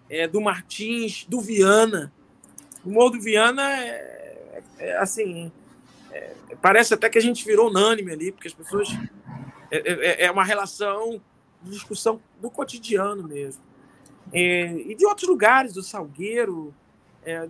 é, 0.09 0.27
do 0.27 0.41
Martins, 0.41 1.25
do 1.29 1.39
Viana. 1.39 2.11
O 2.83 2.89
Morro 2.89 3.11
do 3.11 3.21
Viana 3.21 3.71
é, 3.71 4.63
é 4.79 4.97
assim, 4.97 5.51
é, 6.11 6.33
parece 6.61 6.93
até 6.93 7.07
que 7.07 7.19
a 7.19 7.21
gente 7.21 7.45
virou 7.45 7.69
unânime 7.69 8.11
ali, 8.11 8.31
porque 8.31 8.47
as 8.47 8.53
pessoas. 8.53 8.89
É, 9.71 10.23
é, 10.23 10.25
é 10.25 10.31
uma 10.31 10.43
relação 10.43 11.21
de 11.61 11.69
discussão 11.69 12.19
do 12.41 12.49
cotidiano 12.49 13.21
mesmo. 13.21 13.61
e 14.33 14.95
de 14.97 15.05
outros 15.05 15.29
lugares, 15.29 15.73
do 15.73 15.83
Salgueiro, 15.83 16.73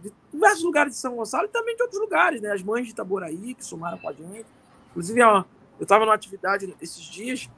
de 0.02 0.12
diversos 0.34 0.64
lugares 0.64 0.93
de 0.93 1.00
São 1.00 1.16
Gonçalo 1.16 1.45
e 1.45 1.50
também 1.50 1.78
de 1.78 1.82
outros 1.82 2.02
lugares, 2.02 2.41
né? 2.41 2.52
As 2.52 2.62
mães 2.62 2.88
de 2.88 2.91
Itaboraí, 2.91 3.54
que 3.54 3.64
somaram 3.64 3.97
com 3.97 4.10
a 4.10 4.12
gente. 4.12 4.47
Inclusive, 4.89 5.21
ó, 5.21 5.43
eu 5.79 5.83
estava 5.83 6.05
numa 6.05 6.15
atividade 6.15 6.75
esses 6.81 7.03
dias, 7.03 7.49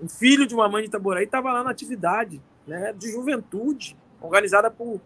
um 0.00 0.08
filho 0.08 0.46
de 0.46 0.54
uma 0.54 0.68
mãe 0.68 0.82
de 0.82 0.88
Itaboraí 0.88 1.24
estava 1.24 1.52
lá 1.52 1.62
na 1.62 1.70
atividade 1.70 2.42
né, 2.66 2.92
de 2.92 3.10
juventude, 3.10 3.96
organizada 4.20 4.70
por, 4.70 5.00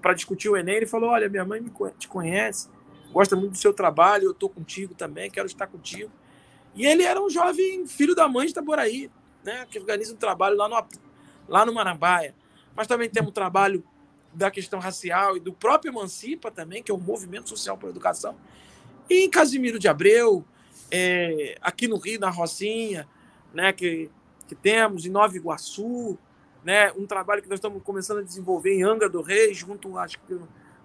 para 0.00 0.14
discutir 0.14 0.48
o 0.48 0.56
Enem. 0.56 0.76
Ele 0.76 0.86
falou: 0.86 1.10
Olha, 1.10 1.28
minha 1.28 1.44
mãe 1.44 1.60
me, 1.60 1.70
te 1.98 2.06
conhece, 2.06 2.68
gosta 3.12 3.34
muito 3.34 3.52
do 3.52 3.58
seu 3.58 3.72
trabalho, 3.72 4.24
eu 4.24 4.32
estou 4.32 4.48
contigo 4.48 4.94
também, 4.94 5.30
quero 5.30 5.46
estar 5.46 5.66
contigo. 5.66 6.10
E 6.74 6.84
ele 6.84 7.02
era 7.02 7.22
um 7.22 7.30
jovem 7.30 7.86
filho 7.86 8.14
da 8.14 8.28
mãe 8.28 8.46
de 8.46 8.52
Itaboraí, 8.52 9.10
né, 9.44 9.66
que 9.70 9.78
organiza 9.78 10.12
um 10.12 10.16
trabalho 10.16 10.56
lá 10.56 10.68
no, 10.68 10.86
lá 11.48 11.64
no 11.64 11.72
Marambaia. 11.72 12.34
Mas 12.74 12.86
também 12.86 13.08
temos 13.08 13.30
um 13.30 13.34
trabalho 13.34 13.84
da 14.32 14.50
questão 14.50 14.80
racial 14.80 15.36
e 15.36 15.40
do 15.40 15.52
próprio 15.52 15.92
Emancipa 15.92 16.50
também, 16.50 16.82
que 16.82 16.90
é 16.90 16.94
um 16.94 16.98
movimento 16.98 17.48
social 17.48 17.78
para 17.78 17.88
a 17.88 17.90
educação. 17.90 18.36
E 19.08 19.24
em 19.24 19.30
Casimiro 19.30 19.78
de 19.78 19.86
Abreu, 19.86 20.44
é, 20.90 21.56
aqui 21.60 21.88
no 21.88 21.98
Rio, 21.98 22.20
na 22.20 22.30
Rocinha, 22.30 23.08
né, 23.52 23.72
que, 23.72 24.10
que 24.46 24.54
temos, 24.54 25.06
em 25.06 25.10
Nova 25.10 25.36
Iguaçu, 25.36 26.18
né, 26.64 26.92
um 26.92 27.06
trabalho 27.06 27.42
que 27.42 27.48
nós 27.48 27.58
estamos 27.58 27.82
começando 27.82 28.18
a 28.18 28.22
desenvolver 28.22 28.74
em 28.74 28.82
Angra 28.82 29.08
do 29.08 29.22
Rei, 29.22 29.52
junto 29.54 29.98
às, 29.98 30.12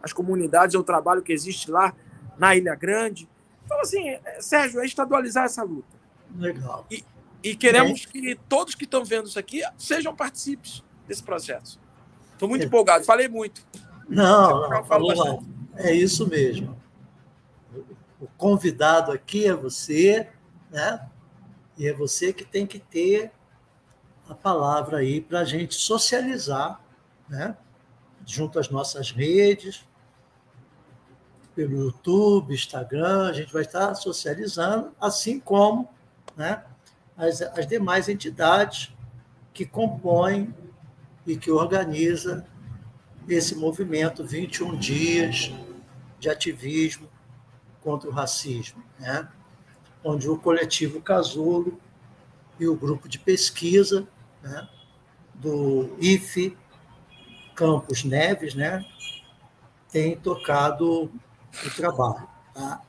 às 0.02 0.14
comunidades, 0.14 0.76
é 0.76 0.78
o 0.78 0.84
trabalho 0.84 1.22
que 1.22 1.32
existe 1.32 1.72
lá 1.72 1.94
na 2.38 2.56
Ilha 2.56 2.76
Grande. 2.76 3.30
Então, 3.66 3.80
assim, 3.82 4.10
é, 4.10 4.42
Sérgio, 4.42 4.80
é 4.80 4.86
estadualizar 4.86 5.46
essa 5.46 5.64
luta. 5.64 5.98
Legal. 6.36 6.86
E, 6.90 7.04
e 7.44 7.56
queremos 7.56 8.06
que 8.06 8.36
todos 8.48 8.76
que 8.76 8.84
estão 8.84 9.04
vendo 9.04 9.28
isso 9.28 9.40
aqui 9.40 9.62
sejam 9.78 10.16
partícipes 10.16 10.84
desse 11.08 11.24
processo. 11.24 11.80
Estou 12.34 12.48
muito 12.48 12.64
é. 12.64 12.66
empolgado, 12.66 13.04
falei 13.06 13.28
muito. 13.28 13.66
Não, 14.08 14.70
não 14.70 14.84
falou, 14.86 15.44
é 15.76 15.94
isso 15.94 16.28
mesmo. 16.28 16.79
O 18.20 18.28
convidado 18.28 19.12
aqui 19.12 19.46
é 19.46 19.54
você, 19.54 20.30
né? 20.70 21.08
E 21.78 21.88
é 21.88 21.94
você 21.94 22.34
que 22.34 22.44
tem 22.44 22.68
que 22.68 22.80
ter 22.80 23.32
a 24.28 24.36
palavra 24.36 24.98
aí 24.98 25.22
para 25.22 25.40
a 25.40 25.46
gente 25.46 25.76
socializar, 25.76 26.82
né? 27.28 27.56
junto 28.26 28.60
às 28.60 28.70
nossas 28.70 29.12
redes, 29.12 29.84
pelo 31.56 31.86
YouTube, 31.86 32.54
Instagram, 32.54 33.28
a 33.28 33.34
gente 33.34 33.52
vai 33.52 33.64
estar 33.64 33.94
socializando, 33.96 34.94
assim 35.02 35.40
como 35.40 35.90
né, 36.38 36.64
as, 37.18 37.42
as 37.42 37.68
demais 37.68 38.08
entidades 38.08 38.94
que 39.54 39.66
compõem 39.66 40.54
e 41.26 41.36
que 41.36 41.52
organiza 41.52 42.46
esse 43.28 43.56
movimento 43.56 44.24
21 44.24 44.78
dias 44.78 45.52
de 46.20 46.30
ativismo 46.30 47.10
contra 47.82 48.10
o 48.10 48.14
racismo. 48.14 48.84
Né? 49.00 49.28
onde 50.04 50.30
o 50.30 50.38
coletivo 50.38 51.02
Casulo 51.02 51.80
e 52.60 52.68
o 52.68 52.76
grupo 52.76 53.08
de 53.08 53.20
pesquisa 53.20 54.08
né, 54.42 54.68
do 55.34 55.96
IFE 56.00 56.58
Campos 57.56 58.04
Neves 58.04 58.56
né, 58.56 58.86
têm 59.92 60.16
tocado 60.16 61.12
o 61.66 61.70
trabalho. 61.76 62.28
Tá? 62.54 62.82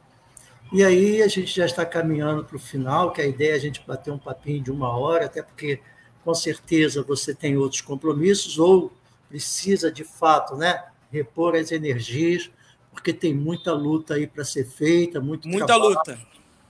E 0.73 0.85
aí 0.85 1.23
a 1.23 1.29
gente 1.29 1.55
já 1.55 1.67
está 1.67 1.85
caminhando 1.85 2.45
para 2.45 2.57
o 2.57 2.61
final, 2.61 3.13
que 3.13 3.21
a 3.21 3.27
ideia 3.27 3.53
é 3.53 3.57
a 3.57 3.61
gente 3.61 3.83
bater 3.85 4.13
um 4.13 4.19
papinho 4.19 4.63
de 4.63 4.71
uma 4.71 4.97
hora, 4.97 5.27
até 5.27 5.43
porque 5.43 5.81
com 6.25 6.35
certeza 6.35 7.03
você 7.03 7.35
tem 7.35 7.57
outros 7.57 7.81
compromissos 7.81 8.59
ou 8.59 8.93
precisa 9.29 9.91
de 9.91 10.05
fato 10.05 10.57
né, 10.57 10.85
repor 11.11 11.57
as 11.57 11.73
energias, 11.73 12.51
porque 12.93 13.13
tem 13.13 13.35
muita 13.35 13.73
luta 13.73 14.15
aí 14.15 14.27
para 14.27 14.45
ser 14.45 14.67
feita, 14.67 15.21
muito 15.21 15.49
muita 15.49 15.67
trabalho. 15.67 15.91
luta 15.91 16.19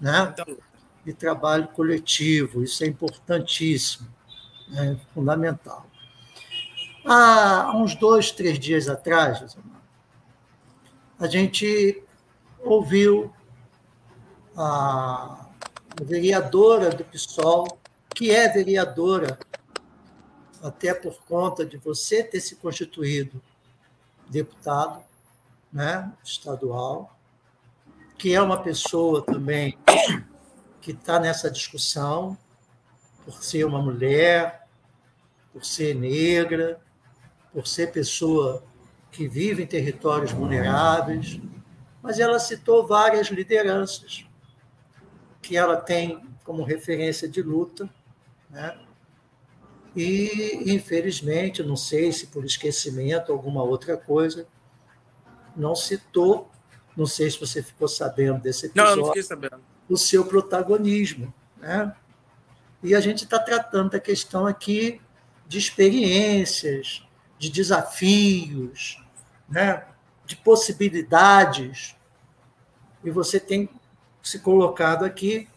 né? 0.01 0.33
Então... 0.33 0.57
de 1.05 1.13
trabalho 1.13 1.69
coletivo. 1.69 2.63
Isso 2.63 2.85
é 2.85 2.87
importantíssimo, 2.87 4.09
é 4.75 4.97
fundamental. 5.15 5.87
Há 7.05 7.73
uns 7.77 7.95
dois, 7.95 8.31
três 8.31 8.59
dias 8.59 8.89
atrás, 8.89 9.57
a 11.19 11.27
gente 11.27 12.03
ouviu 12.63 13.33
a 14.57 15.49
vereadora 16.03 16.91
do 16.91 17.05
PSOL, 17.05 17.79
que 18.15 18.31
é 18.31 18.49
vereadora, 18.49 19.39
até 20.63 20.93
por 20.93 21.19
conta 21.25 21.65
de 21.65 21.79
você 21.79 22.23
ter 22.23 22.41
se 22.41 22.57
constituído 22.57 23.41
deputado 24.29 25.03
né, 25.73 26.13
estadual, 26.25 27.17
que 28.19 28.35
é 28.35 28.41
uma 28.43 28.63
pessoa 28.63 29.23
também 29.23 29.79
que 30.81 30.93
está 30.93 31.19
nessa 31.19 31.51
discussão, 31.51 32.37
por 33.25 33.43
ser 33.43 33.65
uma 33.65 33.81
mulher, 33.81 34.67
por 35.53 35.65
ser 35.65 35.95
negra, 35.95 36.81
por 37.53 37.67
ser 37.67 37.93
pessoa 37.93 38.63
que 39.11 39.29
vive 39.29 39.63
em 39.63 39.67
territórios 39.67 40.33
vulneráveis, 40.33 41.41
mas 42.03 42.19
ela 42.19 42.39
citou 42.39 42.87
várias 42.87 43.29
lideranças 43.29 44.25
que 45.43 45.57
ela 45.57 45.77
tem 45.77 46.23
como 46.45 46.63
referência 46.63 47.29
de 47.29 47.43
luta, 47.43 47.89
né? 48.49 48.79
E, 49.95 50.73
infelizmente, 50.73 51.63
não 51.63 51.77
sei 51.77 52.13
se 52.13 52.29
por 52.29 52.45
esquecimento 52.45 53.31
ou 53.31 53.37
alguma 53.37 53.63
outra 53.63 53.97
coisa, 53.97 54.47
não 55.57 55.75
citou 55.75 56.51
não 56.97 57.07
sei 57.07 57.31
se 57.31 57.41
você 57.41 57.63
ficou 57.63 57.89
sabendo 57.89 58.41
desse 58.41 58.67
episódio. 58.67 58.97
Não, 58.97 59.03
não 59.03 59.07
fiquei 59.07 59.23
sabendo. 59.23 59.61
O 59.89 59.97
seu 59.97 60.25
protagonismo. 60.25 61.33
Né? 61.57 61.95
E 62.83 62.95
a 62.95 63.01
gente 63.01 63.25
está 63.25 63.39
tratando 63.39 63.91
da 63.91 64.01
questão 64.01 64.47
aqui 64.47 65.01
de 65.47 65.59
experiências, 65.59 67.03
de 67.39 67.51
desafios, 67.51 69.03
né? 69.49 69.87
de 70.27 70.37
possibilidades. 70.37 71.97
E 73.03 73.11
você 73.11 73.41
tem 73.41 73.69
se 74.23 74.41
colocado 74.41 75.05
aqui 75.05 75.49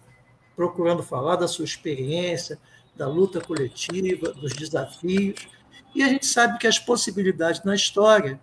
procurando 0.55 1.03
falar 1.03 1.35
da 1.35 1.47
sua 1.47 1.65
experiência, 1.65 2.59
da 2.95 3.07
luta 3.07 3.41
coletiva, 3.41 4.31
dos 4.31 4.53
desafios. 4.53 5.47
E 5.95 6.01
a 6.03 6.07
gente 6.07 6.25
sabe 6.25 6.57
que 6.57 6.67
as 6.67 6.79
possibilidades 6.79 7.63
na 7.63 7.75
história 7.75 8.39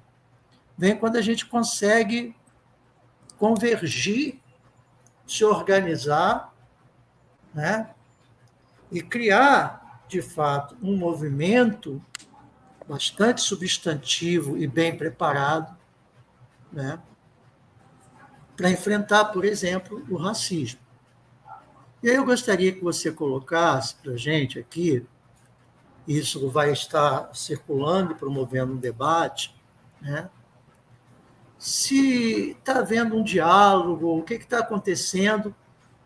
vêm 0.81 0.97
quando 0.97 1.17
a 1.17 1.21
gente 1.21 1.45
consegue 1.45 2.35
convergir, 3.37 4.41
se 5.27 5.45
organizar, 5.45 6.55
né? 7.53 7.91
e 8.91 9.03
criar, 9.03 10.03
de 10.09 10.23
fato, 10.23 10.75
um 10.83 10.97
movimento 10.97 12.03
bastante 12.89 13.43
substantivo 13.43 14.57
e 14.57 14.67
bem 14.67 14.97
preparado 14.97 15.77
né? 16.73 16.99
para 18.57 18.71
enfrentar, 18.71 19.27
por 19.27 19.45
exemplo, 19.45 20.03
o 20.09 20.17
racismo. 20.17 20.81
E 22.03 22.09
aí 22.09 22.17
eu 22.17 22.25
gostaria 22.25 22.73
que 22.73 22.83
você 22.83 23.13
colocasse 23.13 23.97
para 23.97 24.13
a 24.13 24.17
gente 24.17 24.59
aqui, 24.59 25.07
isso 26.09 26.49
vai 26.49 26.73
estar 26.73 27.35
circulando 27.35 28.13
e 28.13 28.15
promovendo 28.15 28.73
um 28.73 28.79
debate, 28.79 29.55
né? 30.01 30.31
Se 31.61 32.53
está 32.53 32.79
havendo 32.79 33.15
um 33.15 33.23
diálogo, 33.23 34.19
o 34.19 34.23
que 34.23 34.33
está 34.33 34.61
acontecendo, 34.61 35.55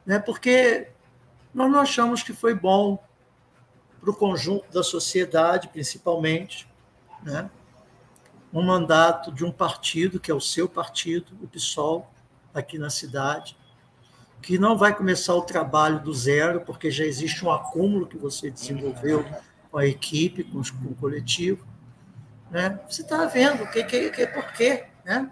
né? 0.05 0.19
porque 0.19 0.89
nós 1.55 1.71
não 1.71 1.79
achamos 1.79 2.25
que 2.25 2.33
foi 2.33 2.53
bom 2.53 2.99
para 4.01 4.11
o 4.11 4.15
conjunto 4.15 4.69
da 4.73 4.83
sociedade, 4.83 5.69
principalmente, 5.69 6.69
né? 7.23 7.49
um 8.53 8.63
mandato 8.63 9.31
de 9.31 9.45
um 9.45 9.53
partido, 9.53 10.19
que 10.19 10.29
é 10.29 10.35
o 10.35 10.41
seu 10.41 10.69
partido, 10.69 11.39
o 11.41 11.47
PSOL, 11.47 12.13
aqui 12.53 12.77
na 12.77 12.91
cidade, 12.91 13.57
que 14.43 14.59
não 14.59 14.77
vai 14.77 14.93
começar 14.93 15.37
o 15.37 15.43
trabalho 15.43 16.01
do 16.01 16.13
zero, 16.13 16.63
porque 16.63 16.91
já 16.91 17.05
existe 17.05 17.45
um 17.45 17.53
acúmulo 17.53 18.09
que 18.09 18.19
você 18.19 18.51
desenvolveu 18.51 19.25
com 19.71 19.79
a 19.79 19.87
equipe, 19.87 20.43
com, 20.43 20.61
com 20.63 20.89
o 20.91 20.95
coletivo. 20.97 21.65
Né? 22.51 22.81
Você 22.89 23.03
está 23.03 23.25
vendo 23.27 23.63
o 23.63 23.71
que, 23.71 23.85
que, 23.85 24.11
que 24.11 24.27
por 24.27 24.53
quê, 24.53 24.87
né? 25.05 25.31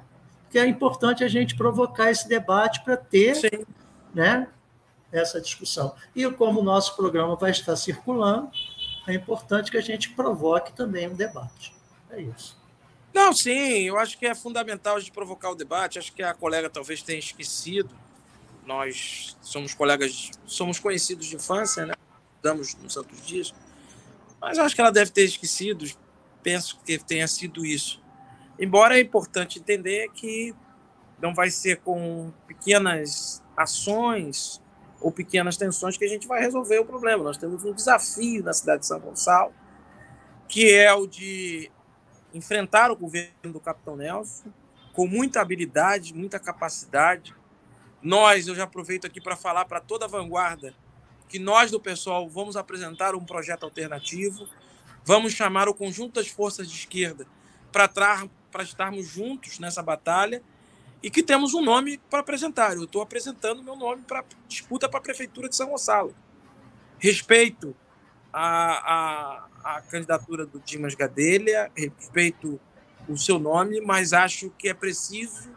Que 0.53 0.59
é 0.59 0.67
importante 0.67 1.25
a 1.25 1.29
gente 1.29 1.57
provocar 1.57 2.11
esse 2.11 2.29
debate 2.29 2.85
para 2.85 2.97
ter 2.97 3.35
Sim. 3.35 3.65
né, 4.15 4.47
essa 5.11 5.41
discussão. 5.41 5.95
E 6.15 6.31
como 6.31 6.61
o 6.61 6.63
nosso 6.63 6.95
programa 6.95 7.35
vai 7.35 7.51
estar 7.51 7.75
circulando, 7.75 8.51
é 9.09 9.15
importante 9.15 9.71
que 9.71 9.79
a 9.79 9.83
gente 9.83 10.11
provoque 10.11 10.73
também 10.73 11.09
um 11.09 11.15
debate. 11.15 11.75
É 12.11 12.21
isso. 12.21 12.61
Não, 13.13 13.33
sim, 13.33 13.83
eu 13.83 13.99
acho 13.99 14.19
que 14.19 14.27
é 14.27 14.35
fundamental 14.35 14.97
a 14.97 15.01
gente 15.01 15.13
provocar 15.13 15.51
o 15.51 15.55
debate. 15.55 15.99
Acho 15.99 16.13
que 16.13 16.23
a 16.23 16.35
colega 16.35 16.71
talvez 16.71 17.03
tenha 17.03 17.19
esquecido. 17.19 17.91
Nós 18.65 19.37
somos 19.41 19.75
colegas, 19.75 20.31
somos 20.47 20.79
conhecidos 20.79 21.27
de 21.27 21.37
infância, 21.37 21.85
né? 21.87 21.95
Damos 22.43 22.75
nos 22.75 22.93
Santos 22.93 23.27
Dias. 23.27 23.55
Mas 24.41 24.59
acho 24.59 24.75
que 24.75 24.81
ela 24.81 24.93
deve 24.93 25.11
ter 25.11 25.25
esquecido. 25.25 25.85
Penso 26.43 26.79
que 26.85 26.99
tenha 26.99 27.27
sido 27.27 27.65
isso. 27.65 28.02
Embora 28.59 28.99
é 28.99 29.01
importante 29.01 29.59
entender 29.59 30.09
que 30.11 30.55
não 31.21 31.35
vai 31.35 31.51
ser 31.51 31.81
com 31.81 32.33
pequenas 32.47 33.43
ações 33.57 34.61
ou 35.01 35.11
pequenas 35.11 35.57
tensões 35.57 35.97
que 35.97 36.05
a 36.05 36.09
gente 36.09 36.27
vai 36.27 36.41
resolver 36.41 36.79
o 36.79 36.85
problema. 36.85 37.23
Nós 37.25 37.37
temos 37.37 37.65
um 37.65 37.73
desafio 37.73 38.43
na 38.43 38.53
cidade 38.53 38.81
de 38.81 38.87
São 38.87 39.01
Gonçalo, 39.01 39.53
que 40.49 40.73
é 40.73 40.93
o 40.93 41.07
de 41.07 41.71
enfrentar 42.35 42.91
o 42.91 42.97
governo 42.97 43.53
do 43.53 43.61
Capitão 43.61 43.97
Nelson 43.97 44.51
com 44.93 45.07
muita 45.07 45.41
habilidade, 45.41 46.15
muita 46.15 46.39
capacidade. 46.39 47.35
Nós, 48.03 48.47
eu 48.47 48.55
já 48.55 48.65
aproveito 48.65 49.07
aqui 49.07 49.21
para 49.21 49.37
falar 49.37 49.65
para 49.65 49.81
toda 49.81 50.05
a 50.05 50.09
vanguarda 50.09 50.75
que 51.29 51.39
nós 51.39 51.71
do 51.71 51.81
pessoal 51.81 52.29
vamos 52.29 52.57
apresentar 52.57 53.15
um 53.15 53.25
projeto 53.25 53.65
alternativo, 53.65 54.47
vamos 55.05 55.33
chamar 55.33 55.69
o 55.69 55.75
conjunto 55.75 56.21
das 56.21 56.29
forças 56.29 56.71
de 56.71 56.77
esquerda 56.77 57.27
para 57.73 57.89
estarmos 58.61 59.07
juntos 59.07 59.59
nessa 59.59 59.83
batalha 59.83 60.43
e 61.03 61.11
que 61.11 61.23
temos 61.23 61.55
um 61.55 61.63
nome 61.63 61.99
para 62.11 62.21
apresentar. 62.21 62.77
Eu 62.77 62.85
estou 62.85 63.03
apresentando 63.03 63.63
meu 63.63 63.77
nome 63.77 64.03
para 64.03 64.25
disputa 64.47 64.89
para 64.89 64.99
a 64.99 65.03
Prefeitura 65.03 65.49
de 65.49 65.57
São 65.57 65.69
Gonçalo. 65.69 66.15
Respeito 66.99 67.75
a, 68.33 69.47
a, 69.65 69.77
a 69.77 69.81
candidatura 69.83 70.47
do 70.47 70.61
Dimas 70.61 70.95
Gadelha, 70.95 71.71
respeito 71.75 72.61
o 73.09 73.17
seu 73.17 73.39
nome, 73.39 73.81
mas 73.81 74.13
acho 74.13 74.51
que 74.51 74.69
é 74.69 74.75
preciso 74.75 75.51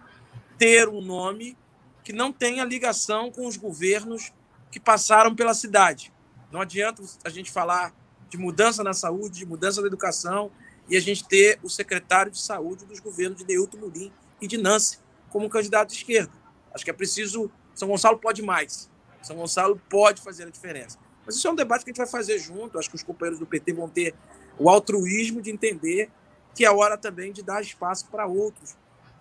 ter 0.57 0.89
um 0.89 1.01
nome 1.01 1.57
que 2.03 2.13
não 2.13 2.31
tenha 2.31 2.63
ligação 2.63 3.31
com 3.31 3.47
os 3.47 3.57
governos 3.57 4.31
que 4.71 4.79
passaram 4.79 5.35
pela 5.35 5.53
cidade. 5.53 6.11
Não 6.51 6.61
adianta 6.61 7.03
a 7.23 7.29
gente 7.29 7.51
falar 7.51 7.93
de 8.29 8.37
mudança 8.37 8.83
na 8.83 8.93
saúde, 8.93 9.39
de 9.39 9.45
mudança 9.45 9.81
na 9.81 9.87
educação, 9.87 10.51
e 10.89 10.95
a 10.95 10.99
gente 10.99 11.27
ter 11.27 11.59
o 11.63 11.69
secretário 11.69 12.31
de 12.31 12.39
saúde 12.39 12.85
dos 12.85 12.99
governos 12.99 13.39
de 13.39 13.45
Neilton 13.45 13.77
Murim 13.77 14.11
e 14.41 14.47
de 14.47 14.57
Nancy 14.57 14.99
como 15.29 15.49
candidato 15.49 15.89
de 15.89 15.95
esquerda. 15.95 16.31
Acho 16.73 16.83
que 16.83 16.89
é 16.89 16.93
preciso. 16.93 17.51
São 17.73 17.87
Gonçalo 17.87 18.17
pode 18.17 18.41
mais. 18.41 18.89
São 19.21 19.35
Gonçalo 19.35 19.81
pode 19.89 20.21
fazer 20.21 20.43
a 20.43 20.49
diferença. 20.49 20.97
Mas 21.25 21.35
isso 21.35 21.47
é 21.47 21.51
um 21.51 21.55
debate 21.55 21.83
que 21.83 21.89
a 21.89 21.93
gente 21.93 21.97
vai 21.97 22.07
fazer 22.07 22.37
junto. 22.37 22.77
Acho 22.77 22.89
que 22.89 22.95
os 22.95 23.03
companheiros 23.03 23.39
do 23.39 23.45
PT 23.45 23.73
vão 23.73 23.89
ter 23.89 24.13
o 24.57 24.69
altruísmo 24.69 25.41
de 25.41 25.51
entender 25.51 26.09
que 26.53 26.63
é 26.63 26.71
hora 26.71 26.97
também 26.97 27.33
de 27.33 27.43
dar 27.43 27.61
espaço 27.61 28.07
para 28.07 28.25
outros 28.25 28.77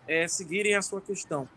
é, 0.06 0.28
seguirem 0.28 0.74
a 0.76 0.82
sua 0.82 1.00
questão. 1.00 1.48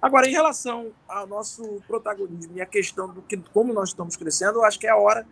Agora, 0.00 0.26
em 0.26 0.32
relação 0.32 0.92
ao 1.06 1.26
nosso 1.26 1.82
protagonismo 1.86 2.56
e 2.56 2.60
a 2.62 2.66
questão 2.66 3.12
do 3.12 3.20
que, 3.20 3.36
como 3.52 3.72
nós 3.74 3.90
estamos 3.90 4.16
crescendo, 4.16 4.60
eu 4.60 4.64
acho 4.64 4.78
que 4.78 4.86
é 4.86 4.90
a 4.90 4.96
hora 4.96 5.26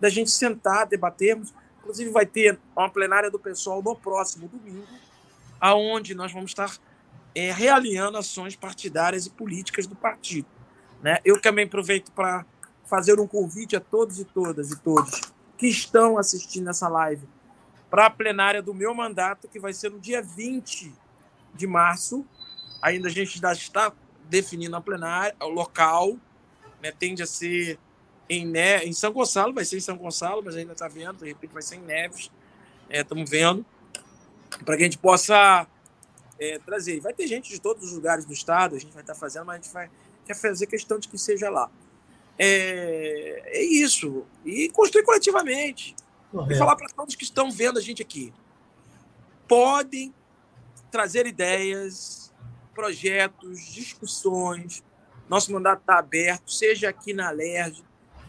da 0.00 0.08
gente 0.08 0.30
sentar, 0.30 0.86
debatermos. 0.86 1.52
Inclusive, 1.88 2.10
vai 2.10 2.26
ter 2.26 2.58
uma 2.76 2.90
plenária 2.90 3.30
do 3.30 3.38
pessoal 3.38 3.82
no 3.82 3.96
próximo 3.96 4.46
domingo, 4.46 4.86
aonde 5.58 6.14
nós 6.14 6.30
vamos 6.30 6.50
estar 6.50 6.76
é, 7.34 7.50
realinhando 7.50 8.18
ações 8.18 8.54
partidárias 8.54 9.24
e 9.24 9.30
políticas 9.30 9.86
do 9.86 9.96
partido. 9.96 10.46
Né? 11.02 11.18
Eu 11.24 11.40
também 11.40 11.64
aproveito 11.64 12.12
para 12.12 12.44
fazer 12.84 13.18
um 13.18 13.26
convite 13.26 13.74
a 13.74 13.80
todos 13.80 14.20
e 14.20 14.26
todas 14.26 14.70
e 14.70 14.78
todos 14.80 15.18
que 15.56 15.66
estão 15.66 16.18
assistindo 16.18 16.68
essa 16.68 16.88
live 16.88 17.26
para 17.88 18.04
a 18.04 18.10
plenária 18.10 18.60
do 18.60 18.74
meu 18.74 18.94
mandato, 18.94 19.48
que 19.48 19.58
vai 19.58 19.72
ser 19.72 19.90
no 19.90 19.98
dia 19.98 20.20
20 20.20 20.92
de 21.54 21.66
março. 21.66 22.22
Ainda 22.82 23.08
a 23.08 23.10
gente 23.10 23.36
ainda 23.36 23.52
está 23.52 23.90
definindo 24.28 24.76
a 24.76 24.80
plenária, 24.82 25.34
o 25.40 25.48
local, 25.48 26.18
né, 26.82 26.92
tende 26.92 27.22
a 27.22 27.26
ser 27.26 27.78
em, 28.28 28.46
ne 28.46 28.78
em 28.84 28.92
São 28.92 29.12
Gonçalo, 29.12 29.52
vai 29.52 29.64
ser 29.64 29.78
em 29.78 29.80
São 29.80 29.96
Gonçalo, 29.96 30.42
mas 30.44 30.56
ainda 30.56 30.72
está 30.72 30.88
vendo, 30.88 31.18
de 31.18 31.26
repente 31.26 31.52
vai 31.52 31.62
ser 31.62 31.76
em 31.76 31.82
Neves, 31.82 32.30
estamos 32.90 33.30
é, 33.32 33.36
vendo, 33.36 33.64
para 34.64 34.76
que 34.76 34.82
a 34.82 34.86
gente 34.86 34.98
possa 34.98 35.66
é, 36.38 36.58
trazer. 36.58 37.00
Vai 37.00 37.12
ter 37.12 37.26
gente 37.26 37.48
de 37.50 37.60
todos 37.60 37.84
os 37.84 37.92
lugares 37.92 38.24
do 38.24 38.32
estado, 38.32 38.76
a 38.76 38.78
gente 38.78 38.92
vai 38.92 39.02
estar 39.02 39.14
tá 39.14 39.18
fazendo, 39.18 39.46
mas 39.46 39.56
a 39.56 39.62
gente 39.62 39.72
vai 39.72 39.90
quer 40.28 40.34
fazer 40.34 40.66
questão 40.66 40.98
de 40.98 41.08
que 41.08 41.18
seja 41.18 41.48
lá. 41.48 41.70
É, 42.38 43.42
é 43.46 43.62
isso. 43.64 44.26
E 44.44 44.68
construir 44.68 45.02
coletivamente. 45.02 45.96
Correto. 46.30 46.52
E 46.52 46.58
falar 46.58 46.76
para 46.76 46.88
todos 46.88 47.14
que 47.14 47.24
estão 47.24 47.50
vendo 47.50 47.78
a 47.78 47.82
gente 47.82 48.02
aqui. 48.02 48.32
Podem 49.48 50.14
trazer 50.90 51.26
ideias, 51.26 52.32
projetos, 52.74 53.72
discussões. 53.72 54.84
Nosso 55.28 55.52
mandato 55.52 55.80
está 55.80 55.98
aberto, 55.98 56.52
seja 56.52 56.88
aqui 56.88 57.12
na 57.12 57.30
LERJ, 57.30 57.82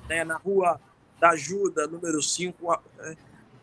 né, 0.10 0.24
na 0.24 0.38
Rua 0.38 0.82
da 1.20 1.30
Ajuda, 1.30 1.88
número 1.88 2.22
5, 2.22 2.82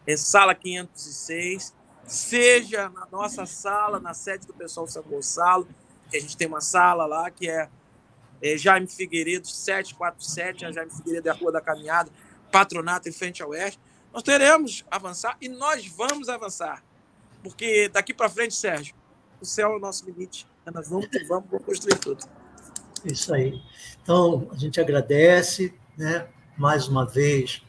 é, 0.07 0.17
sala 0.17 0.55
506, 0.55 1.75
seja 2.05 2.89
na 2.91 3.07
nossa 3.11 3.45
sala, 3.45 3.99
na 3.99 4.15
sede 4.15 4.47
do 4.47 4.55
pessoal 4.55 4.87
São 4.87 5.03
Gonçalo, 5.03 5.67
que 6.09 6.17
a 6.17 6.21
gente 6.21 6.37
tem 6.37 6.47
uma 6.47 6.61
sala 6.61 7.05
lá 7.05 7.31
que 7.31 7.51
é 7.51 7.69
é, 8.41 8.57
Jaime 8.57 8.87
Figueiredo, 8.87 9.49
747, 9.49 10.67
a 10.67 10.73
Jaime 10.73 10.91
Figueiredo 10.91 11.29
é 11.29 11.31
a 11.31 11.35
Rua 11.35 11.53
da 11.53 11.61
Caminhada, 11.61 12.11
patronato 12.53 13.09
em 13.09 13.13
frente 13.13 13.43
ao 13.43 13.51
oeste. 13.51 13.81
Nós 14.13 14.23
teremos 14.23 14.85
avançar 14.91 15.37
e 15.41 15.49
nós 15.49 15.87
vamos 15.87 16.29
avançar. 16.29 16.83
Porque 17.43 17.89
daqui 17.89 18.13
para 18.13 18.29
frente, 18.29 18.55
Sérgio, 18.55 18.95
o 19.41 19.45
céu 19.45 19.73
é 19.73 19.77
o 19.77 19.79
nosso 19.79 20.05
limite. 20.05 20.47
Nós 20.67 20.89
vamos 20.89 21.09
vamos, 21.29 21.49
vamos 21.49 21.65
construir 21.65 21.99
tudo. 21.99 22.25
Isso 23.05 23.33
aí. 23.33 23.61
Então, 24.03 24.49
a 24.51 24.57
gente 24.57 24.81
agradece, 24.81 25.75
né, 25.97 26.29
mais 26.57 26.89
uma 26.89 27.05
vez, 27.05 27.63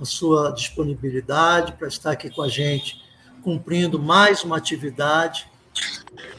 a 0.00 0.04
sua 0.04 0.50
disponibilidade 0.50 1.72
para 1.72 1.88
estar 1.88 2.10
aqui 2.10 2.28
com 2.30 2.42
a 2.42 2.48
gente, 2.48 3.02
cumprindo 3.42 3.98
mais 3.98 4.42
uma 4.42 4.56
atividade 4.56 5.48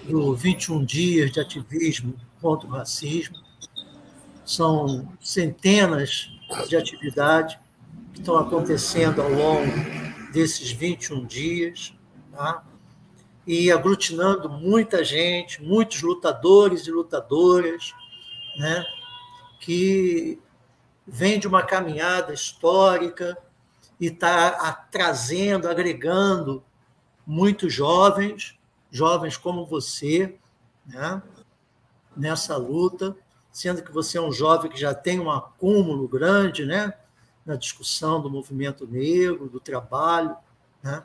do 0.03 0.35
21 0.35 0.83
dias 0.83 1.31
de 1.31 1.39
ativismo 1.39 2.15
contra 2.41 2.67
o 2.67 2.71
racismo 2.71 3.37
são 4.45 5.11
centenas 5.19 6.31
de 6.69 6.77
atividades 6.77 7.57
que 8.13 8.19
estão 8.19 8.37
acontecendo 8.37 9.21
ao 9.21 9.29
longo 9.29 9.71
desses 10.31 10.71
21 10.71 11.25
dias, 11.25 11.93
tá? 12.31 12.63
e 13.45 13.69
aglutinando 13.71 14.49
muita 14.49 15.03
gente, 15.03 15.61
muitos 15.61 16.01
lutadores 16.01 16.87
e 16.87 16.91
lutadoras, 16.91 17.93
né? 18.57 18.85
que 19.59 20.39
vem 21.07 21.39
de 21.39 21.47
uma 21.47 21.63
caminhada 21.63 22.33
histórica 22.33 23.37
e 23.99 24.07
está 24.07 24.73
trazendo, 24.91 25.69
agregando 25.69 26.63
muitos 27.25 27.73
jovens, 27.73 28.57
jovens 28.91 29.37
como 29.37 29.65
você, 29.65 30.37
né? 30.85 31.21
nessa 32.15 32.57
luta 32.57 33.15
sendo 33.57 33.81
que 33.81 33.91
você 33.91 34.19
é 34.19 34.21
um 34.21 34.31
jovem 34.31 34.69
que 34.69 34.79
já 34.79 34.93
tem 34.93 35.19
um 35.19 35.31
acúmulo 35.31 36.07
grande 36.07 36.63
né, 36.63 36.93
na 37.43 37.55
discussão 37.55 38.21
do 38.21 38.29
movimento 38.29 38.85
negro, 38.85 39.49
do 39.49 39.59
trabalho. 39.59 40.37
Né? 40.83 41.03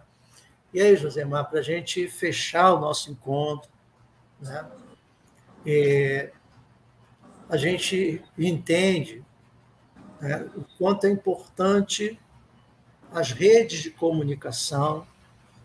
E 0.71 0.79
aí, 0.79 0.95
Josemar, 0.95 1.49
para 1.49 1.61
a 1.61 1.63
gente 1.63 2.07
fechar 2.09 2.75
o 2.75 2.79
nosso 2.79 3.11
encontro, 3.11 3.71
né, 4.39 4.71
é, 5.65 6.31
a 7.49 7.57
gente 7.57 8.23
entende 8.37 9.25
né, 10.23 10.49
o 10.57 10.65
quanto 10.79 11.07
é 11.07 11.11
importante 11.11 12.19
as 13.13 13.33
redes 13.33 13.83
de 13.83 13.91
comunicação, 13.91 15.05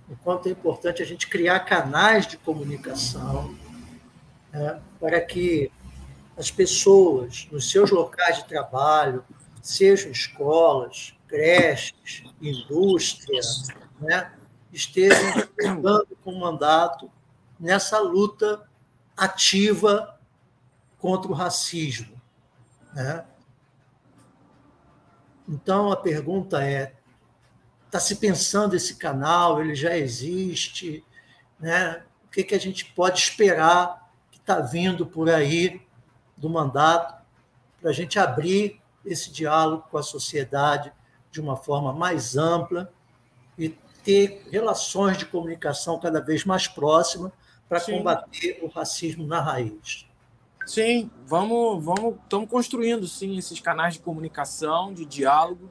o 0.10 0.16
quanto 0.18 0.50
é 0.50 0.52
importante 0.52 1.02
a 1.02 1.06
gente 1.06 1.28
criar 1.28 1.60
canais 1.60 2.26
de 2.26 2.38
comunicação 2.38 3.56
né, 4.52 4.82
para 5.00 5.22
que 5.22 5.72
as 6.36 6.50
pessoas 6.50 7.48
nos 7.52 7.70
seus 7.70 7.92
locais 7.92 8.38
de 8.38 8.48
trabalho, 8.48 9.24
sejam 9.62 10.12
escolas, 10.12 11.14
creches, 11.28 12.24
indústria, 12.42 13.42
né, 14.00 14.34
estejam 14.74 15.34
chegando 15.60 16.18
com 16.24 16.34
mandato 16.40 17.12
nessa 17.60 18.00
luta 18.00 18.68
ativa 19.16 20.18
contra 20.98 21.32
o 21.32 21.34
racismo. 21.34 22.20
Né? 22.94 23.24
Então, 25.48 25.92
a 25.92 25.98
pergunta 25.98 26.64
é: 26.64 26.94
está 27.86 28.00
se 28.00 28.18
pensando 28.18 28.76
esse 28.76 28.96
canal? 28.96 29.62
Ele 29.62 29.76
já 29.76 29.98
existe? 29.98 31.04
Né? 31.60 32.04
O 32.26 32.30
que, 32.30 32.44
que 32.44 32.56
a 32.56 32.60
gente 32.60 32.86
pode 32.86 33.20
esperar 33.20 34.12
que 34.32 34.38
está 34.38 34.60
vindo 34.60 35.06
por 35.06 35.30
aí 35.30 35.82
do 36.36 36.50
mandato 36.50 37.16
para 37.80 37.90
a 37.90 37.94
gente 37.94 38.20
abrir 38.20 38.82
esse 39.06 39.32
diálogo 39.32 39.86
com 39.90 39.98
a 39.98 40.04
sociedade 40.04 40.92
de 41.32 41.40
uma 41.40 41.56
forma 41.56 41.94
mais 41.94 42.36
ampla 42.36 42.92
e 43.58 43.70
ter 44.04 44.48
relações 44.52 45.18
de 45.18 45.26
comunicação 45.26 46.00
cada 46.00 46.22
vez 46.22 46.46
mais 46.46 46.68
próximas 46.68 47.32
para 47.68 47.82
combater 47.82 48.60
o 48.62 48.68
racismo 48.68 49.26
na 49.26 49.42
raiz. 49.42 50.07
Sim, 50.68 51.10
vamos, 51.26 51.82
vamos, 51.84 52.16
estamos 52.22 52.50
construindo 52.50 53.08
sim 53.08 53.38
esses 53.38 53.62
canais 53.62 53.94
de 53.94 54.02
comunicação, 54.02 54.94
de 54.94 55.06
diálogo. 55.06 55.70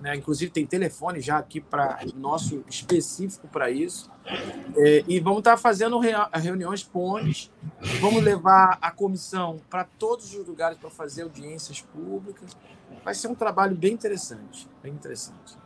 Né? 0.00 0.16
Inclusive 0.16 0.50
tem 0.50 0.66
telefone 0.66 1.20
já 1.20 1.38
aqui 1.38 1.60
para 1.60 2.00
nosso 2.16 2.64
específico 2.68 3.46
para 3.46 3.70
isso. 3.70 4.10
É, 4.76 5.04
e 5.06 5.20
vamos 5.20 5.38
estar 5.38 5.52
tá 5.52 5.56
fazendo 5.56 6.00
reuniões 6.32 6.82
pontes. 6.82 7.52
Vamos 8.00 8.20
levar 8.20 8.78
a 8.82 8.90
comissão 8.90 9.60
para 9.70 9.84
todos 9.84 10.34
os 10.34 10.44
lugares 10.46 10.76
para 10.76 10.90
fazer 10.90 11.22
audiências 11.22 11.80
públicas. 11.80 12.56
Vai 13.04 13.14
ser 13.14 13.28
um 13.28 13.34
trabalho 13.34 13.76
bem 13.76 13.92
interessante, 13.92 14.68
bem 14.82 14.92
interessante. 14.92 15.56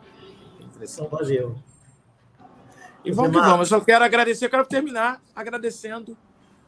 Bem 0.59 0.67
interessante. 0.67 1.07
Então, 1.07 1.19
valeu. 1.19 1.57
E 3.03 3.11
vamos 3.11 3.33
que 3.33 3.39
vamos. 3.39 3.71
Eu 3.71 3.79
só 3.79 3.83
quero 3.83 4.05
agradecer, 4.05 4.45
eu 4.45 4.51
quero 4.51 4.67
terminar 4.67 5.23
agradecendo 5.35 6.15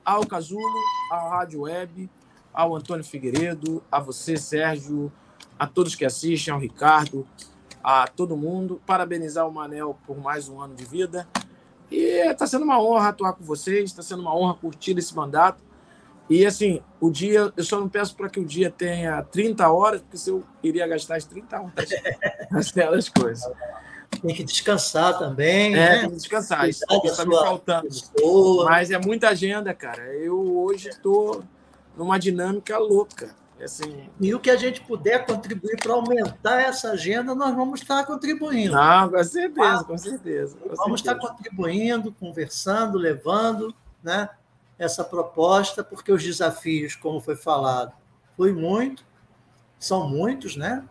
ao 0.05 0.27
Casulo, 0.27 0.79
à 1.11 1.29
Rádio 1.29 1.63
Web, 1.63 2.11
ao 2.53 2.75
Antônio 2.77 3.05
Figueiredo, 3.05 3.83
a 3.91 3.99
você, 3.99 4.37
Sérgio, 4.37 5.13
a 5.59 5.67
todos 5.67 5.95
que 5.95 6.05
assistem, 6.05 6.53
ao 6.53 6.61
Ricardo, 6.61 7.27
a 7.83 8.07
todo 8.07 8.37
mundo. 8.37 8.81
Parabenizar 8.87 9.47
o 9.47 9.53
Manel 9.53 9.99
por 10.07 10.19
mais 10.19 10.49
um 10.49 10.61
ano 10.61 10.75
de 10.75 10.85
vida. 10.85 11.27
E 11.91 12.31
está 12.31 12.47
sendo 12.47 12.65
uma 12.65 12.83
honra 12.83 13.09
atuar 13.09 13.33
com 13.35 13.45
vocês, 13.45 13.85
está 13.85 14.03
sendo 14.03 14.23
uma 14.23 14.35
honra 14.35 14.55
curtir 14.55 14.97
esse 14.99 15.15
mandato. 15.15 15.63
E 16.29 16.47
assim, 16.47 16.81
o 17.01 17.11
dia, 17.11 17.53
eu 17.57 17.65
só 17.65 17.79
não 17.79 17.89
peço 17.89 18.17
para 18.17 18.29
que 18.29 18.41
o 18.41 18.45
dia 18.45 18.71
tenha 18.71 19.23
30 19.23 19.71
horas, 19.71 20.01
porque 20.01 20.17
se 20.17 20.31
eu 20.31 20.43
iria 20.63 20.87
gastar 20.87 21.17
as 21.17 21.25
30 21.25 21.61
horas 21.61 21.91
naquelas 22.51 23.09
coisas 23.09 23.53
tem 24.23 24.35
que 24.35 24.45
descansar 24.45 25.19
também. 25.19 25.75
É, 25.75 25.77
né? 25.77 26.01
tem 26.01 26.11
que 26.11 26.17
descansar. 26.17 26.69
Isso 26.69 26.85
está 26.89 27.27
me 27.27 27.35
faltando. 27.35 27.89
Pessoa. 27.89 28.65
Mas 28.67 28.91
é 28.91 28.99
muita 28.99 29.29
agenda, 29.29 29.75
cara. 29.75 30.15
Eu 30.15 30.59
hoje 30.59 30.89
estou 30.89 31.43
numa 31.97 32.19
dinâmica 32.19 32.79
louca. 32.79 33.35
Assim... 33.61 34.09
E 34.21 34.35
o 34.35 34.41
que 34.41 34.51
a 34.51 34.57
gente 34.57 34.81
puder 34.81 35.25
contribuir 35.25 35.77
para 35.77 35.93
aumentar 35.93 36.61
essa 36.61 36.93
agenda, 36.93 37.35
nós 37.35 37.55
vamos 37.55 37.81
estar 37.81 38.05
contribuindo. 38.05 38.77
Ah, 38.77 39.09
com 39.09 39.23
certeza, 39.23 39.81
ah, 39.81 39.85
com 39.85 39.99
certeza. 39.99 40.57
Com 40.57 40.75
vamos 40.75 41.01
certeza. 41.01 41.17
estar 41.17 41.29
contribuindo, 41.29 42.13
conversando, 42.13 42.99
levando 42.99 43.73
né, 44.03 44.29
essa 44.79 45.05
proposta, 45.05 45.85
porque 45.85 46.11
os 46.11 46.23
desafios, 46.23 46.97
como 46.97 47.21
foi 47.21 47.37
falado, 47.37 47.93
foi 48.37 48.53
muito, 48.53 49.05
são 49.79 50.09
muitos, 50.09 50.57
né? 50.57 50.85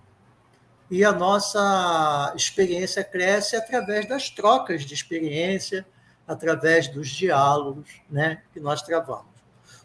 E 0.92 1.06
a 1.06 1.14
nossa 1.14 2.34
experiência 2.36 3.02
cresce 3.02 3.56
através 3.56 4.10
das 4.10 4.30
trocas 4.30 4.86
de 4.86 4.94
experiência, 4.94 5.88
através 6.28 6.90
dos 6.90 7.08
diálogos 7.08 8.02
né, 8.10 8.42
que 8.52 8.60
nós 8.60 8.82
travamos. 8.82 9.32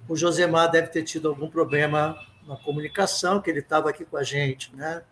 O 0.08 0.16
Josemar 0.16 0.68
deve 0.68 0.88
ter 0.88 1.04
tido 1.04 1.28
algum 1.28 1.48
problema 1.48 2.18
na 2.44 2.56
comunicação, 2.56 3.40
que 3.40 3.48
ele 3.48 3.60
estava 3.60 3.88
aqui 3.90 4.04
com 4.04 4.16
a 4.16 4.24
gente, 4.24 4.74
né, 4.74 5.04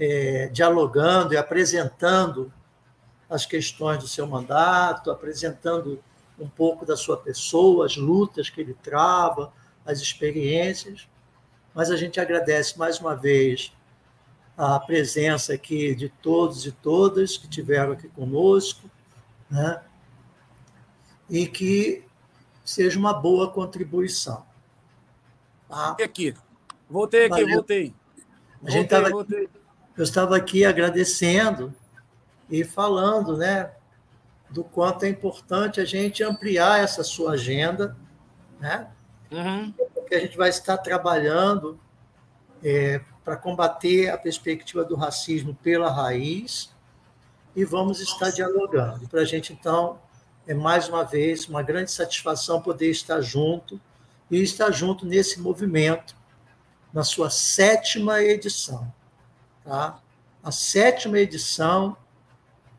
é, 0.00 0.48
dialogando 0.48 1.32
e 1.32 1.36
apresentando 1.36 2.52
as 3.30 3.46
questões 3.46 3.98
do 3.98 4.08
seu 4.08 4.26
mandato, 4.26 5.12
apresentando 5.12 6.02
um 6.36 6.48
pouco 6.48 6.84
da 6.84 6.96
sua 6.96 7.16
pessoa, 7.16 7.86
as 7.86 7.96
lutas 7.96 8.50
que 8.50 8.60
ele 8.60 8.74
trava, 8.82 9.52
as 9.86 10.00
experiências. 10.00 11.08
Mas 11.72 11.92
a 11.92 11.96
gente 11.96 12.18
agradece 12.18 12.76
mais 12.76 12.98
uma 12.98 13.14
vez 13.14 13.72
a 14.56 14.78
presença 14.78 15.54
aqui 15.54 15.94
de 15.94 16.08
todos 16.08 16.66
e 16.66 16.72
todas 16.72 17.36
que 17.36 17.48
tiveram 17.48 17.92
aqui 17.92 18.08
conosco, 18.08 18.88
né? 19.50 19.82
e 21.28 21.46
que 21.46 22.04
seja 22.64 22.98
uma 22.98 23.12
boa 23.12 23.50
contribuição. 23.50 24.44
Tá? 25.68 25.96
aqui. 26.02 26.34
Voltei 26.88 27.26
aqui, 27.26 27.40
Valeu. 27.40 27.54
voltei. 27.56 27.94
A 28.64 28.70
gente 28.70 28.90
voltei, 28.90 29.10
voltei. 29.10 29.48
Eu 29.96 30.04
estava 30.04 30.36
aqui 30.36 30.64
agradecendo 30.64 31.74
e 32.48 32.64
falando 32.64 33.36
né, 33.36 33.72
do 34.50 34.62
quanto 34.62 35.04
é 35.04 35.08
importante 35.08 35.80
a 35.80 35.84
gente 35.84 36.22
ampliar 36.22 36.80
essa 36.80 37.02
sua 37.02 37.32
agenda, 37.32 37.96
né? 38.60 38.88
Uhum. 39.30 39.72
Porque 39.94 40.14
a 40.14 40.20
gente 40.20 40.36
vai 40.36 40.48
estar 40.48 40.78
trabalhando 40.78 41.78
é, 42.62 43.00
para 43.24 43.36
combater 43.36 44.10
a 44.10 44.18
perspectiva 44.18 44.84
do 44.84 44.94
racismo 44.94 45.54
pela 45.54 45.90
raiz 45.90 46.70
e 47.56 47.64
vamos 47.64 48.00
estar 48.00 48.30
dialogando. 48.30 49.08
Para 49.08 49.22
a 49.22 49.24
gente, 49.24 49.52
então, 49.52 49.98
é 50.46 50.52
mais 50.52 50.88
uma 50.88 51.04
vez 51.04 51.48
uma 51.48 51.62
grande 51.62 51.90
satisfação 51.90 52.60
poder 52.60 52.90
estar 52.90 53.20
junto 53.22 53.80
e 54.30 54.42
estar 54.42 54.70
junto 54.70 55.06
nesse 55.06 55.40
movimento, 55.40 56.14
na 56.92 57.02
sua 57.02 57.30
sétima 57.30 58.22
edição. 58.22 58.92
Tá? 59.64 59.98
A 60.42 60.52
sétima 60.52 61.18
edição 61.18 61.96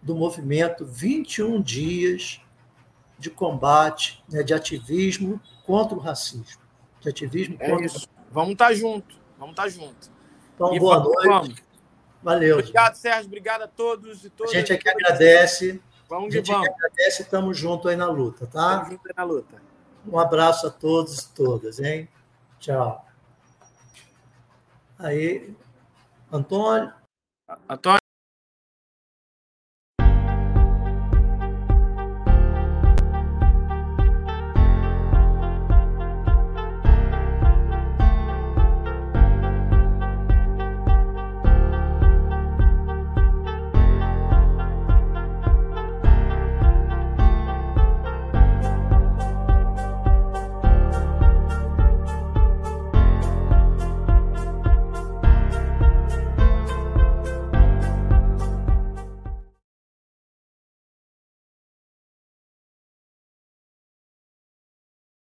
do 0.02 0.16
movimento 0.16 0.86
21 0.86 1.60
Dias 1.62 2.40
de 3.18 3.32
Combate, 3.32 4.24
né, 4.30 4.44
de 4.44 4.54
ativismo 4.54 5.42
contra 5.66 5.98
o 5.98 6.00
racismo. 6.00 6.62
De 7.02 7.10
ativismo 7.10 7.56
é 7.60 7.70
contra 7.70 7.86
isso. 7.86 8.08
Vamos 8.32 8.52
estar 8.52 8.74
junto, 8.74 9.16
vamos 9.40 9.54
estar 9.54 9.70
junto. 9.70 10.15
Então, 10.56 10.74
e 10.74 10.80
boa 10.80 11.00
noite. 11.00 11.28
Vamos. 11.28 11.56
Valeu. 12.24 12.60
Obrigado, 12.60 12.94
gente. 12.94 13.02
Sérgio. 13.02 13.26
Obrigado 13.26 13.62
a 13.64 13.68
todos 13.68 14.26
e 14.26 14.30
todas. 14.30 14.54
A 14.54 14.58
gente 14.58 14.74
aqui 14.74 14.90
agradece. 14.90 15.82
Vamos 16.10 16.34
a 16.34 16.38
gente 16.38 16.52
vamos. 16.52 16.70
agradece 16.70 17.22
e 17.22 17.26
estamos 17.26 17.58
juntos 17.58 17.92
aí 17.92 17.96
na 17.96 18.08
luta, 18.08 18.48
tá? 18.48 18.72
Estamos 18.72 18.90
juntos 18.90 19.06
aí 19.08 19.14
na 19.18 19.24
luta. 19.24 19.62
Um 20.08 20.20
abraço 20.20 20.68
a 20.68 20.72
todos 20.72 21.20
e 21.20 21.34
todas, 21.34 21.80
hein? 21.80 22.08
Tchau. 22.60 23.06
Aí, 24.98 25.54
Antônio. 26.32 26.94
Antônio. 27.68 28.05